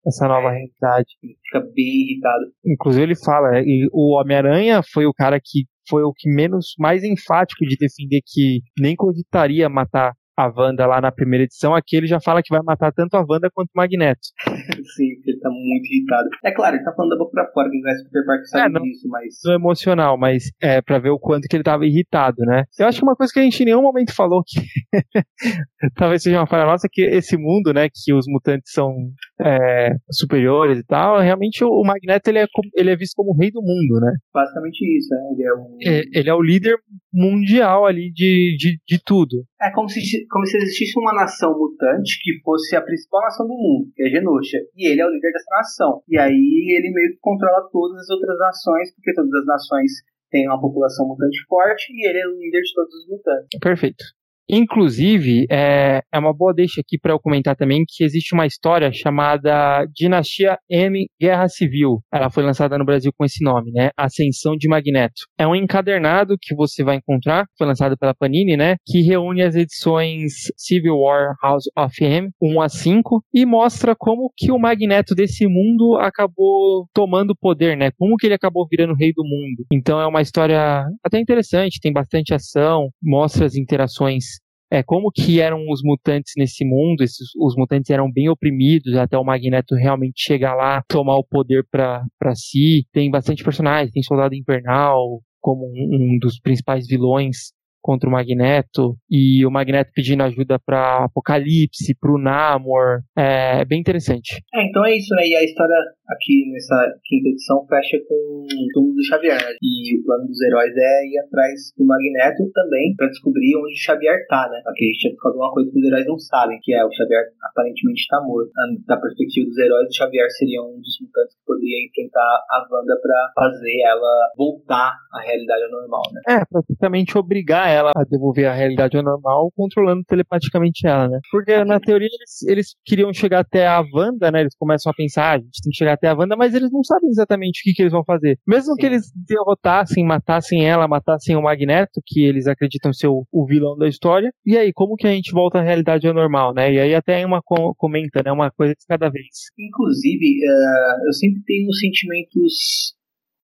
[0.07, 1.09] essa nova realidade.
[1.21, 2.45] Ele fica bem irritado.
[2.65, 7.03] Inclusive ele fala, e o Homem-Aranha foi o cara que foi o que menos mais
[7.03, 12.05] enfático de defender que nem cogitaria matar a Wanda lá na primeira edição, aqui ele
[12.05, 14.19] já fala que vai matar tanto a Wanda quanto o Magneto.
[14.95, 16.29] Sim, porque ele tá muito irritado.
[16.45, 18.65] É claro, ele tá falando da boca pra fora, quem conhece o Peter Parker sabe
[18.65, 19.33] é, não, disso, mas.
[19.43, 22.65] Não emocional, mas é pra ver o quanto que ele tava irritado, né?
[22.69, 22.83] Sim.
[22.83, 24.61] Eu acho que uma coisa que a gente em nenhum momento falou que
[25.95, 28.93] talvez seja uma falha nossa, que esse mundo, né, que os mutantes são
[29.41, 33.49] é, superiores e tal, realmente o, Magneto ele é, ele é visto como o rei
[33.49, 34.11] do mundo, né?
[34.31, 35.19] Basicamente isso, né?
[35.33, 35.77] Ele é, o...
[35.83, 36.77] É, ele é o líder
[37.11, 39.43] mundial ali de, de, de tudo.
[39.61, 39.99] É como se,
[40.29, 44.09] como se existisse uma nação mutante que fosse a principal nação do mundo, que é
[44.09, 44.59] Genosha.
[44.75, 46.01] E ele é o líder dessa nação.
[46.07, 49.91] E aí ele meio que controla todas as outras nações, porque todas as nações
[50.29, 53.59] têm uma população mutante forte e ele é o líder de todos os mutantes.
[53.59, 54.03] Perfeito.
[54.49, 58.91] Inclusive, é, é uma boa deixa aqui para eu comentar também que existe uma história
[58.93, 61.99] chamada Dinastia M Guerra Civil.
[62.13, 63.89] Ela foi lançada no Brasil com esse nome, né?
[63.97, 65.21] Ascensão de Magneto.
[65.37, 68.75] É um encadernado que você vai encontrar, foi lançado pela Panini, né?
[68.85, 74.31] Que reúne as edições Civil War House of M 1 a 5 e mostra como
[74.35, 77.91] que o Magneto desse mundo acabou tomando poder, né?
[77.97, 79.65] Como que ele acabou virando rei do mundo.
[79.71, 84.36] Então é uma história até interessante, tem bastante ação, mostra as interações
[84.69, 89.17] é, como que eram os mutantes nesse mundo, esses, os mutantes eram bem oprimidos até
[89.17, 92.85] o Magneto realmente chegar lá, tomar o poder para si.
[92.91, 98.95] Tem bastante personagens, tem Soldado Invernal como um, um dos principais vilões contra o Magneto
[99.09, 103.01] e o Magneto pedindo ajuda para Apocalipse, para o Namor.
[103.17, 104.41] É, é bem interessante.
[104.53, 105.27] É, então é isso, né?
[105.27, 105.75] E a história
[106.07, 108.15] aqui nessa quinta edição fecha com
[108.47, 109.35] o túmulo do Xavier.
[109.35, 109.55] Né?
[109.61, 113.83] E o plano dos heróis é ir atrás do Magneto também para descobrir onde o
[113.83, 114.61] Xavier tá, né?
[114.65, 117.23] Aqui a gente tinha alguma coisa que os heróis não sabem, que é o Xavier
[117.43, 118.51] aparentemente está morto.
[118.85, 122.95] Da perspectiva dos heróis, o Xavier seria um dos mutantes que poderia enfrentar a Wanda
[123.01, 126.21] para fazer ela voltar à realidade normal, né?
[126.27, 131.19] É, praticamente obrigar ela a devolver a realidade ao normal, controlando telepaticamente ela, né?
[131.31, 134.41] Porque na teoria eles, eles queriam chegar até a Wanda, né?
[134.41, 136.71] Eles começam a pensar, ah, a gente tem que chegar até a Wanda, mas eles
[136.71, 138.37] não sabem exatamente o que, que eles vão fazer.
[138.47, 138.79] Mesmo Sim.
[138.79, 143.77] que eles derrotassem, matassem ela, matassem o Magneto, que eles acreditam ser o, o, vilão
[143.77, 146.73] da história, e aí, como que a gente volta à realidade ao normal, né?
[146.73, 147.41] E aí até uma
[147.77, 148.31] comenta, né?
[148.31, 149.27] Uma coisa de cada vez.
[149.57, 152.95] Inclusive, uh, eu sempre tenho sentimentos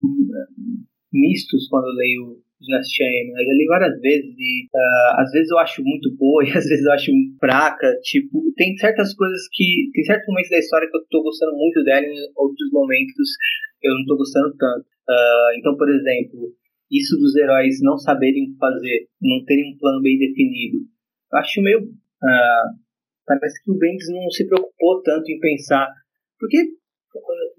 [0.03, 3.31] hum, mistos quando eu leio Dinastia M.
[3.31, 6.65] Eu já li várias vezes e uh, às vezes eu acho muito boa e às
[6.65, 7.87] vezes eu acho fraca.
[8.03, 9.89] Tipo, tem certas coisas que.
[9.93, 13.29] Tem certos momentos da história que eu tô gostando muito dela e em outros momentos
[13.81, 14.85] eu não tô gostando tanto.
[15.07, 16.53] Uh, então, por exemplo,
[16.91, 20.79] isso dos heróis não saberem o que fazer, não terem um plano bem definido.
[21.31, 21.79] eu acho meio.
[21.79, 22.67] Uh,
[23.25, 25.87] parece que o Bendis não se preocupou tanto em pensar.
[26.39, 26.57] Porque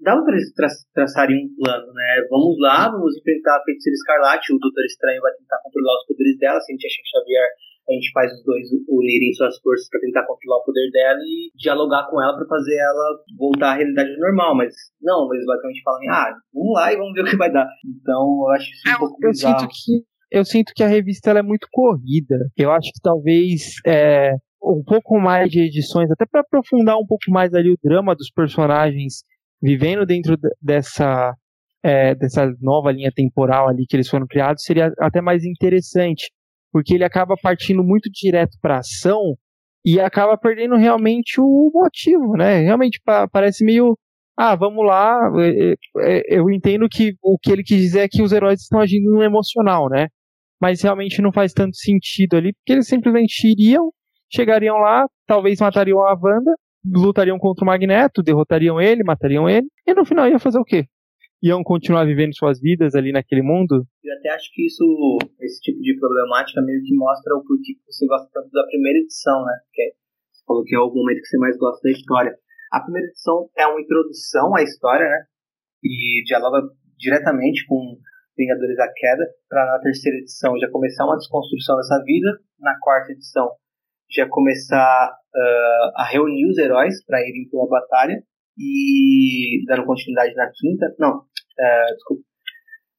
[0.01, 2.25] dava para eles tra traçarem um plano, né?
[2.29, 6.37] Vamos lá, vamos enfrentar a feiticeira escarlate, o Doutor Estranho vai tentar controlar os poderes
[6.37, 7.49] dela, se a gente achar Xavier,
[7.89, 11.51] a gente faz os dois unirem suas forças para tentar controlar o poder dela e
[11.55, 13.07] dialogar com ela para fazer ela
[13.37, 17.21] voltar à realidade normal, mas não, eles basicamente falam, ah, vamos lá e vamos ver
[17.21, 17.67] o que vai dar.
[17.85, 19.59] Então, eu acho isso um é, pouco eu bizarro.
[19.59, 22.37] Sinto que, eu sinto que a revista ela é muito corrida.
[22.55, 24.31] Eu acho que talvez é,
[24.63, 28.29] um pouco mais de edições, até para aprofundar um pouco mais ali o drama dos
[28.29, 29.23] personagens
[29.61, 31.35] vivendo dentro dessa,
[31.83, 36.31] é, dessa nova linha temporal ali que eles foram criados, seria até mais interessante,
[36.71, 39.35] porque ele acaba partindo muito direto para ação
[39.85, 42.59] e acaba perdendo realmente o motivo, né?
[42.59, 43.97] Realmente pa parece meio
[44.37, 48.23] ah, vamos lá, é, é, eu entendo que o que ele quis dizer é que
[48.23, 50.07] os heróis estão agindo no emocional, né?
[50.59, 53.91] Mas realmente não faz tanto sentido ali, porque eles simplesmente iriam,
[54.33, 56.55] chegariam lá, talvez matariam a Wanda,
[56.85, 60.85] lutariam contra o Magneto, derrotariam ele, matariam ele, e no final ia fazer o quê?
[61.41, 63.85] Iam continuar vivendo suas vidas ali naquele mundo?
[64.03, 64.83] Eu até acho que isso,
[65.41, 68.99] esse tipo de problemática meio que mostra o porquê que você gosta tanto da primeira
[68.99, 69.53] edição, né?
[69.73, 69.93] Que
[70.31, 72.37] você falou que é o momento que você mais gosta da história.
[72.71, 75.25] A primeira edição é uma introdução à história, né?
[75.83, 76.61] E dialoga
[76.97, 77.97] diretamente com
[78.37, 83.11] Vingadores da Queda, para na terceira edição já começar uma desconstrução dessa vida, na quarta
[83.11, 83.49] edição
[84.11, 88.21] já começar uh, a reunir os heróis para irem para uma batalha
[88.57, 92.23] e dando continuidade na quinta, não, uh, desculpa,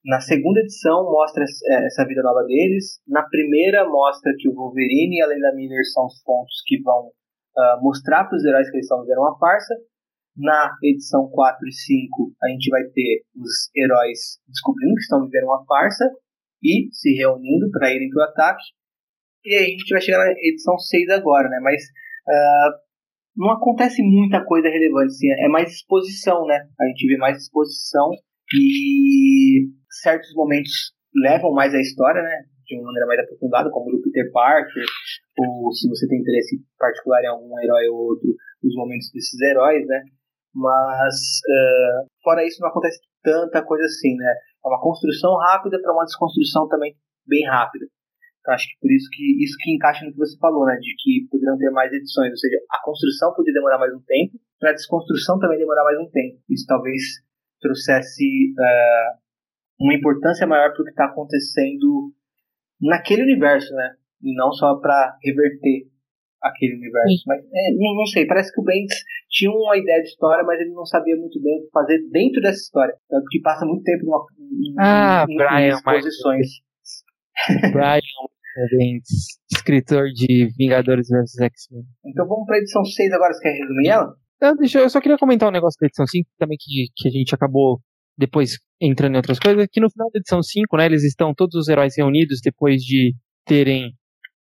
[0.04, 5.18] na segunda edição mostra eh, essa vida nova deles, na primeira mostra que o Wolverine
[5.18, 8.76] e a Lenda Miller são os pontos que vão uh, mostrar para os heróis que
[8.76, 9.74] eles estão vivendo uma farsa,
[10.36, 15.44] na edição 4 e 5 a gente vai ter os heróis descobrindo que estão vivendo
[15.44, 16.10] uma farsa
[16.62, 18.62] e se reunindo para irem para o ataque.
[19.44, 21.58] E aí a gente vai chegar na edição 6 agora, né?
[21.60, 21.82] Mas
[22.28, 22.72] uh,
[23.36, 26.60] não acontece muita coisa relevante, assim, é mais exposição, né?
[26.80, 28.10] A gente vê mais exposição
[28.54, 29.68] e
[30.02, 32.44] certos momentos levam mais a história, né?
[32.66, 34.84] De uma maneira mais aprofundada, como o Peter Parker,
[35.38, 38.28] ou se você tem interesse particular em algum herói ou outro,
[38.62, 40.02] os momentos desses heróis, né?
[40.54, 41.14] Mas,
[41.48, 44.32] uh, fora isso, não acontece tanta coisa assim, né?
[44.64, 46.94] É uma construção rápida para uma desconstrução também
[47.26, 47.86] bem rápida.
[48.42, 50.76] Então, acho que por isso que isso que encaixa no que você falou, né?
[50.80, 54.38] De que poderiam ter mais edições, ou seja, a construção podia demorar mais um tempo,
[54.58, 56.38] para a desconstrução também demorar mais um tempo.
[56.50, 57.00] Isso talvez
[57.60, 59.18] trouxesse uh,
[59.80, 62.12] uma importância maior para o que está acontecendo
[62.80, 63.94] naquele universo, né?
[64.20, 65.86] E não só para reverter
[66.42, 67.08] aquele universo.
[67.08, 67.22] Sim.
[67.26, 70.60] Mas é, não, não, sei, parece que o Bendis tinha uma ideia de história, mas
[70.60, 72.94] ele não sabia muito bem o que fazer dentro dessa história.
[73.08, 76.48] Tanto que passa muito tempo numa, em, ah, em, Brian, em exposições.
[77.72, 78.00] Brian
[79.52, 81.84] escritor de Vingadores vs X-Men.
[82.06, 84.14] Então vamos pra edição 6 agora, você quer resumir ela?
[84.40, 87.10] Não, deixa, eu só queria comentar um negócio da edição 5 também que, que a
[87.10, 87.80] gente acabou
[88.18, 91.54] depois entrando em outras coisas, que no final da edição 5, né, eles estão todos
[91.54, 93.14] os heróis reunidos depois de
[93.44, 93.92] terem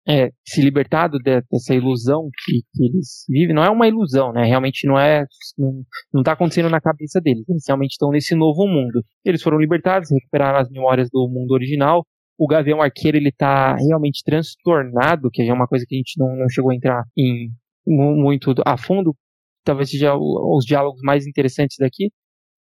[0.07, 3.55] é, se libertado de, dessa ilusão que, que, eles vivem.
[3.55, 4.43] Não é uma ilusão, né?
[4.45, 5.25] Realmente não é.
[5.57, 5.83] Não,
[6.13, 7.47] não tá acontecendo na cabeça deles.
[7.47, 9.03] Eles realmente estão nesse novo mundo.
[9.23, 12.05] Eles foram libertados, recuperaram as memórias do mundo original
[12.37, 16.35] o Gavião Arqueiro ele tá realmente transtornado, que é uma coisa que a gente não,
[16.35, 17.51] não chegou a entrar em
[17.85, 19.15] muito a fundo,
[19.63, 22.11] talvez seja os diálogos mais interessantes daqui,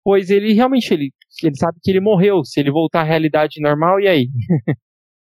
[0.02, 1.12] pois ele realmente ele,
[1.42, 4.28] ele sabe que ele morreu, se ele voltar à realidade normal, e aí?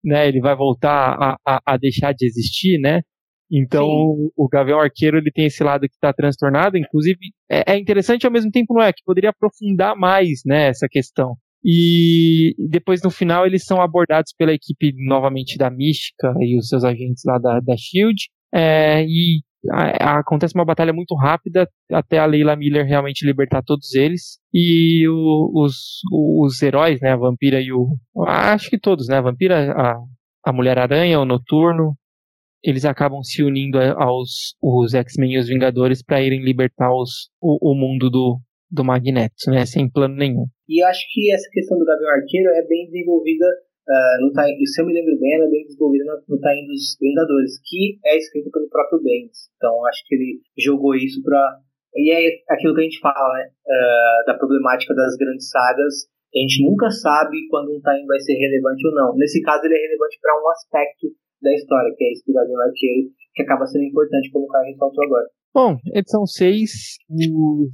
[0.05, 3.02] né, ele vai voltar a, a, a, deixar de existir, né?
[3.51, 7.19] Então o, o Gavião Arqueiro ele tem esse lado que está transtornado, inclusive
[7.51, 11.36] é, é interessante ao mesmo tempo não é que poderia aprofundar mais, né, essa questão.
[11.65, 16.85] E depois no final eles são abordados pela equipe novamente da Mística e os seus
[16.85, 18.31] agentes lá da, da Shield.
[18.53, 23.62] É, e a, a, acontece uma batalha muito rápida até a Leila Miller realmente libertar
[23.62, 24.39] todos eles.
[24.55, 27.97] E o, os, os heróis, né, a Vampira e o.
[28.27, 29.19] Acho que todos, né?
[29.19, 29.97] A Vampira, a,
[30.47, 31.95] a Mulher-Aranha, o Noturno,
[32.62, 37.73] eles acabam se unindo aos os X-Men e os Vingadores para irem libertar os, o,
[37.73, 39.66] o mundo do, do Magneto, né?
[39.66, 40.47] Sem plano nenhum.
[40.71, 43.45] E acho que essa questão do Gavião Arqueiro é bem desenvolvida
[43.91, 46.95] uh, no se eu me lembro bem, ela é bem desenvolvida no, no time dos
[46.95, 49.51] Vingadores, que é escrito pelo próprio Bendis.
[49.57, 51.59] Então acho que ele jogou isso para
[51.97, 52.23] e é
[52.55, 53.51] aquilo que a gente fala, né?
[53.67, 56.07] Uh, da problemática das grandes sagas.
[56.31, 59.17] A gente nunca sabe quando um time vai ser relevante ou não.
[59.17, 61.11] Nesse caso, ele é relevante para um aspecto
[61.43, 64.67] da história, que é esse do Gavião Arqueiro, que acaba sendo importante, como o Caio
[64.67, 65.27] ressaltou agora.
[65.53, 66.71] Bom, edição 6,
[67.11, 67.71] os,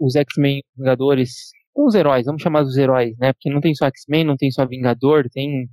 [0.00, 3.32] os X-Men Vingadores, os heróis, vamos chamar os heróis, né?
[3.32, 5.68] Porque não tem só X-Men, não tem só Vingador, tem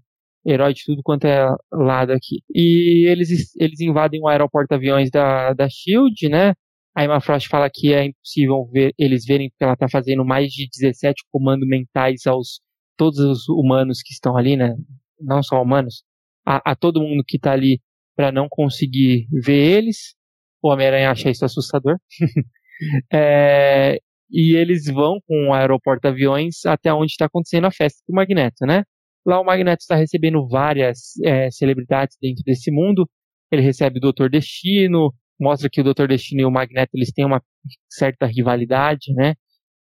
[0.46, 2.42] herói de tudo quanto é lado aqui.
[2.54, 6.54] E eles, eles invadem o aeroporto aviões da, da SHIELD, né?
[6.96, 10.52] A Emma Frost fala que é impossível ver, eles verem porque ela está fazendo mais
[10.52, 12.60] de 17 comandos mentais aos
[12.98, 14.76] todos os humanos que estão ali, né?
[15.20, 16.04] Não só humanos,
[16.46, 17.80] a, a todo mundo que está ali
[18.16, 20.16] para não conseguir ver eles.
[20.62, 21.98] O Homem-Aranha acha isso assustador.
[23.14, 24.00] é,
[24.30, 28.66] e eles vão com o aeroporto aviões até onde está acontecendo a festa do Magneto,
[28.66, 28.84] né?
[29.26, 33.10] Lá o Magneto está recebendo várias é, celebridades dentro desse mundo.
[33.52, 37.26] Ele recebe o Doutor Destino, mostra que o Doutor Destino e o Magneto eles têm
[37.26, 37.42] uma
[37.90, 39.36] certa rivalidade, né?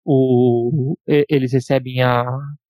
[0.05, 0.97] O,
[1.29, 2.25] eles recebem a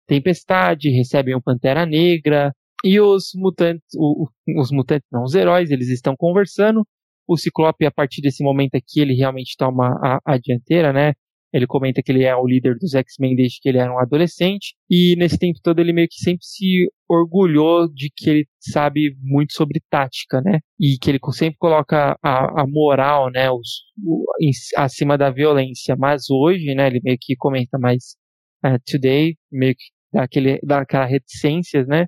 [0.06, 2.52] Tempestade, recebem o Pantera Negra
[2.84, 4.28] e os mutantes, o,
[4.58, 6.86] os mutantes, não, os heróis, eles estão conversando.
[7.26, 11.12] O Ciclope, a partir desse momento aqui, ele realmente toma a, a dianteira, né?
[11.52, 14.74] Ele comenta que ele é o líder dos X-Men desde que ele era um adolescente.
[14.90, 19.52] E nesse tempo todo ele meio que sempre se orgulhou de que ele sabe muito
[19.52, 20.60] sobre tática, né?
[20.80, 25.94] E que ele sempre coloca a, a moral, né, os, o, em, acima da violência.
[25.96, 28.16] Mas hoje, né, ele meio que comenta mais
[28.64, 32.06] uh, today, meio que dá, aquele, dá aquela reticências, né?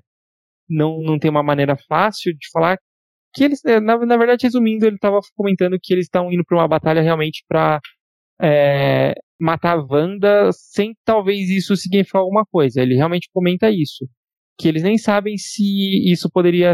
[0.67, 2.77] Não, não tem uma maneira fácil de falar
[3.33, 6.67] que eles, na, na verdade, resumindo, ele estava comentando que eles estão indo para uma
[6.67, 7.81] batalha realmente para
[8.41, 12.81] é, matar a Wanda sem talvez isso significar alguma coisa.
[12.81, 14.07] Ele realmente comenta isso.
[14.57, 15.63] Que eles nem sabem se
[16.11, 16.73] isso poderia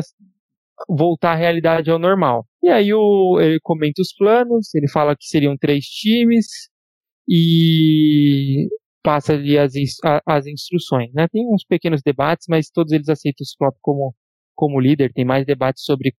[0.87, 2.45] voltar à realidade ao normal.
[2.61, 6.45] E aí o, ele comenta os planos, ele fala que seriam três times
[7.27, 8.67] e
[9.03, 9.73] passa ali as,
[10.25, 11.11] as instruções.
[11.13, 11.27] Né?
[11.27, 14.15] Tem uns pequenos debates, mas todos eles aceitam o Ciclope como,
[14.55, 15.11] como líder.
[15.13, 16.13] Tem mais debates sobre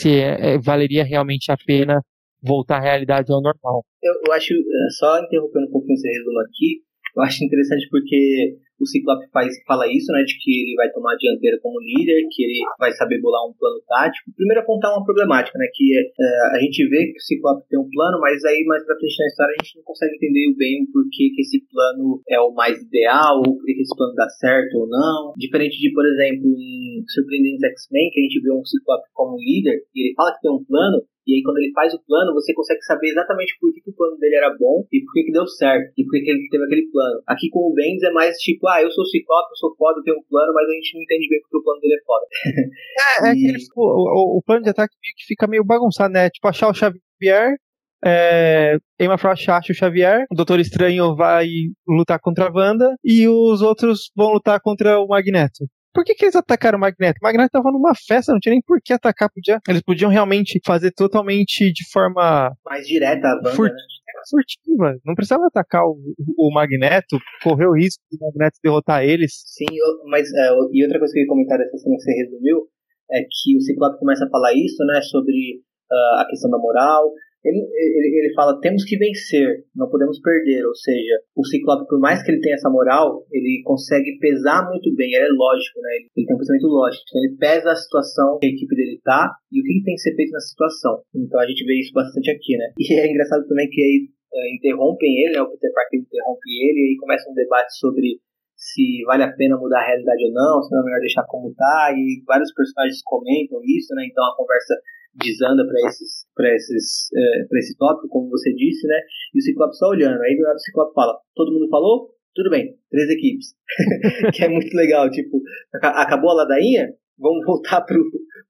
[0.00, 2.02] se é, é, valeria realmente a pena
[2.42, 3.84] voltar à realidade ao normal.
[4.02, 6.82] Eu, eu acho, eh, só interrompendo um pouquinho esse resumo aqui,
[7.16, 11.14] eu acho interessante porque o Ciclope faz, fala isso, né, de que ele vai tomar
[11.14, 14.30] a dianteira como líder, que ele vai saber bolar um plano tático.
[14.38, 17.90] Primeiro apontar uma problemática, né, que é, a gente vê que o Ciclope tem um
[17.90, 20.92] plano, mas aí mais pra frente na história a gente não consegue entender bem o
[20.94, 24.78] porquê que esse plano é o mais ideal, ou porquê que esse plano dá certo
[24.78, 25.34] ou não.
[25.36, 29.74] Diferente de, por exemplo, em Surpreendentes X-Men, que a gente vê um Ciclope como líder,
[29.90, 32.54] e ele fala que tem um plano, e aí, quando ele faz o plano, você
[32.54, 35.32] consegue saber exatamente por que, que o plano dele era bom e por que, que
[35.32, 35.92] deu certo.
[35.92, 37.20] E por que, que ele teve aquele plano.
[37.28, 40.04] Aqui com o Bendis é mais tipo, ah, eu sou ciclope, eu sou foda, eu
[40.04, 42.26] tenho um plano, mas a gente não entende bem porque o plano dele é foda.
[42.98, 43.50] É, é e...
[43.50, 44.94] aquele, o, o, o, plano de ataque
[45.26, 46.30] fica meio bagunçado, né?
[46.30, 47.56] Tipo, achar o Xavier,
[48.04, 51.46] é, Emma Frost acha o Xavier, o Doutor Estranho vai
[51.86, 55.66] lutar contra a Wanda e os outros vão lutar contra o Magneto.
[55.92, 57.18] Por que, que eles atacaram o Magneto?
[57.20, 59.30] O Magneto tava numa festa, não tinha nem por que atacar.
[59.30, 62.52] Podia, eles podiam realmente fazer totalmente de forma.
[62.64, 63.72] Mais direta a banda, furt...
[63.72, 63.98] né?
[64.30, 64.98] furtiva.
[65.04, 65.98] Não precisava atacar o,
[66.36, 69.32] o Magneto, correr o risco do Magneto derrotar eles.
[69.46, 69.66] Sim,
[70.06, 72.68] mas é, e outra coisa que eu ia comentar dessa cena que você resumiu
[73.10, 77.10] é que o Ciclope começa a falar isso, né, sobre uh, a questão da moral,
[77.44, 80.66] ele, ele, ele fala, temos que vencer, não podemos perder.
[80.66, 84.94] Ou seja, o Ciclope, por mais que ele tenha essa moral, ele consegue pesar muito
[84.94, 85.90] bem, ele é lógico, né?
[85.96, 87.04] Ele, ele tem um pensamento lógico.
[87.08, 89.94] Então ele pesa a situação que a equipe dele tá e o que, que tem
[89.94, 91.02] que ser feito nessa situação.
[91.14, 92.72] Então a gente vê isso bastante aqui, né?
[92.78, 95.42] E é engraçado também que aí é, interrompem ele, né?
[95.42, 98.18] O Peter Parker interrompe ele e aí começa um debate sobre
[98.58, 101.54] se vale a pena mudar a realidade ou não, se não é melhor deixar como
[101.54, 104.04] tá, e vários personagens comentam isso, né?
[104.10, 104.74] Então a conversa
[105.18, 108.98] desanda para esses, para esses, é, para esse tópico, como você disse, né?
[109.34, 110.20] E o Ciclope só olhando.
[110.22, 112.10] Aí do lado o Ciclope fala: todo mundo falou?
[112.34, 113.54] Tudo bem, três equipes.
[114.34, 115.10] que é muito legal.
[115.10, 115.42] Tipo,
[115.82, 116.88] acabou a ladainha?
[117.18, 117.98] Vamos voltar pro,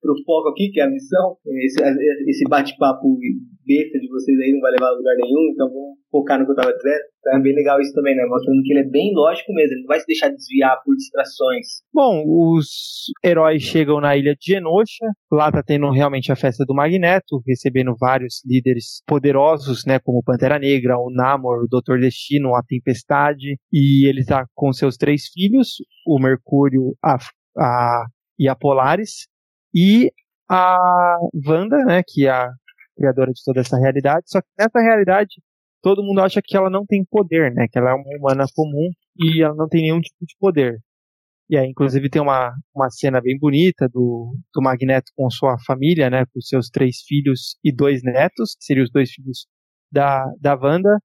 [0.00, 1.38] pro foco aqui, que é a missão.
[1.64, 1.80] Esse,
[2.28, 3.18] esse bate-papo
[3.68, 6.52] besta de vocês aí não vai levar a lugar nenhum, então vamos focar no que
[6.52, 7.02] eu tava dizendo.
[7.20, 8.24] Então é bem legal isso também, né?
[8.24, 11.66] Mostrando que ele é bem lógico mesmo, ele não vai se deixar desviar por distrações.
[11.92, 12.66] Bom, os
[13.22, 17.94] heróis chegam na ilha de Genosha, lá tá tendo realmente a festa do Magneto, recebendo
[18.00, 19.98] vários líderes poderosos, né?
[19.98, 24.96] Como Pantera Negra, o Namor, o Doutor Destino, a Tempestade, e ele tá com seus
[24.96, 25.74] três filhos,
[26.06, 27.18] o Mercúrio, a,
[27.58, 28.06] a
[28.38, 29.26] e a Polaris,
[29.74, 30.10] e
[30.48, 32.48] a Wanda, né, que é a
[32.98, 35.40] criadora de toda essa realidade, só que nessa realidade
[35.82, 38.90] todo mundo acha que ela não tem poder, né, que ela é uma humana comum
[39.16, 40.78] e ela não tem nenhum tipo de poder.
[41.50, 46.10] E aí, inclusive, tem uma, uma cena bem bonita do, do Magneto com sua família,
[46.10, 49.46] né, com seus três filhos e dois netos, que seriam os dois filhos
[49.90, 50.98] da, da Wanda,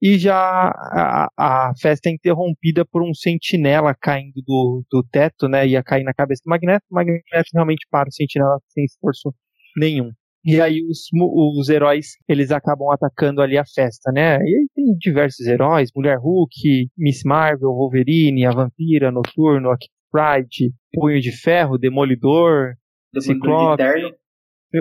[0.00, 5.66] e já a, a, festa é interrompida por um sentinela caindo do, do teto, né?
[5.66, 6.84] Ia cair na cabeça do Magneto.
[6.88, 9.34] O Magneto realmente para o sentinela sem esforço
[9.76, 10.12] nenhum.
[10.44, 14.38] E aí os, os heróis, eles acabam atacando ali a festa, né?
[14.38, 19.76] E aí tem diversos heróis, Mulher Hulk, Miss Marvel, Wolverine, a Vampira, Noturno, a
[20.10, 22.74] Pride, Punho de Ferro, Demolidor,
[23.12, 23.82] Demolidor Ciclope.
[23.82, 24.14] de terno.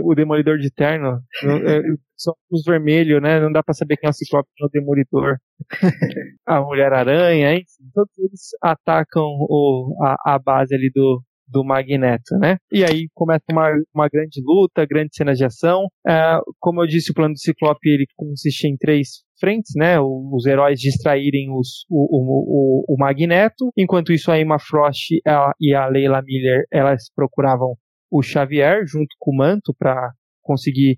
[0.04, 1.20] o Demolidor de terno.
[1.44, 1.82] é,
[2.16, 3.40] só os vermelhos, né?
[3.40, 5.38] Não dá pra saber quem é o Ciclope e o Demolidor.
[6.46, 12.58] a Mulher-Aranha, enfim, todos eles atacam o, a, a base ali do, do Magneto, né?
[12.72, 15.88] E aí começa uma, uma grande luta, grandes cenas de ação.
[16.08, 20.00] É, como eu disse, o plano do Ciclope ele consiste em três frentes, né?
[20.00, 23.72] Os heróis distraírem os, o, o, o, o Magneto.
[23.78, 27.76] Enquanto isso, a Emma Frost ela- e a Leila Miller elas procuravam
[28.12, 30.12] o Xavier junto com o Manto para
[30.42, 30.98] conseguir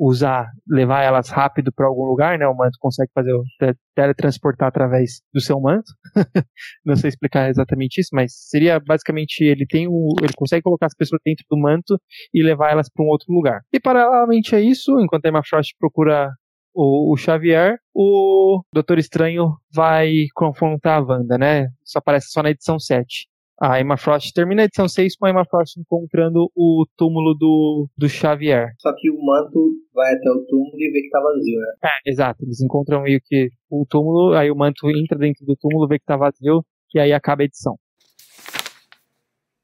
[0.00, 2.46] usar, levar elas rápido para algum lugar, né?
[2.46, 5.92] O manto consegue fazer o te- teletransportar através do seu manto.
[6.84, 10.94] Não sei explicar exatamente isso, mas seria basicamente ele tem o, ele consegue colocar as
[10.94, 12.00] pessoas dentro do manto
[12.32, 13.60] e levar elas para um outro lugar.
[13.70, 16.30] E paralelamente a isso, enquanto a Emma Frost procura
[16.74, 21.68] o, o Xavier, o Doutor Estranho vai confrontar a Wanda, né?
[21.84, 23.28] Isso aparece só na edição 7.
[23.62, 27.88] A Emma Frost termina a edição 6 com a Emma Frost encontrando o túmulo do,
[27.96, 28.68] do Xavier.
[28.78, 29.60] Só que o manto
[29.92, 31.66] vai até o túmulo e vê que tá vazio, né?
[31.84, 32.42] É, exato.
[32.44, 36.06] Eles encontram meio que o túmulo, aí o manto entra dentro do túmulo, vê que
[36.06, 36.64] tá vazio,
[36.94, 37.76] e aí acaba a edição.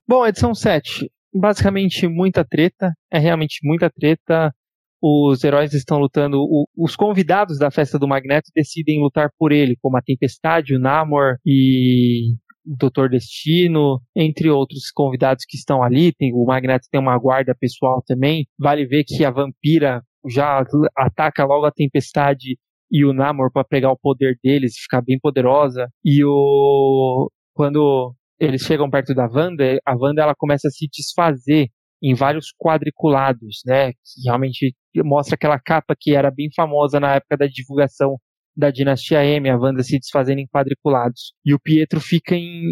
[0.07, 1.11] Bom, edição 7.
[1.35, 4.53] Basicamente muita treta, é realmente muita treta.
[5.03, 9.77] Os heróis estão lutando, o- os convidados da festa do Magneto decidem lutar por ele,
[9.81, 12.35] como a Tempestade, o Namor e
[12.67, 16.13] Doutor Destino, entre outros convidados que estão ali.
[16.13, 18.47] Tem, o Magneto tem uma guarda pessoal também.
[18.59, 20.65] Vale ver que a vampira já
[20.97, 22.59] ataca logo a Tempestade
[22.91, 25.89] e o Namor para pegar o poder deles e ficar bem poderosa.
[26.05, 31.69] E o quando eles chegam perto da Wanda, a Wanda ela começa a se desfazer
[32.03, 33.93] em vários quadriculados, né?
[33.93, 38.17] Que realmente mostra aquela capa que era bem famosa na época da divulgação
[38.57, 41.33] da Dinastia M, a Wanda se desfazendo em quadriculados.
[41.45, 42.63] E o Pietro fica em,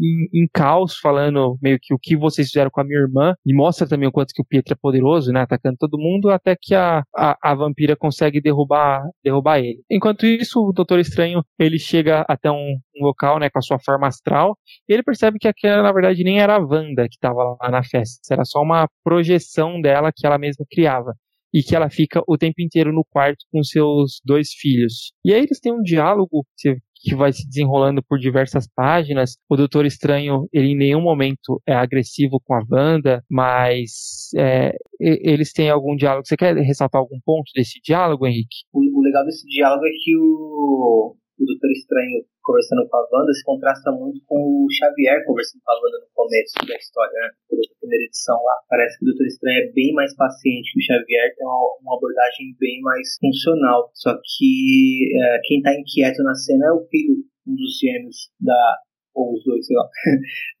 [0.00, 3.54] em, em caos, falando meio que o que vocês fizeram com a minha irmã, e
[3.54, 5.42] mostra também o quanto que o Pietro é poderoso, né?
[5.42, 9.82] Atacando todo mundo, até que a, a, a vampira consegue derrubar, derrubar ele.
[9.90, 13.78] Enquanto isso, o Doutor Estranho, ele chega até um, um local, né, com a sua
[13.78, 14.56] forma astral,
[14.88, 17.82] e ele percebe que aquela, na verdade, nem era a Wanda que estava lá na
[17.82, 21.14] festa, era só uma projeção dela que ela mesma criava
[21.54, 25.12] e que ela fica o tempo inteiro no quarto com seus dois filhos.
[25.24, 26.44] E aí eles têm um diálogo
[26.96, 29.36] que vai se desenrolando por diversas páginas.
[29.48, 35.52] O Doutor Estranho, ele em nenhum momento é agressivo com a Wanda, mas é, eles
[35.52, 36.26] têm algum diálogo.
[36.26, 38.64] Você quer ressaltar algum ponto desse diálogo, Henrique?
[38.72, 43.32] O, o legal desse diálogo é que o, o Doutor Estranho conversando com a Wanda
[43.32, 47.28] se contrasta muito com o Xavier conversando com a Wanda no começo da história, né?
[47.48, 48.56] Começo da primeira edição lá.
[48.68, 51.96] Parece que o Doutor Estranho é bem mais paciente que o Xavier, tem uma, uma
[51.96, 53.90] abordagem bem mais funcional.
[53.94, 57.16] Só que é, quem tá inquieto na cena é o filho,
[57.46, 58.78] um dos gêmeos da.
[59.14, 59.88] Ou os dois, sei lá,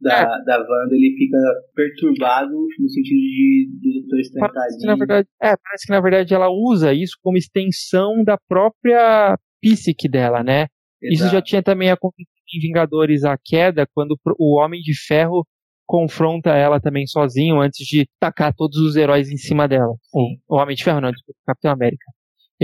[0.00, 1.36] da, da Wanda, ele fica
[1.74, 4.92] perturbado no sentido de do Doutor Estranho estar Parece que, ali.
[4.92, 9.36] na verdade, é, parece que na verdade ela usa isso como extensão da própria
[9.72, 10.66] psique dela, né?
[11.02, 11.44] Isso já Exato.
[11.44, 15.46] tinha também acontecido em Vingadores a Queda, quando o Homem de Ferro
[15.86, 19.94] confronta ela também sozinho antes de tacar todos os heróis em cima dela.
[20.04, 20.38] Sim.
[20.48, 22.04] O Homem de Ferro não, desculpa, Capitão América.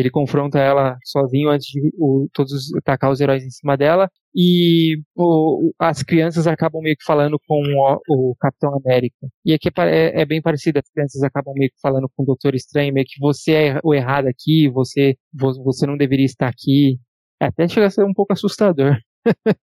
[0.01, 4.11] Ele confronta ela sozinho antes de o, todos os- tacar os heróis em cima dela.
[4.35, 7.61] E o- as crianças acabam meio que falando com
[8.09, 9.29] o, o Capitão América.
[9.45, 9.73] E aqui é
[10.17, 13.07] é, é bem parecido, as crianças acabam meio que falando com o Doutor Estranho, meio
[13.07, 16.99] que você é o errado aqui, você, vo- você não deveria estar aqui.
[17.41, 18.97] É, Até chega a ser um pouco assustador.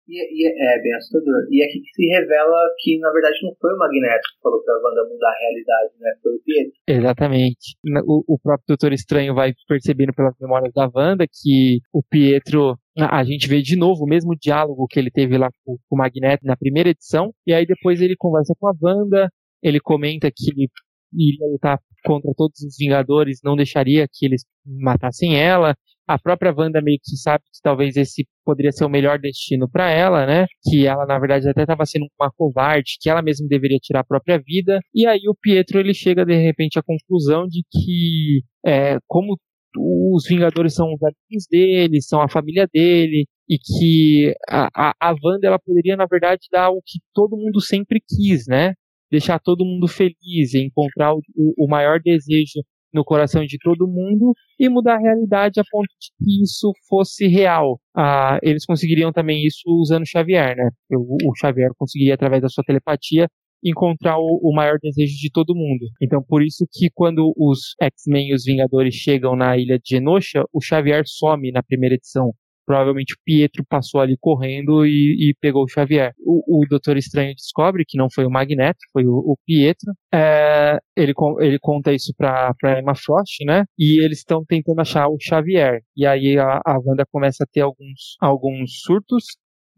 [0.08, 1.48] E, e é, bem assustador.
[1.52, 4.76] E aqui que se revela que, na verdade, não foi o Magneto que falou pra
[4.76, 6.14] Wanda mudar a realidade, né?
[6.22, 6.74] Foi o Pietro.
[6.88, 7.76] Exatamente.
[8.06, 12.78] O, o próprio Doutor Estranho vai percebendo pelas memórias da Wanda que o Pietro.
[12.96, 16.46] A gente vê de novo o mesmo diálogo que ele teve lá com o Magneto
[16.46, 17.32] na primeira edição.
[17.46, 19.30] E aí depois ele conversa com a Wanda.
[19.62, 20.70] Ele comenta que ele
[21.14, 25.76] iria lutar contra todos os Vingadores, não deixaria que eles matassem ela.
[26.08, 29.90] A própria Wanda meio que sabe que talvez esse poderia ser o melhor destino para
[29.92, 30.46] ela, né?
[30.64, 34.06] Que ela, na verdade, até estava sendo uma covarde, que ela mesma deveria tirar a
[34.06, 34.80] própria vida.
[34.96, 39.38] E aí o Pietro ele chega de repente à conclusão de que, é, como
[39.76, 45.16] os Vingadores são os amigos dele, são a família dele, e que a, a, a
[45.24, 48.74] Wanda ela poderia, na verdade, dar o que todo mundo sempre quis, né?
[49.12, 51.22] Deixar todo mundo feliz, encontrar o
[51.58, 52.62] o maior desejo
[52.94, 57.28] no coração de todo mundo e mudar a realidade a ponto de que isso fosse
[57.28, 57.80] real.
[57.96, 60.70] Ah, eles conseguiriam também isso usando Xavier, né?
[60.92, 63.28] O, o Xavier conseguiria, através da sua telepatia,
[63.64, 65.86] encontrar o, o maior desejo de todo mundo.
[66.02, 70.44] Então, por isso que quando os X-Men e os Vingadores chegam na ilha de Genosha,
[70.54, 72.34] o Xavier some na primeira edição.
[72.68, 76.14] Provavelmente o Pietro passou ali correndo e, e pegou o Xavier.
[76.20, 79.94] O, o, Doutor Estranho descobre que não foi o Magneto, foi o, o Pietro.
[80.14, 83.64] É, ele, ele conta isso pra, pra Emma Frost, né?
[83.80, 85.82] E eles estão tentando achar o Xavier.
[85.96, 89.24] E aí a, a Wanda começa a ter alguns, alguns surtos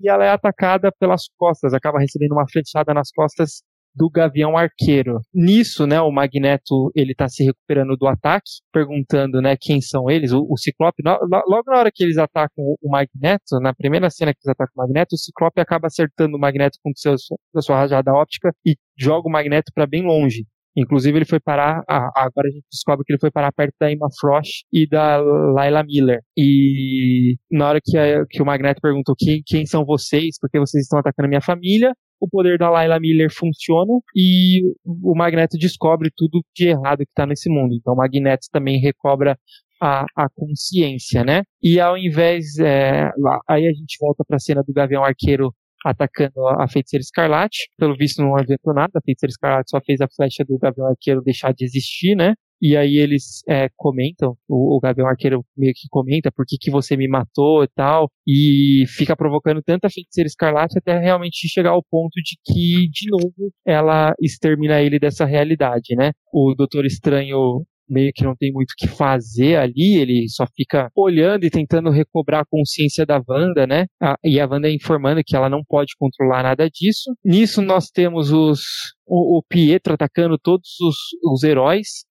[0.02, 3.62] e ela é atacada pelas costas, acaba recebendo uma flechada nas costas
[3.96, 5.20] do Gavião Arqueiro.
[5.34, 10.32] Nisso, né, o Magneto, ele tá se recuperando do ataque, perguntando, né, quem são eles.
[10.32, 11.12] O, o Ciclope, no,
[11.48, 14.82] logo na hora que eles atacam o, Magneto, na primeira cena que eles atacam o
[14.82, 17.16] Magneto, o Ciclope acaba acertando o Magneto com seu,
[17.56, 20.46] a sua rajada óptica e joga o Magneto para bem longe.
[20.78, 24.08] Inclusive ele foi parar, agora a gente descobre que ele foi parar perto da Emma
[24.20, 26.22] Frost e da Layla Miller.
[26.38, 30.84] E na hora que, a, que o Magneto perguntou quem, quem são vocês, porque vocês
[30.84, 36.42] estão atacando minha família, o poder da Layla Miller funciona e o Magneto descobre tudo
[36.56, 37.74] de errado que está nesse mundo.
[37.74, 39.38] Então o Magneto também recobra
[39.82, 41.44] a, a consciência, né?
[41.64, 43.10] E ao invés, é,
[43.48, 45.54] aí a gente volta para a cena do Gavião Arqueiro
[45.86, 47.70] atacando a Feiticeira Escarlate.
[47.78, 51.22] Pelo visto não adiantou nada, a Feiticeira Escarlate só fez a flecha do Gavião Arqueiro
[51.22, 52.34] deixar de existir, né?
[52.62, 56.72] E aí eles é, comentam, o, o Gavião Arqueiro meio que comenta por que, que
[56.72, 61.84] você me matou e tal, e fica provocando tanta feiticeira escarlate até realmente chegar ao
[61.84, 66.12] ponto de que, de novo, ela extermina ele dessa realidade, né?
[66.34, 70.90] O Doutor Estranho meio que não tem muito o que fazer ali, ele só fica
[70.96, 73.86] olhando e tentando recobrar a consciência da Wanda, né?
[74.24, 77.14] e a Wanda informando que ela não pode controlar nada disso.
[77.24, 78.62] Nisso nós temos os
[79.06, 80.96] o, o Pietro atacando todos os,
[81.34, 82.06] os heróis.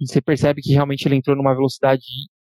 [0.00, 2.04] Você percebe que realmente ele entrou numa velocidade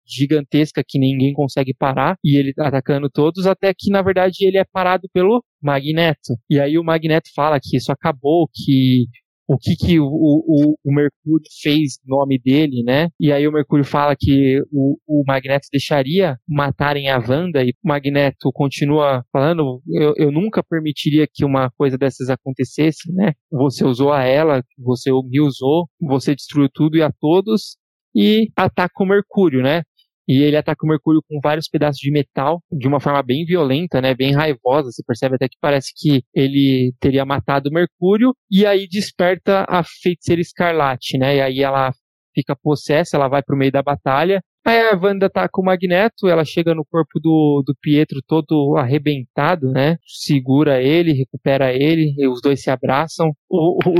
[0.05, 4.65] gigantesca que ninguém consegue parar e ele atacando todos até que na verdade ele é
[4.65, 6.35] parado pelo Magneto.
[6.49, 9.05] E aí o Magneto fala que isso acabou, que
[9.53, 13.09] o que, que o, o, o, Mercúrio fez no nome dele, né?
[13.19, 17.88] E aí o Mercúrio fala que o, o Magneto deixaria matarem a Wanda e o
[17.88, 23.34] Magneto continua falando, eu, eu nunca permitiria que uma coisa dessas acontecesse, né?
[23.51, 27.77] Você usou a ela, você me usou, você destruiu tudo e a todos
[28.15, 29.84] e ataca o Mercúrio, né?
[30.27, 34.01] E ele ataca o Mercúrio com vários pedaços de metal, de uma forma bem violenta,
[34.01, 34.15] né?
[34.15, 34.91] Bem raivosa.
[34.91, 38.33] Você percebe até que parece que ele teria matado o Mercúrio.
[38.49, 41.37] E aí desperta a feiticeira escarlate, né?
[41.37, 41.91] E aí ela
[42.33, 46.27] fica possessa, ela vai pro meio da batalha Aí a Wanda tá com o Magneto,
[46.27, 49.98] ela chega no corpo do, do Pietro todo arrebentado, né?
[50.06, 53.31] Segura ele, recupera ele, e os dois se abraçam.
[53.49, 53.95] O, o,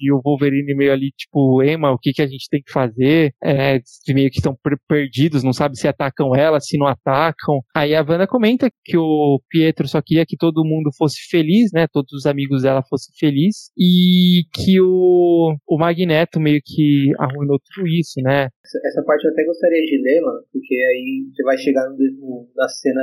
[0.00, 3.32] e o Wolverine meio ali, tipo, Emma, o que, que a gente tem que fazer?
[3.44, 3.78] É,
[4.08, 4.56] meio que estão
[4.88, 7.60] perdidos, não sabe se atacam ela, se não atacam.
[7.74, 11.86] Aí a Wanda comenta que o Pietro só queria que todo mundo fosse feliz, né?
[11.92, 13.70] Todos os amigos dela fossem felizes.
[13.76, 18.48] E que o, o Magneto meio que arruinou tudo isso, né?
[18.64, 21.84] Essa parte eu até gostaria de dilema, porque aí você vai chegar
[22.54, 23.02] na cena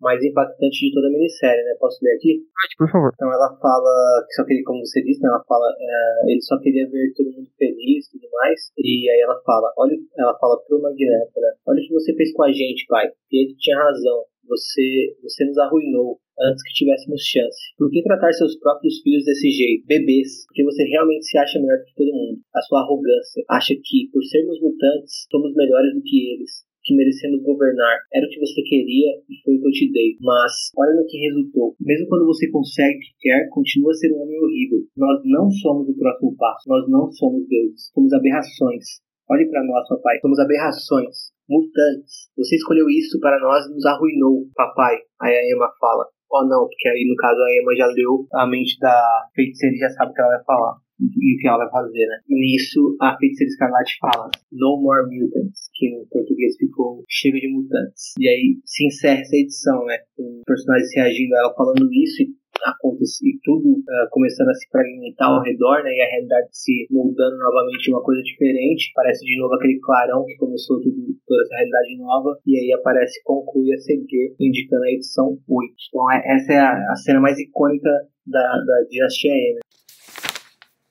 [0.00, 1.74] mais impactante de toda a minissérie, né?
[1.80, 2.44] Posso ler aqui?
[2.78, 3.10] Por favor.
[3.14, 5.28] Então ela fala que só queria, como você disse, né?
[5.28, 8.60] ela fala, é, ele só queria ver todo mundo feliz e tudo mais.
[8.76, 11.52] E aí ela fala, olha, ela fala pro Magneto, né?
[11.66, 13.08] Olha o que você fez com a gente, pai.
[13.30, 14.24] Pietro tinha razão.
[14.48, 17.74] Você, você nos arruinou antes que tivéssemos chance.
[17.78, 19.86] Por que tratar seus próprios filhos desse jeito?
[19.86, 20.44] Bebês.
[20.46, 22.40] Porque você realmente se acha melhor que todo mundo.
[22.54, 23.44] A sua arrogância.
[23.50, 27.98] Acha que, por sermos mutantes, somos melhores do que eles que merecemos governar.
[28.14, 30.16] Era o que você queria e foi o que eu te dei.
[30.20, 31.74] Mas olha no que resultou.
[31.80, 34.86] Mesmo quando você consegue o que quer, continua ser um homem horrível.
[34.96, 36.68] Nós não somos o próximo passo.
[36.68, 37.90] Nós não somos deuses.
[37.92, 39.02] Somos aberrações.
[39.28, 40.20] Olhe para nós, papai.
[40.20, 41.34] Somos aberrações.
[41.48, 42.30] Mutantes.
[42.36, 44.96] Você escolheu isso para nós e nos arruinou, papai.
[45.20, 48.46] Aí a Emma fala ou não, porque aí no caso a Emma já leu a
[48.46, 51.58] mente da feiticeira e já sabe o que ela vai falar e o que ela
[51.58, 52.16] vai fazer, né?
[52.28, 58.14] Nisso, a feiticeira escarlate fala No more mutants, que em português ficou Chega de mutantes.
[58.18, 59.98] E aí se encerra essa edição, né?
[60.16, 64.68] Com o personagem reagindo a ela falando isso e acontecer tudo uh, começando a se
[64.70, 68.92] fragmentar ao redor, né, e a realidade se moldando novamente uma coisa diferente.
[68.94, 70.96] Parece de novo aquele clarão que começou tudo,
[71.26, 75.74] toda essa realidade nova, e aí aparece conclui a seguir, indicando a edição 8.
[75.88, 77.90] Então, é, essa é a, a cena mais icônica
[78.26, 79.60] da, da Dinastia M.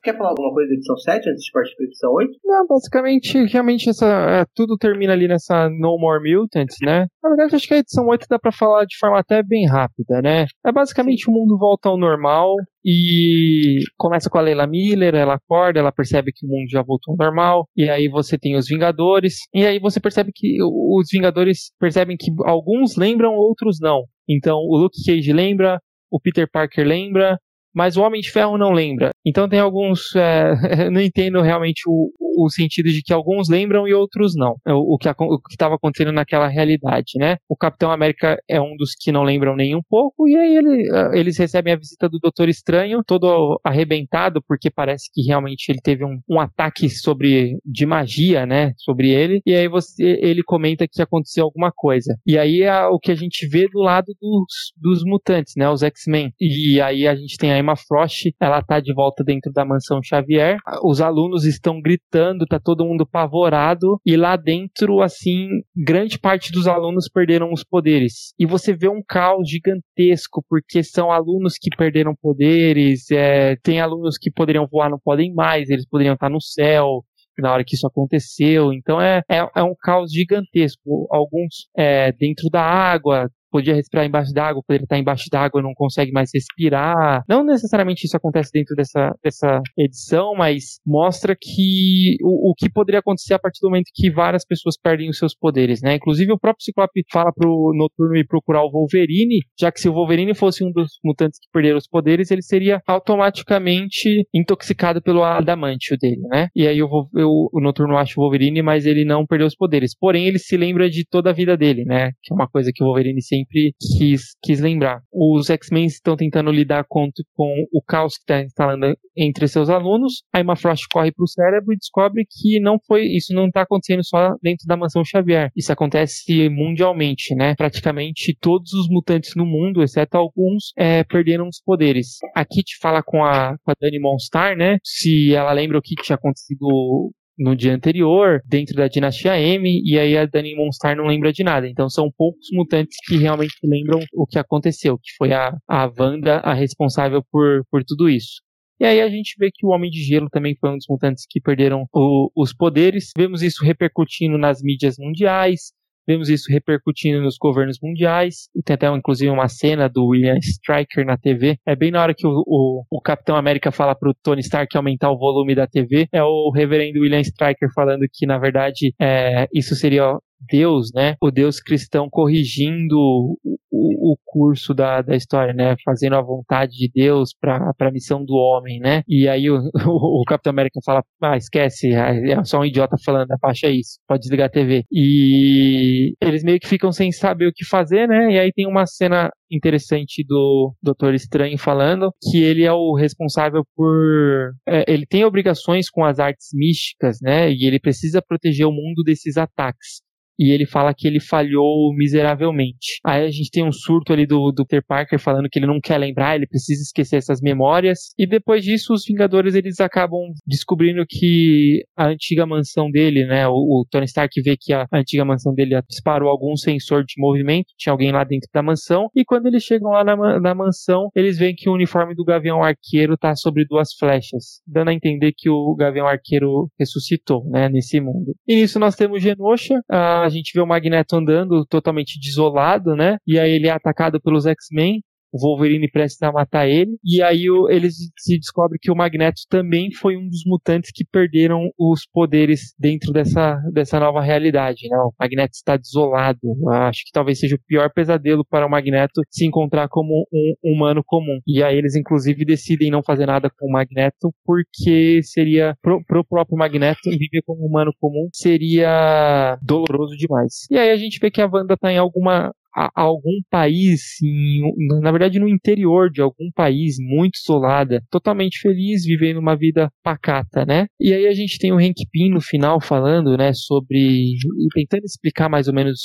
[0.06, 2.32] Quer falar alguma coisa da edição 7 antes de partir para a edição 8?
[2.45, 7.07] Não, basicamente, realmente essa, é, tudo termina ali nessa No More Mutants, né?
[7.23, 10.22] Na verdade, acho que a edição 8 dá para falar de forma até bem rápida,
[10.22, 10.45] né?
[10.64, 12.53] É basicamente o mundo volta ao normal
[12.86, 17.14] e começa com a Leila Miller, ela acorda, ela percebe que o mundo já voltou
[17.14, 21.72] ao normal, e aí você tem os Vingadores, e aí você percebe que os Vingadores
[21.80, 24.03] percebem que alguns lembram, outros não.
[24.30, 25.80] Então, o Luke Cage lembra,
[26.11, 27.40] o Peter Parker lembra,
[27.76, 29.11] mas o Homem de Ferro não lembra.
[29.26, 30.15] Então tem alguns.
[30.15, 30.56] É,
[30.89, 34.55] não entendo realmente o, o, sentido de que alguns lembram e outros não.
[34.65, 35.09] É o, o que
[35.51, 37.37] estava acontecendo naquela realidade, né?
[37.49, 40.89] O Capitão América é um dos que não lembram nem um pouco, e aí ele,
[41.13, 46.05] eles recebem a visita do Doutor Estranho, todo arrebentado, porque parece que realmente ele teve
[46.05, 48.73] um, um ataque sobre de magia, né?
[48.77, 52.15] Sobre ele, e aí você, ele comenta que aconteceu alguma coisa.
[52.25, 55.69] E aí é o que a gente vê do lado dos, dos mutantes, né?
[55.69, 56.33] Os X-Men.
[56.39, 60.01] E aí a gente tem a Emma Frost, ela tá de volta dentro da mansão
[60.03, 60.57] Xavier.
[60.83, 66.68] Os alunos estão gritando, tá todo mundo apavorado, e lá dentro, assim, grande parte dos
[66.68, 68.34] alunos perderam os poderes.
[68.39, 74.18] E você vê um caos gigantesco, porque são alunos que perderam poderes, é, tem alunos
[74.18, 77.03] que poderiam voar, não podem mais, eles poderiam estar no céu,
[77.38, 78.72] na hora que isso aconteceu.
[78.73, 81.07] Então é, é, é um caos gigantesco.
[81.11, 86.11] Alguns é, dentro da água, podia respirar embaixo d'água, poderia estar embaixo d'água não consegue
[86.11, 87.23] mais respirar.
[87.26, 92.99] Não necessariamente isso acontece dentro dessa, dessa edição, mas mostra que o, o que poderia
[92.99, 95.95] acontecer a partir do momento que várias pessoas perdem os seus poderes, né?
[95.95, 99.94] Inclusive o próprio Ciclope fala pro Noturno ir procurar o Wolverine, já que se o
[99.94, 105.98] Wolverine fosse um dos mutantes que perderam os poderes, ele seria automaticamente intoxicado pelo adamantio
[105.98, 106.49] dele, né?
[106.53, 109.95] E aí eu, eu, o Noturno acha o Wolverine, mas ele não perdeu os poderes.
[109.98, 112.11] Porém, ele se lembra de toda a vida dele, né?
[112.22, 115.01] Que é uma coisa que o Wolverine sempre sempre quis, quis lembrar.
[115.13, 120.23] Os X-Men estão tentando lidar com, com o caos que está instalando entre seus alunos.
[120.34, 123.61] Aí uma Frost corre para o cérebro e descobre que não foi isso não está
[123.61, 125.51] acontecendo só dentro da mansão Xavier.
[125.55, 127.55] Isso acontece mundialmente, né?
[127.55, 132.17] Praticamente todos os mutantes no mundo, exceto alguns, é, perderam os poderes.
[132.35, 134.77] A Kit fala com a, com a Dani Monstar, né?
[134.84, 139.99] Se ela lembra o que tinha acontecido no dia anterior, dentro da dinastia M, e
[139.99, 141.67] aí a Dani Monstar não lembra de nada.
[141.67, 146.37] Então são poucos mutantes que realmente lembram o que aconteceu, que foi a, a Wanda
[146.37, 148.41] a responsável por, por tudo isso.
[148.79, 151.25] E aí a gente vê que o Homem de Gelo também foi um dos mutantes
[151.29, 153.11] que perderam o, os poderes.
[153.17, 155.71] Vemos isso repercutindo nas mídias mundiais.
[156.07, 158.49] Vemos isso repercutindo nos governos mundiais.
[158.56, 161.57] E tem até, inclusive, uma cena do William Stryker na TV.
[161.65, 165.11] É bem na hora que o, o, o Capitão América fala pro Tony Stark aumentar
[165.11, 166.07] o volume da TV.
[166.11, 171.15] É o reverendo William Stryker falando que, na verdade, é, isso seria Deus, né?
[171.21, 175.75] O Deus cristão corrigindo o, o, curso da, da história, né?
[175.83, 179.01] Fazendo a vontade de Deus para a missão do homem, né?
[179.07, 179.57] E aí o,
[179.87, 184.21] o, o, Capitão América fala: ah, esquece, é só um idiota falando, abaixa isso, pode
[184.21, 184.83] desligar a TV.
[184.91, 188.33] E eles meio que ficam sem saber o que fazer, né?
[188.33, 193.63] E aí tem uma cena interessante do Doutor Estranho falando que ele é o responsável
[193.75, 194.53] por.
[194.67, 197.51] É, ele tem obrigações com as artes místicas, né?
[197.51, 200.05] E ele precisa proteger o mundo desses ataques
[200.37, 202.99] e ele fala que ele falhou miseravelmente.
[203.03, 205.79] Aí a gente tem um surto ali do, do Peter Parker falando que ele não
[205.81, 208.13] quer lembrar, ele precisa esquecer essas memórias.
[208.17, 213.53] E depois disso, os Vingadores eles acabam descobrindo que a antiga mansão dele, né, o,
[213.53, 217.93] o Tony Stark vê que a antiga mansão dele disparou algum sensor de movimento, tinha
[217.93, 219.09] alguém lá dentro da mansão.
[219.15, 222.63] E quando eles chegam lá na, na mansão, eles veem que o uniforme do Gavião
[222.63, 227.99] Arqueiro tá sobre duas flechas, dando a entender que o Gavião Arqueiro ressuscitou, né, nesse
[227.99, 228.35] mundo.
[228.47, 233.18] E nisso nós temos Genosha, a a gente vê o Magneto andando totalmente desolado, né?
[233.26, 235.02] E aí ele é atacado pelos X-Men
[235.35, 239.41] o Wolverine prestes a matar ele, e aí o, eles se descobre que o Magneto
[239.49, 244.97] também foi um dos mutantes que perderam os poderes dentro dessa, dessa nova realidade, né?
[244.97, 246.39] O Magneto está desolado.
[246.71, 251.03] Acho que talvez seja o pior pesadelo para o Magneto se encontrar como um humano
[251.05, 251.39] comum.
[251.45, 256.23] E aí eles inclusive decidem não fazer nada com o Magneto porque seria pro, pro
[256.23, 260.65] próprio Magneto viver como humano comum seria doloroso demais.
[260.71, 264.61] E aí a gente vê que a Wanda tá em alguma a, algum país, em,
[265.02, 270.65] na verdade no interior de algum país, muito isolada, totalmente feliz, vivendo uma vida pacata,
[270.65, 270.88] né?
[270.99, 274.34] E aí a gente tem o Hank Pym no final falando, né, sobre,
[274.73, 275.99] tentando explicar mais ou menos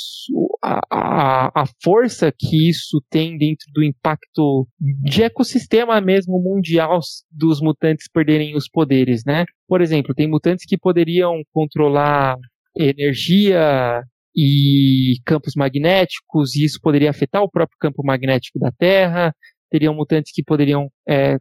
[0.63, 6.99] a, a, a força que isso tem dentro do impacto de ecossistema mesmo mundial
[7.31, 9.45] dos mutantes perderem os poderes, né?
[9.67, 12.37] Por exemplo, tem mutantes que poderiam controlar
[12.77, 14.03] energia,
[14.35, 19.33] e campos magnéticos, e isso poderia afetar o próprio campo magnético da Terra.
[19.69, 21.37] Teriam mutantes que poderiam é,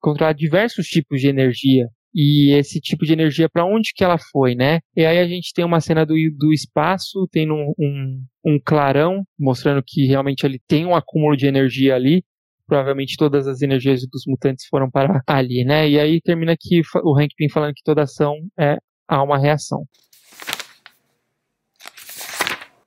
[0.00, 1.88] controlar diversos tipos de energia.
[2.14, 4.80] E esse tipo de energia, para onde que ela foi, né?
[4.96, 9.22] E aí a gente tem uma cena do, do espaço, tem um, um, um clarão,
[9.38, 12.24] mostrando que realmente ele tem um acúmulo de energia ali,
[12.66, 15.88] provavelmente todas as energias dos mutantes foram para ali, né?
[15.90, 19.84] E aí termina aqui o Hank Pym falando que toda ação é há uma reação.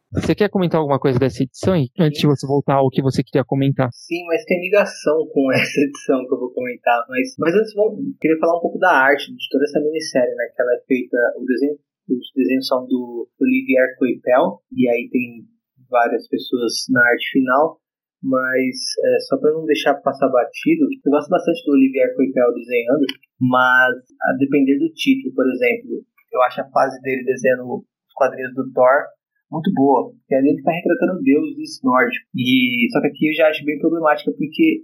[0.10, 1.86] Você quer comentar alguma coisa dessa edição aí?
[1.94, 3.94] Antes de você voltar ao que você queria comentar.
[3.94, 7.06] Sim, mas tem ligação com essa edição que eu vou comentar.
[7.08, 10.50] Mas, mas antes, vamos, queria falar um pouco da arte de toda essa minissérie, né?
[10.50, 11.78] Que ela é feita, o desenho,
[12.10, 15.46] os desenhos são do Olivier Coipel, e aí tem
[15.88, 17.78] várias pessoas na arte final.
[18.22, 18.76] Mas
[19.06, 23.06] é, só para não deixar passar batido, eu gosto bastante do Olivier Coipel desenhando,
[23.40, 23.94] mas
[24.26, 26.04] a depender do título, por exemplo,
[26.34, 29.06] eu acho a fase dele desenhando os quadrinhos do Thor
[29.52, 32.28] muito boa, porque ali ele está retratando deuses nórdicos.
[32.36, 34.84] E só que aqui eu já acho bem problemática porque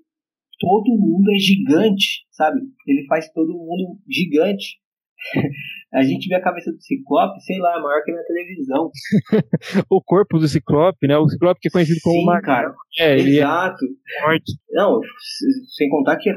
[0.60, 2.62] todo mundo é gigante, sabe?
[2.88, 4.80] Ele faz todo mundo gigante.
[5.94, 8.92] a gente vê a cabeça do Ciclope, sei lá, maior que na televisão.
[9.90, 11.18] o corpo do Ciclope, né?
[11.18, 12.74] O Ciclope que é conhecido como Sim, cara.
[13.00, 13.86] É, Exato.
[13.86, 14.38] É
[14.72, 15.00] Não,
[15.76, 16.36] sem contar que é,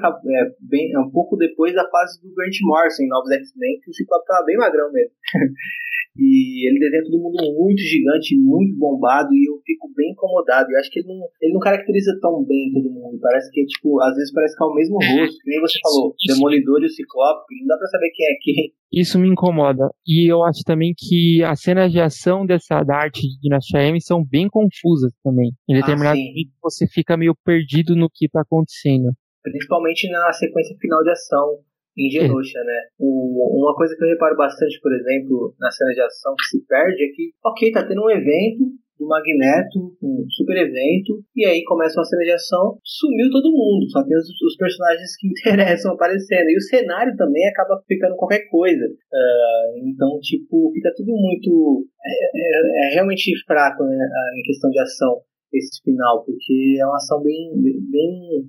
[0.61, 3.95] bem, é um pouco depois da fase do Grant Morrison em Novos X-Men, que o
[3.95, 5.13] Ciclope tava bem magrão mesmo.
[6.17, 10.71] E ele desenha todo mundo muito gigante, muito bombado, e eu fico bem incomodado.
[10.71, 13.19] Eu acho que ele não, ele não caracteriza tão bem todo mundo.
[13.21, 16.15] Parece que, tipo, às vezes parece que é o mesmo rosto, que nem você falou,
[16.27, 18.73] Demolidor e o Ciclope, não dá pra saber quem é quem.
[18.93, 19.91] Isso me incomoda.
[20.07, 24.01] E eu acho também que as cenas de ação dessa da arte de Dinastia M
[24.01, 25.53] são bem confusas também.
[25.69, 29.13] Em ah, determinado ah, momento você fica meio perdido no que tá acontecendo.
[29.43, 31.59] Principalmente na sequência final de ação
[31.99, 32.81] em Genosha, né?
[32.99, 36.67] O, uma coisa que eu reparo bastante, por exemplo, na cena de ação que se
[36.67, 38.65] perde é que, ok, tá tendo um evento
[38.99, 43.89] do Magneto, um super evento, e aí começa uma cena de ação, sumiu todo mundo,
[43.91, 48.49] só tem os, os personagens que interessam aparecendo, e o cenário também acaba ficando qualquer
[48.51, 48.85] coisa.
[48.85, 51.87] Uh, então, tipo, fica tudo muito.
[52.05, 53.97] É, é, é realmente fraco né,
[54.37, 55.23] em questão de ação
[55.53, 57.53] esse final, porque é uma ação bem,
[57.91, 58.45] bem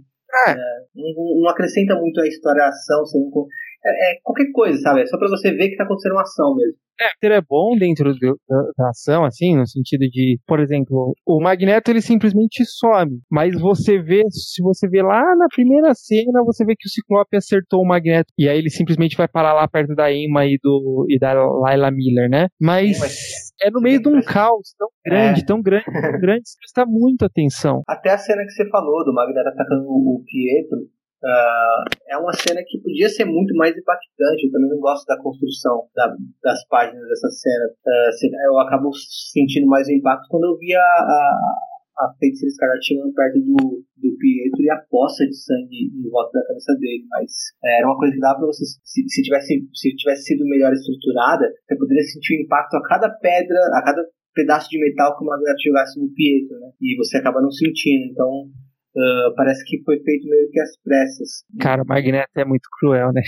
[0.47, 0.51] é.
[0.51, 0.56] É,
[0.95, 3.47] não, não, acrescenta muito a história, a ação, você não,
[3.85, 5.01] é, é, qualquer coisa, sabe?
[5.01, 6.77] É só pra você ver que tá acontecendo uma ação mesmo.
[7.01, 11.14] É, ele é bom dentro do, da, da, ação, assim, no sentido de, por exemplo,
[11.26, 16.43] o Magneto ele simplesmente some, mas você vê, se você vê lá na primeira cena,
[16.43, 19.65] você vê que o Ciclope acertou o Magneto, e aí ele simplesmente vai parar lá
[19.65, 22.49] perto da Emma e, do, e da Layla Miller, né?
[22.60, 23.14] Mas, Sim, mas
[23.61, 25.45] é no meio de um caos tão grande, é.
[25.45, 27.81] tão grande, tão grande, você presta muita atenção.
[27.88, 30.80] Até a cena que você falou do Magneto atacando o Pietro,
[31.19, 34.45] Uh, é uma cena que podia ser muito mais impactante.
[34.45, 37.65] Eu também não gosto da construção da, das páginas dessa cena.
[37.67, 38.89] Uh, eu acabo
[39.31, 41.55] sentindo mais o impacto quando eu vi a, a,
[41.99, 46.39] a feiticeira escarlate chegando perto do, do Pietro e a poça de sangue em volta
[46.39, 47.03] da cabeça dele.
[47.09, 47.31] Mas
[47.65, 48.63] é, era uma coisa que dava pra você.
[48.63, 53.09] Se, se, tivesse, se tivesse sido melhor estruturada, você poderia sentir o impacto a cada
[53.09, 54.01] pedra, a cada
[54.33, 56.71] pedaço de metal que o Magneto jogasse no Pietro, né?
[56.81, 58.05] E você acaba não sentindo.
[58.11, 58.47] Então
[58.90, 61.45] Uh, parece que foi feito meio que às pressas.
[61.61, 63.22] Cara, o Magneto é muito cruel, né?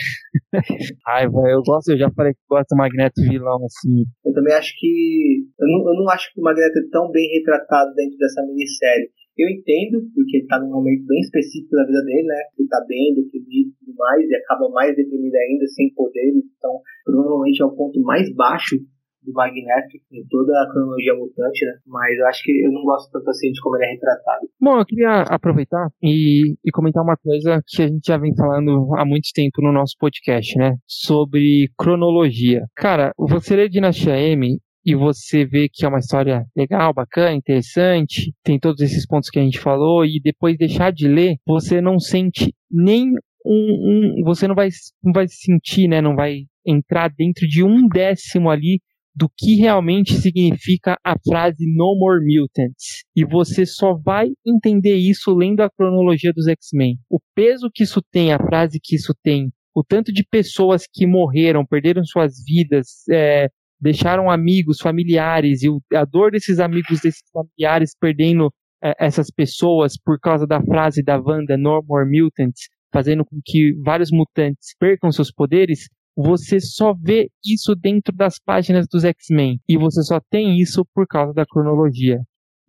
[1.06, 4.06] Raiva, eu gosto, eu já falei que gosto do Magneto vilão, assim.
[4.26, 5.46] Eu também acho que.
[5.60, 9.10] Eu não, eu não acho que o Magneto é tão bem retratado dentro dessa minissérie.
[9.38, 12.42] Eu entendo, porque ele tá num momento bem específico da vida dele, né?
[12.58, 16.44] Ele tá bem deprimido e tudo mais, e acaba mais deprimido ainda, sem poderes.
[16.58, 18.76] Então, provavelmente é o ponto mais baixo
[19.24, 21.74] do Magneto em toda a cronologia mutante, né?
[21.86, 24.48] Mas eu acho que eu não gosto tanto assim de como ele é retratado.
[24.60, 28.96] Bom, eu queria aproveitar e, e comentar uma coisa que a gente já vem falando
[28.96, 30.76] há muito tempo no nosso podcast, né?
[30.88, 32.66] Sobre cronologia.
[32.76, 38.34] Cara, você lê Dinastia M e você vê que é uma história legal, bacana, interessante,
[38.44, 42.00] tem todos esses pontos que a gente falou, e depois deixar de ler, você não
[42.00, 43.12] sente nem
[43.46, 44.70] um, um, você não vai,
[45.04, 46.02] não vai sentir, né?
[46.02, 48.80] Não vai entrar dentro de um décimo ali
[49.14, 53.04] do que realmente significa a frase No More Mutants.
[53.16, 56.98] E você só vai entender isso lendo a cronologia dos X-Men.
[57.10, 61.06] O peso que isso tem, a frase que isso tem, o tanto de pessoas que
[61.06, 63.48] morreram, perderam suas vidas, é,
[63.80, 68.52] deixaram amigos, familiares, e a dor desses amigos, desses familiares perdendo
[68.84, 73.74] é, essas pessoas por causa da frase da Wanda No More Mutants, fazendo com que
[73.84, 79.60] vários mutantes percam seus poderes, você só vê isso dentro das páginas dos X-Men.
[79.68, 82.20] E você só tem isso por causa da cronologia.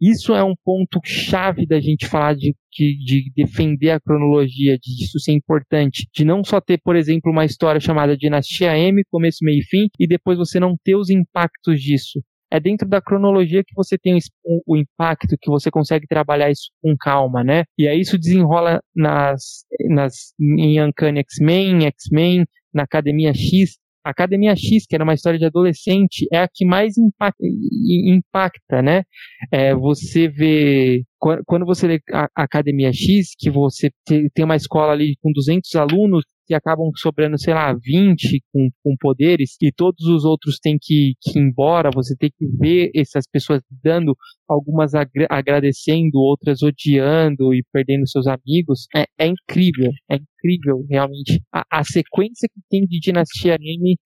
[0.01, 5.05] Isso é um ponto chave da gente falar de, de, de, defender a cronologia, de
[5.05, 6.09] isso ser importante.
[6.13, 9.87] De não só ter, por exemplo, uma história chamada Dinastia M, começo, meio e fim,
[10.01, 12.21] e depois você não ter os impactos disso.
[12.51, 16.73] É dentro da cronologia que você tem o, o impacto, que você consegue trabalhar isso
[16.83, 17.63] com calma, né?
[17.79, 23.79] E aí isso desenrola nas, nas, em Uncanny X-Men, X-Men, na Academia X.
[24.05, 28.83] A Academia X, que era uma história de adolescente, é a que mais impacta, impacta
[28.83, 29.05] né?
[29.51, 31.05] É, você vê,
[31.47, 36.25] quando você lê a Academia X, que você tem uma escola ali com 200 alunos,
[36.47, 41.15] que acabam sobrando, sei lá, 20 com, com poderes e todos os outros têm que,
[41.21, 44.17] que ir embora, você tem que ver essas pessoas dando,
[44.49, 51.41] algumas agra agradecendo, outras odiando e perdendo seus amigos, é, é incrível, é incrível realmente.
[51.53, 53.97] A, a, sequência que tem de Dinastia M,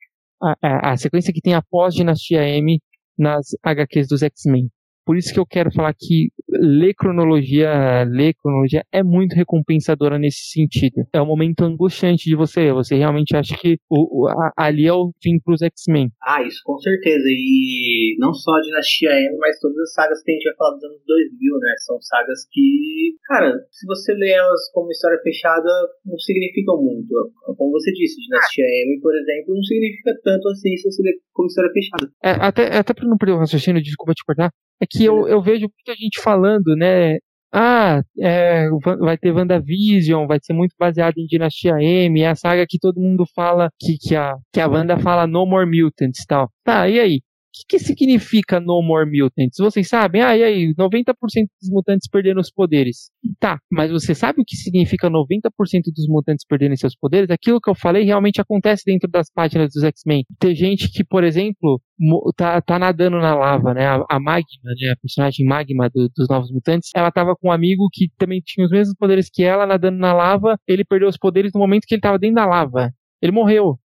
[0.43, 2.79] a, a, a sequência que tem após Dinastia M
[3.19, 4.69] nas HQs dos X-Men.
[5.07, 10.51] Por isso que eu quero falar que ler cronologia, ler cronologia é muito recompensadora nesse
[10.51, 11.07] sentido.
[11.13, 12.73] É um momento angustiante de você.
[12.73, 16.11] Você realmente acha que o, a, ali é o fim pros X-Men.
[16.21, 17.23] Ah, isso com certeza.
[17.29, 20.75] E não só a Dinastia M, mas todas as sagas que a gente vai falar
[20.75, 21.75] dos anos 2000, né?
[21.87, 25.71] São sagas que, cara, se você lê elas como história fechada,
[26.05, 27.15] não significam muito.
[27.57, 31.47] Como você disse, Dinastia M, por exemplo, não significa tanto assim se você lê como
[31.47, 32.11] história fechada.
[32.25, 34.51] É, até, até pra não perder o raciocínio, desculpa te cortar,
[34.81, 37.19] é que eu, eu vejo muita gente falando, né?
[37.53, 42.67] Ah, é, vai ter WandaVision, vai ser muito baseado em Dinastia M, é a saga
[42.69, 46.27] que todo mundo fala que, que, a, que a Wanda fala No More Mutants e
[46.27, 46.51] tal.
[46.65, 47.21] Tá, e aí?
[47.57, 49.57] Que, que significa No More Mutants?
[49.59, 50.23] Vocês sabem?
[50.23, 50.75] Ah, e aí?
[50.75, 51.15] 90%
[51.61, 53.11] dos mutantes perderam os poderes.
[53.41, 55.51] Tá, mas você sabe o que significa 90%
[55.95, 57.31] dos mutantes perderem seus poderes?
[57.31, 60.25] Aquilo que eu falei realmente acontece dentro das páginas dos X-Men.
[60.39, 61.81] Tem gente que, por exemplo,
[62.37, 63.87] tá, tá nadando na lava, né?
[63.87, 64.91] A, a Magma, né?
[64.93, 68.67] A personagem Magma do, dos Novos Mutantes, ela tava com um amigo que também tinha
[68.67, 70.59] os mesmos poderes que ela, nadando na lava.
[70.67, 72.91] Ele perdeu os poderes no momento que ele tava dentro da lava.
[73.23, 73.79] Ele morreu.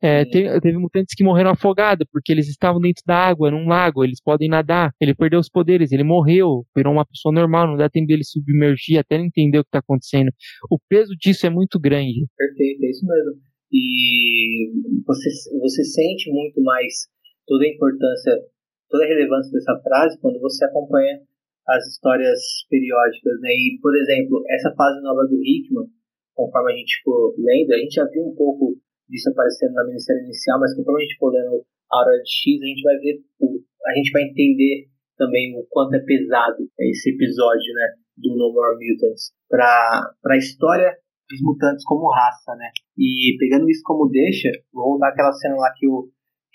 [0.00, 4.04] É, teve, teve, mutantes que morreram afogados, porque eles estavam dentro da água, num lago,
[4.04, 4.92] eles podem nadar.
[5.00, 8.98] Ele perdeu os poderes, ele morreu, virou uma pessoa normal, não dá tempo dele submergir
[8.98, 10.30] até não entender o que está acontecendo.
[10.70, 12.26] O peso disso é muito grande.
[12.36, 13.42] Perfeito, é isso mesmo.
[13.72, 14.70] E
[15.04, 15.28] você,
[15.60, 17.08] você sente muito mais
[17.46, 18.32] toda a importância,
[18.88, 21.20] toda a relevância dessa frase quando você acompanha
[21.68, 23.50] as histórias periódicas, né?
[23.50, 25.84] E, por exemplo, essa fase nova do Hickman,
[26.34, 30.24] conforme a gente for lendo, a gente já viu um pouco disso aparecendo na minissérie
[30.24, 33.16] inicial, mas conforme a gente for lendo a hora de X, a gente vai ver,
[33.86, 37.86] a gente vai entender também o quanto é pesado esse episódio, né,
[38.16, 40.94] do No More Mutants para a história
[41.28, 42.70] dos mutantes como raça, né?
[42.96, 46.08] E pegando isso como deixa, vou voltar àquela cena lá que o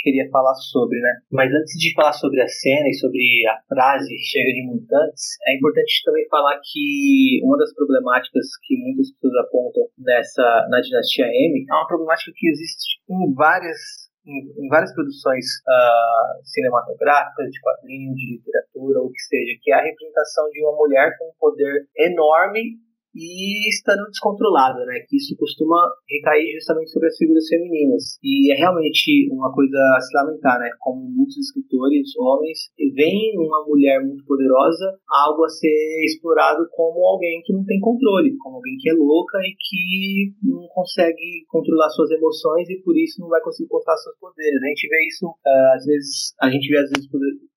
[0.04, 1.14] queria falar sobre, né?
[1.32, 5.56] Mas antes de falar sobre a cena e sobre a frase chega de mutantes, é
[5.56, 11.66] importante também falar que uma das problemáticas que muitas pessoas apontam nessa na dinastia M
[11.70, 18.16] é uma problemática que existe em várias em, em várias produções uh, cinematográficas, de quadrinhos,
[18.16, 21.88] de literatura, ou que seja, que é a representação de uma mulher com um poder
[21.98, 22.80] enorme
[23.16, 25.06] e estando descontrolada, né?
[25.08, 25.78] Que isso costuma
[26.10, 28.18] recair justamente sobre as figuras femininas.
[28.24, 30.70] E é realmente uma coisa a se lamentar, né?
[30.80, 37.42] Como muitos escritores, homens, veem uma mulher muito poderosa algo a ser explorado como alguém
[37.46, 42.12] que não tem controle, como alguém que é louca e que não consegue controlar suas
[42.12, 44.62] emoções e por isso não vai conseguir controlar seus poderes.
[44.62, 47.10] A gente vê isso, uh, às vezes, a gente vê às vezes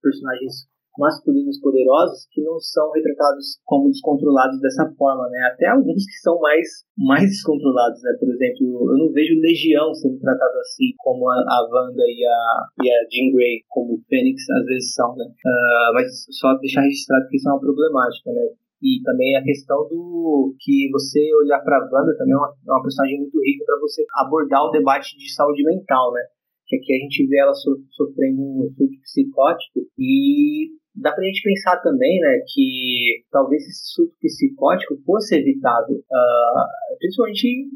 [0.03, 5.51] personagens masculinos poderosos que não são retratados como descontrolados dessa forma, né?
[5.53, 6.67] Até alguns que são mais,
[6.97, 8.13] mais descontrolados, né?
[8.19, 12.85] Por exemplo, eu não vejo Legião sendo tratado assim, como a, a Wanda e a,
[12.85, 15.25] e a Jean Grey, como o Fênix às vezes são, né?
[15.25, 18.47] Uh, mas só deixar registrado que isso é uma problemática, né?
[18.83, 22.83] E também a questão do que você olhar para Wanda também é uma, é uma
[22.83, 26.21] personagem muito rica para você abordar o debate de saúde mental, né?
[26.67, 31.43] Que aqui a gente vê ela so, sofrendo um surto psicótico e Dá pra gente
[31.43, 37.69] pensar também, né, que talvez esse surto psicótico fosse evitado, uh, principalmente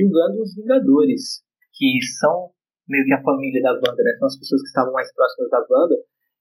[0.00, 1.42] julgando os Vingadores,
[1.74, 2.50] que são
[2.88, 5.66] meio que a família da Wanda, né, são as pessoas que estavam mais próximas da
[5.68, 5.96] Wanda,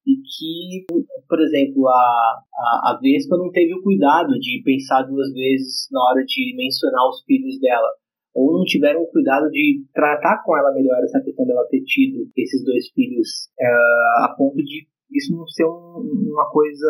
[0.05, 0.85] e que,
[1.27, 6.01] por exemplo, a, a, a Vespa não teve o cuidado de pensar duas vezes na
[6.01, 7.87] hora de mencionar os filhos dela.
[8.33, 12.27] Ou não tiveram o cuidado de tratar com ela melhor essa questão dela ter tido
[12.35, 16.88] esses dois filhos uh, a ponto de isso não ser um, uma coisa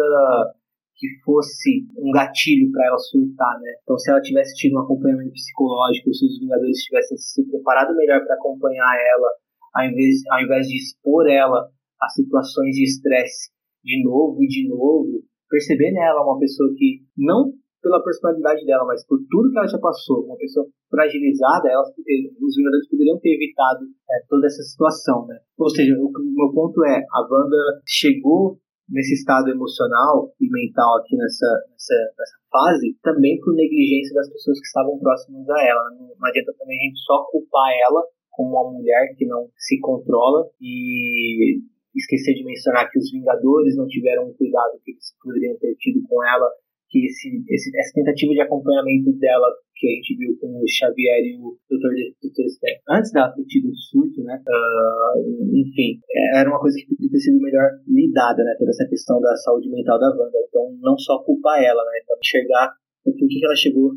[0.96, 3.72] que fosse um gatilho para ela surtar, né?
[3.82, 8.24] Então, se ela tivesse tido um acompanhamento psicológico, se os Vingadores tivessem se preparado melhor
[8.24, 9.30] para acompanhar ela,
[9.74, 11.70] ao invés, ao invés de expor ela
[12.00, 13.50] a situações de estresse
[13.84, 17.52] de novo e de novo, perceber nela uma pessoa que não
[17.82, 22.56] pela personalidade dela, mas por tudo que ela já passou, uma pessoa fragilizada, elas, os
[22.56, 25.40] Vingadores poderiam ter evitado é, toda essa situação, né?
[25.58, 28.58] Ou seja, o, o meu ponto é, a Wanda chegou
[28.90, 34.60] nesse estado emocional e mental aqui nessa, nessa, nessa, fase, também por negligência das pessoas
[34.60, 35.84] que estavam próximas a ela.
[35.98, 39.80] Não, não adianta também a gente só culpar ela como uma mulher que não se
[39.80, 41.62] controla e
[41.96, 46.02] esquecer de mencionar que os Vingadores não tiveram o cuidado que eles poderiam ter tido
[46.08, 46.50] com ela
[46.92, 51.24] que esse, esse, essa tentativa de acompanhamento dela, que a gente viu com o Xavier
[51.24, 51.96] e o Dr.
[52.20, 52.46] Dr.
[52.92, 54.38] Antes dela ter tido um surto, né?
[54.44, 56.00] Uh, enfim,
[56.36, 58.54] era uma coisa que poderia ter sido melhor lidada, né?
[58.60, 60.38] Toda essa questão da saúde mental da Wanda.
[60.50, 61.92] Então, não só culpar ela, né?
[62.04, 63.92] Então, enxergar o porquê que ela chegou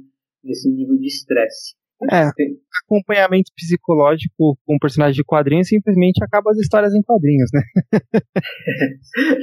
[0.44, 1.74] nesse nível de estresse.
[2.10, 2.28] É,
[2.84, 7.62] acompanhamento psicológico com personagem de quadrinhos simplesmente acaba as histórias em quadrinhos, né?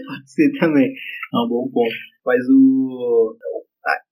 [0.05, 1.95] Pode ser também, é um bom ponto.
[2.25, 3.35] Mas o.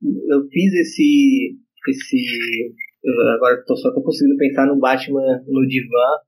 [0.04, 1.58] Eu fiz esse.
[1.90, 2.74] esse
[3.36, 6.20] agora tô, só tô conseguindo pensar no Batman no divã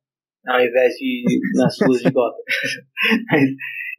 [0.47, 1.23] ao invés de
[1.55, 2.43] nas ruas de Gotham.
[3.31, 3.49] Mas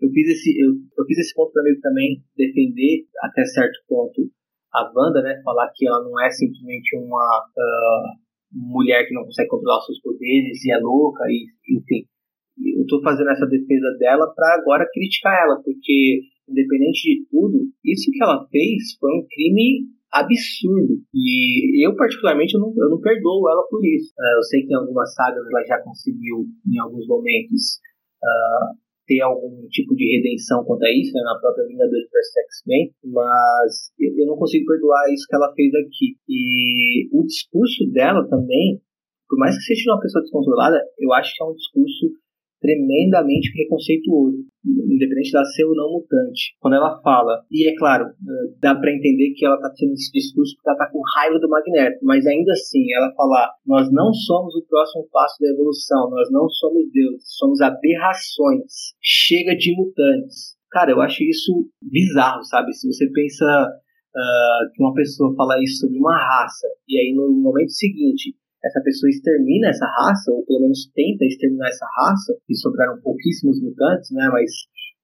[0.01, 4.30] eu fiz esse, eu, eu fiz esse ponto para mim também defender até certo ponto
[4.73, 5.40] a Wanda, né?
[5.44, 8.23] Falar que ela não é simplesmente uma uh,
[8.53, 11.47] mulher que não consegue controlar os seus poderes e é louca, e,
[11.77, 12.07] enfim.
[12.78, 18.11] Eu tô fazendo essa defesa dela para agora criticar ela, porque, independente de tudo, isso
[18.11, 21.01] que ela fez foi um crime absurdo.
[21.15, 24.12] E eu, particularmente, eu não, eu não perdoo ela por isso.
[24.19, 27.81] Uh, eu sei que em algumas sagas ela já conseguiu, em alguns momentos,
[28.23, 32.91] uh, ter algum tipo de redenção quanto a isso, né, na própria Vingadores vs X-Men,
[33.05, 36.16] mas eu não consigo perdoar isso que ela fez aqui.
[36.29, 38.81] E o discurso dela também,
[39.29, 42.07] por mais que seja uma pessoa descontrolada, eu acho que é um discurso
[42.62, 46.55] tremendamente preconceituoso, independente da ser ou não mutante.
[46.60, 50.10] Quando ela fala, e é claro, eh, dá para entender que ela tá tendo esse
[50.12, 54.14] discurso porque ela tá com raiva do Magneto, mas ainda assim, ela falar, nós não
[54.14, 60.56] somos o próximo passo da evolução, nós não somos deuses, somos aberrações, chega de mutantes.
[60.70, 62.72] Cara, eu acho isso bizarro, sabe?
[62.72, 67.30] Se você pensa uh, que uma pessoa fala isso sobre uma raça, e aí no
[67.30, 68.34] momento seguinte
[68.64, 73.60] essa pessoa extermina essa raça, ou pelo menos tenta exterminar essa raça, e sobraram pouquíssimos
[73.60, 74.28] mutantes, né?
[74.32, 74.51] Mas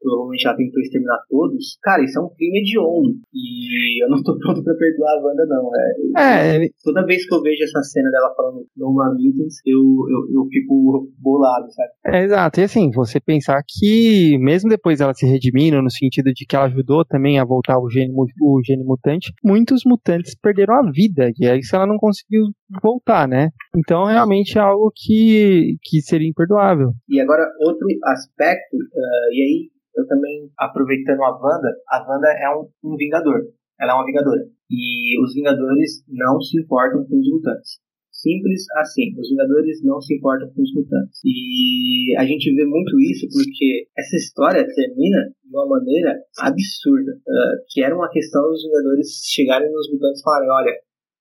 [0.01, 1.79] provavelmente ela tentou exterminar todos.
[1.83, 3.19] Cara, isso é um crime hediondo.
[3.33, 5.71] E eu não tô pronto pra perdoar a Wanda, não.
[6.17, 9.81] É, é, toda vez que eu vejo essa cena dela falando No More Mutants, eu,
[9.81, 11.91] eu, eu fico bolado, sabe?
[12.07, 12.61] É, exato.
[12.61, 16.67] E assim, você pensar que, mesmo depois dela se redimindo, no sentido de que ela
[16.67, 21.31] ajudou também a voltar o gene, o gene mutante, muitos mutantes perderam a vida.
[21.39, 22.45] E aí, se ela não conseguiu
[22.83, 23.51] voltar, né?
[23.77, 26.93] Então, realmente é algo que, que seria imperdoável.
[27.09, 32.49] E agora, outro aspecto, uh, e aí eu também, aproveitando a Wanda, a Wanda é
[32.51, 33.43] um, um Vingador.
[33.81, 34.43] Ela é uma Vingadora.
[34.71, 37.81] E os Vingadores não se importam com os mutantes.
[38.11, 41.21] Simples assim, os Vingadores não se importam com os mutantes.
[41.25, 47.13] E a gente vê muito isso porque essa história termina de uma maneira absurda.
[47.13, 50.73] Uh, que era uma questão dos Vingadores chegarem nos mutantes e falarem: olha,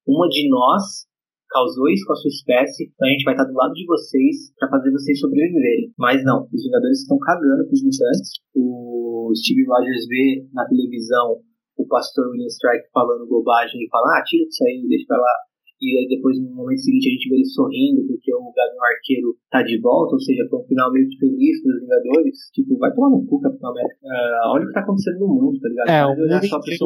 [0.07, 1.06] uma de nós
[1.49, 4.52] causou isso com a sua espécie, então a gente vai estar do lado de vocês
[4.60, 5.94] para fazer vocês sobreviverem.
[5.98, 8.30] Mas não, os Vingadores estão cagando com os mutantes.
[8.56, 11.40] O Steve Rogers vê na televisão
[11.78, 15.47] o pastor William Strike falando bobagem e fala: ah, tira isso aí, deixa pra lá
[15.82, 19.36] e aí depois no momento seguinte a gente vê ele sorrindo porque o Gavião Arqueiro
[19.52, 22.49] tá de volta, ou seja, foi um final meio feliz dos Vingadores.
[22.54, 23.95] Tipo, vai tomar no cu, Capitão América.
[24.04, 25.90] Uh, olha o que tá acontecendo no mundo, tá ligado?
[25.90, 26.86] É, o mundo, inteiro,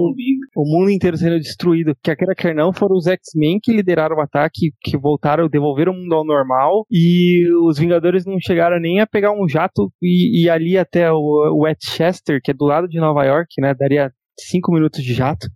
[0.55, 1.95] o mundo inteiro sendo destruído.
[2.03, 5.95] Quer queira, quer não, foram os X-Men que lideraram o ataque, que voltaram, devolveram o
[5.95, 10.49] mundo ao normal, e os Vingadores não chegaram nem a pegar um jato e ir
[10.49, 13.73] ali até o Westchester, que é do lado de Nova York, né?
[13.73, 15.47] Daria cinco minutos de jato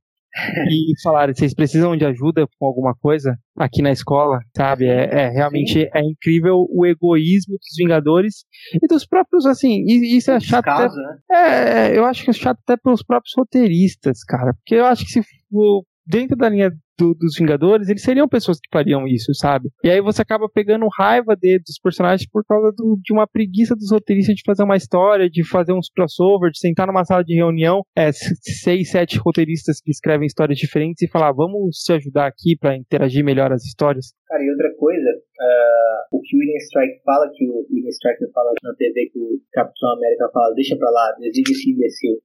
[0.69, 4.85] e falaram, vocês precisam de ajuda com alguma coisa aqui na escola, sabe?
[4.85, 10.31] É, é realmente é incrível o egoísmo dos Vingadores e dos próprios, assim, e, isso
[10.31, 10.65] é chato.
[10.65, 11.91] Caso, até, né?
[11.93, 15.11] É, eu acho que é chato até pelos próprios roteiristas, cara, porque eu acho que
[15.11, 19.69] se for dentro da linha do, dos Vingadores, eles seriam pessoas que fariam isso, sabe?
[19.83, 23.75] E aí você acaba pegando raiva de, dos personagens por causa do, de uma preguiça
[23.75, 27.35] dos roteiristas de fazer uma história, de fazer uns crossover, de sentar numa sala de
[27.35, 32.55] reunião, é, seis, sete roteiristas que escrevem histórias diferentes e falar, vamos se ajudar aqui
[32.59, 34.13] para interagir melhor as histórias.
[34.27, 38.31] Cara, e outra coisa, uh, o que o William Strike fala, que o William Strike
[38.31, 42.19] fala na TV, que o Capitão América fala, deixa pra lá, desliga esse imbecil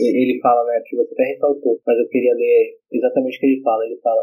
[0.00, 3.62] ele fala, né, que você até ressaltou, mas eu queria ler exatamente o que ele
[3.62, 3.84] fala.
[3.84, 4.22] Ele fala: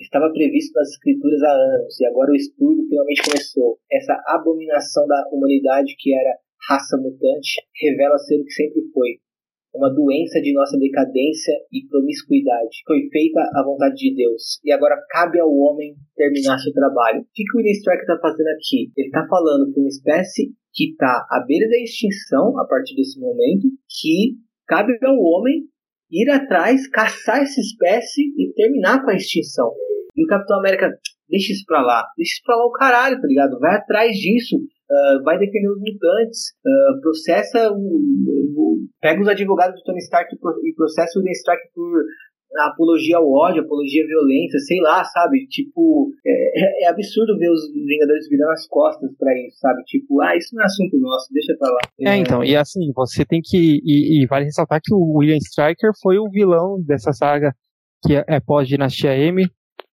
[0.00, 3.78] Estava previsto nas escrituras há anos e agora o estudo finalmente começou.
[3.90, 6.36] Essa abominação da humanidade que era
[6.68, 9.20] raça mutante revela ser o que sempre foi.
[9.74, 12.78] Uma doença de nossa decadência e promiscuidade.
[12.86, 14.60] Foi feita à vontade de Deus.
[14.64, 17.22] E agora cabe ao homem terminar seu trabalho.
[17.22, 18.92] O que, que o William Strike está fazendo aqui?
[18.96, 23.18] Ele está falando para uma espécie que está à beira da extinção a partir desse
[23.18, 25.64] momento, que Cabe ao homem
[26.10, 29.70] ir atrás, caçar essa espécie e terminar com a extinção.
[30.16, 30.88] E o Capitão América,
[31.28, 33.58] deixa isso pra lá, deixa isso pra lá o caralho, tá ligado?
[33.58, 38.63] Vai atrás disso, uh, vai defender os mutantes, uh, processa o, o,
[39.00, 42.04] Pega os advogados do Tony Stark e processa o Tony Stark por
[42.62, 45.46] apologia ao ódio, apologia à violência, sei lá, sabe?
[45.48, 49.82] Tipo, é, é absurdo ver os Vingadores virando as costas para isso, sabe?
[49.84, 51.78] Tipo, ah, isso não é assunto nosso, deixa pra lá.
[52.12, 53.80] É, então, e assim, você tem que.
[53.84, 57.52] E, e vale ressaltar que o William Striker foi o vilão dessa saga
[58.06, 59.46] que é, é pós-Dinastia M,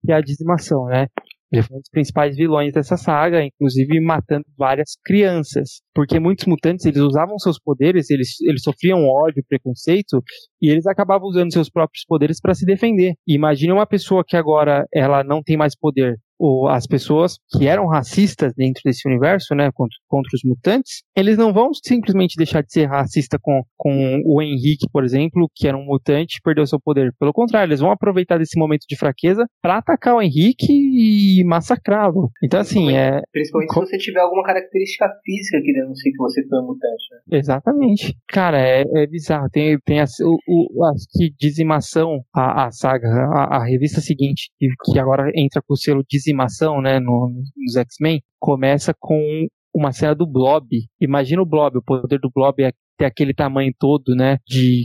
[0.08, 1.08] é a dizimação, né?
[1.52, 5.82] Ele foi um dos principais vilões dessa saga, inclusive matando várias crianças.
[5.94, 10.23] Porque muitos mutantes, eles usavam seus poderes, eles, eles sofriam ódio, preconceito,
[10.61, 13.14] e eles acabavam usando seus próprios poderes para se defender.
[13.28, 16.18] E imagine uma pessoa que agora ela não tem mais poder,
[16.70, 21.54] as pessoas que eram racistas dentro desse universo, né, contra, contra, os mutantes, eles não
[21.54, 25.86] vão simplesmente deixar de ser racista com, com o Henrique, por exemplo, que era um
[25.86, 27.14] mutante e perdeu seu poder.
[27.20, 32.30] Pelo contrário, eles vão aproveitar desse momento de fraqueza para atacar o Henrique e massacrá-lo.
[32.44, 33.22] Então, assim, é.
[33.32, 37.38] Principalmente se você tiver alguma característica física que denuncia que você foi um mutante, né?
[37.38, 38.18] Exatamente.
[38.28, 39.48] Cara, é, é bizarro.
[39.52, 44.50] Tem, tem a, o, o, a que dizimação, a, a saga, a, a revista seguinte,
[44.58, 49.48] que, que agora entra com o selo dizimação dizimação, né, no, nos X-Men, começa com
[49.74, 50.68] uma cena do Blob.
[50.99, 54.84] Imagina o Blob, o poder do Blob é ter aquele tamanho todo, né, de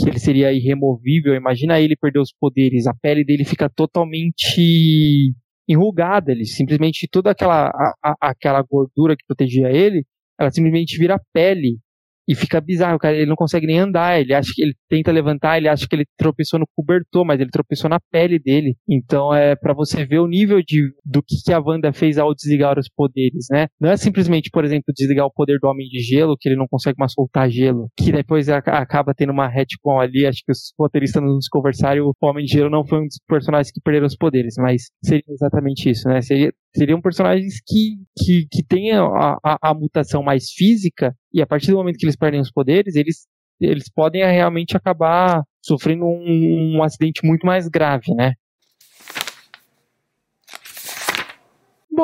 [0.00, 1.34] que ele seria irremovível.
[1.34, 5.32] Imagina ele perder os poderes, a pele dele fica totalmente
[5.68, 10.04] enrugada, ele simplesmente toda aquela a, a, aquela gordura que protegia ele,
[10.38, 11.78] ela simplesmente vira pele
[12.28, 15.58] e fica bizarro, cara, ele não consegue nem andar, ele acha que ele tenta levantar,
[15.58, 18.76] ele acha que ele tropeçou no cobertor, mas ele tropeçou na pele dele.
[18.88, 22.34] Então é para você ver o nível de do que, que a Wanda fez ao
[22.34, 23.66] desligar os poderes, né?
[23.80, 26.66] Não é simplesmente, por exemplo, desligar o poder do Homem de Gelo, que ele não
[26.68, 31.22] consegue mais soltar gelo, que depois acaba tendo uma retcon ali, acho que os roteiristas
[31.22, 34.54] nos conversaram, o Homem de Gelo não foi um dos personagens que perderam os poderes,
[34.58, 36.20] mas seria exatamente isso, né?
[36.20, 41.46] Seria, seriam personagens que, que, que têm a, a, a mutação mais física e a
[41.46, 43.26] partir do momento que eles perdem os poderes, eles,
[43.60, 48.32] eles podem realmente acabar sofrendo um, um acidente muito mais grave, né?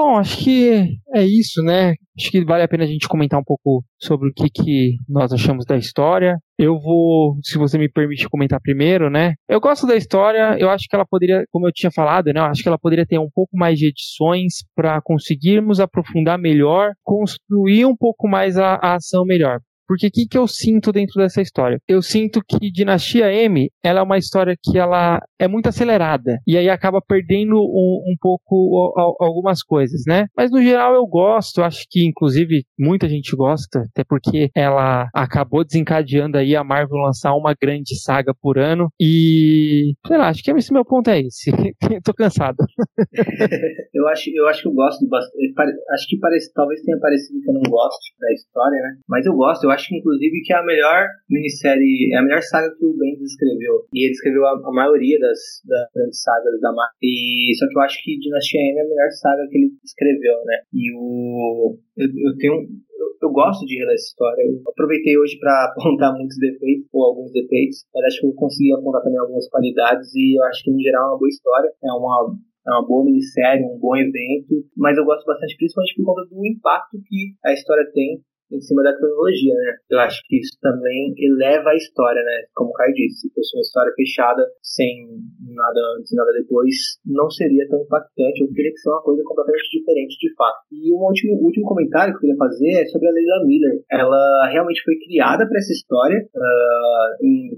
[0.01, 1.95] Bom, acho que é isso, né?
[2.17, 5.33] Acho que vale a pena a gente comentar um pouco sobre o que, que nós
[5.33, 6.37] achamos da história.
[6.57, 9.35] Eu vou, se você me permite comentar primeiro, né?
[9.49, 12.39] Eu gosto da história, eu acho que ela poderia, como eu tinha falado, né?
[12.39, 16.93] Eu acho que ela poderia ter um pouco mais de edições para conseguirmos aprofundar melhor,
[17.03, 19.59] construir um pouco mais a, a ação melhor.
[19.89, 21.81] Porque o que, que eu sinto dentro dessa história?
[21.89, 26.39] Eu sinto que Dinastia M, ela é uma história que ela é muito acelerada.
[26.47, 30.27] E aí acaba perdendo um, um pouco algumas coisas, né?
[30.37, 35.65] Mas no geral eu gosto, acho que inclusive muita gente gosta, até porque ela acabou
[35.65, 38.89] desencadeando aí a Marvel lançar uma grande saga por ano.
[39.01, 41.51] E, sei lá, acho que esse meu ponto é esse.
[42.05, 42.57] Tô cansado.
[43.95, 45.55] eu, acho, eu acho que eu gosto bastante.
[45.93, 48.99] Acho que parece, talvez tenha parecido que eu não gosto da história, né?
[49.09, 52.43] Mas eu gosto, eu acho acho, inclusive, que é a melhor minissérie, é a melhor
[52.43, 53.87] saga que o Bendis escreveu.
[53.95, 56.99] E ele escreveu a, a maioria das, das grandes sagas da Marvel.
[57.01, 60.37] E só que eu acho que Dinastia M é a melhor saga que ele escreveu,
[60.45, 60.57] né?
[60.75, 61.79] E o.
[61.97, 62.55] Eu, eu tenho.
[62.99, 64.43] Eu, eu, gosto de reler essa história.
[64.43, 68.75] Eu aproveitei hoje para apontar muitos defeitos, ou alguns defeitos, mas acho que eu consegui
[68.75, 70.11] apontar também algumas qualidades.
[70.15, 71.71] E eu acho que, no geral, é uma boa história.
[71.85, 72.35] É uma
[72.69, 76.47] é uma boa minissérie, um bom evento, mas eu gosto bastante, principalmente por conta do
[76.47, 79.77] impacto que a história tem em cima da cronologia, né?
[79.91, 82.45] Eu acho que isso também eleva a história, né?
[82.55, 85.07] Como o Kai disse, se fosse uma história fechada, sem
[85.55, 89.69] nada antes nada depois, não seria tão impactante, ou teria que ser uma coisa completamente
[89.71, 90.59] diferente de fato.
[90.73, 93.83] E um último, último comentário que eu queria fazer é sobre a Leila Miller.
[93.91, 97.51] Ela realmente foi criada para essa história, uh, em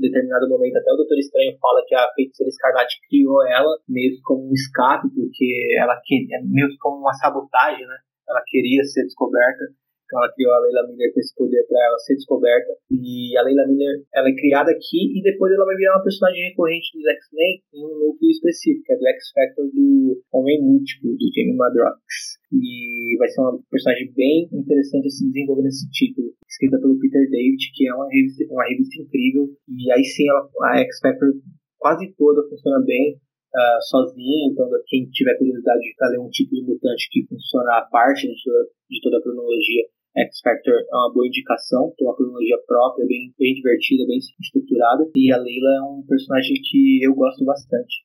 [0.00, 4.48] determinado momento até o Doutor Estranho fala que a Feiticeira Escarlate criou ela meio como
[4.48, 7.96] um escape, porque ela queria, meio que como uma sabotagem, né?
[8.28, 9.64] Ela queria ser descoberta
[10.04, 12.72] então ela criou a Leila Miller com esse poder para ela ser descoberta.
[12.90, 16.48] E a Leila Miller ela é criada aqui e depois ela vai virar uma personagem
[16.50, 21.56] recorrente dos X-Men em um núcleo específico, é do X-Factor do Homem Múltiplo, do Jamie
[21.56, 22.38] Madrox.
[22.52, 27.28] E vai ser uma personagem bem interessante a se desenvolver nesse título, escrita pelo Peter
[27.30, 29.48] David, que é uma revista, uma revista incrível.
[29.66, 31.34] E aí sim ela, a X-Factor
[31.78, 33.18] quase toda funciona bem
[33.54, 38.26] uh, então quem tiver curiosidade de ler um tipo de mutante que funciona à parte
[38.26, 39.84] de toda, de toda a cronologia,
[40.16, 45.10] X Factor é uma boa indicação, tem uma cronologia própria, bem, bem divertida, bem estruturada,
[45.16, 48.04] e a Leila é um personagem que eu gosto bastante.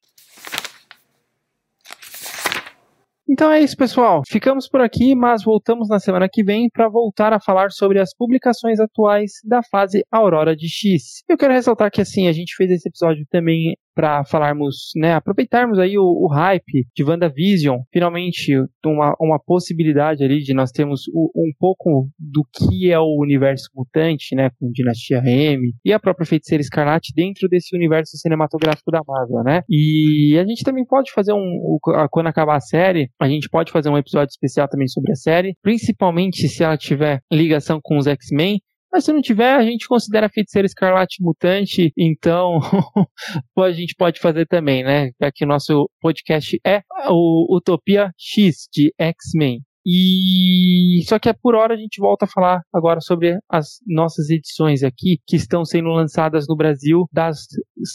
[3.31, 4.23] Então é isso, pessoal.
[4.27, 8.11] Ficamos por aqui, mas voltamos na semana que vem para voltar a falar sobre as
[8.11, 11.21] publicações atuais da fase Aurora de X.
[11.29, 15.77] Eu quero ressaltar que assim, a gente fez esse episódio também para falarmos, né, aproveitarmos
[15.77, 18.55] aí o, o hype de WandaVision, finalmente
[18.85, 23.67] uma, uma possibilidade ali de nós termos o, um pouco do que é o universo
[23.75, 29.01] mutante, né, com Dinastia M e a própria Feiticeira Escarlate dentro desse universo cinematográfico da
[29.05, 29.63] Marvel, né?
[29.67, 31.77] E a gente também pode fazer um,
[32.09, 35.57] quando acabar a série, a gente pode fazer um episódio especial também sobre a série,
[35.61, 40.27] principalmente se ela tiver ligação com os X-Men, mas se não tiver, a gente considera
[40.27, 42.59] a feiticeira escarlate mutante, então
[43.57, 45.11] a gente pode fazer também, né?
[45.41, 49.61] O nosso podcast é o Utopia X de X-Men.
[49.85, 54.29] E só que é por hora a gente volta a falar agora sobre as nossas
[54.29, 57.45] edições aqui que estão sendo lançadas no Brasil das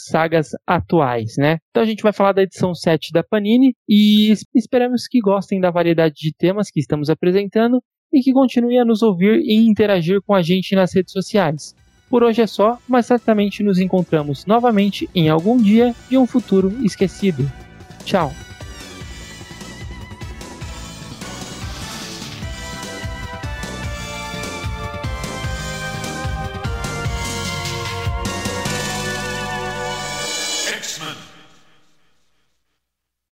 [0.09, 1.59] sagas atuais, né?
[1.69, 5.71] Então a gente vai falar da edição 7 da Panini e esperamos que gostem da
[5.71, 7.81] variedade de temas que estamos apresentando
[8.11, 11.75] e que continue a nos ouvir e interagir com a gente nas redes sociais.
[12.09, 16.71] Por hoje é só, mas certamente nos encontramos novamente em algum dia de um futuro
[16.83, 17.49] esquecido.
[18.05, 18.31] Tchau!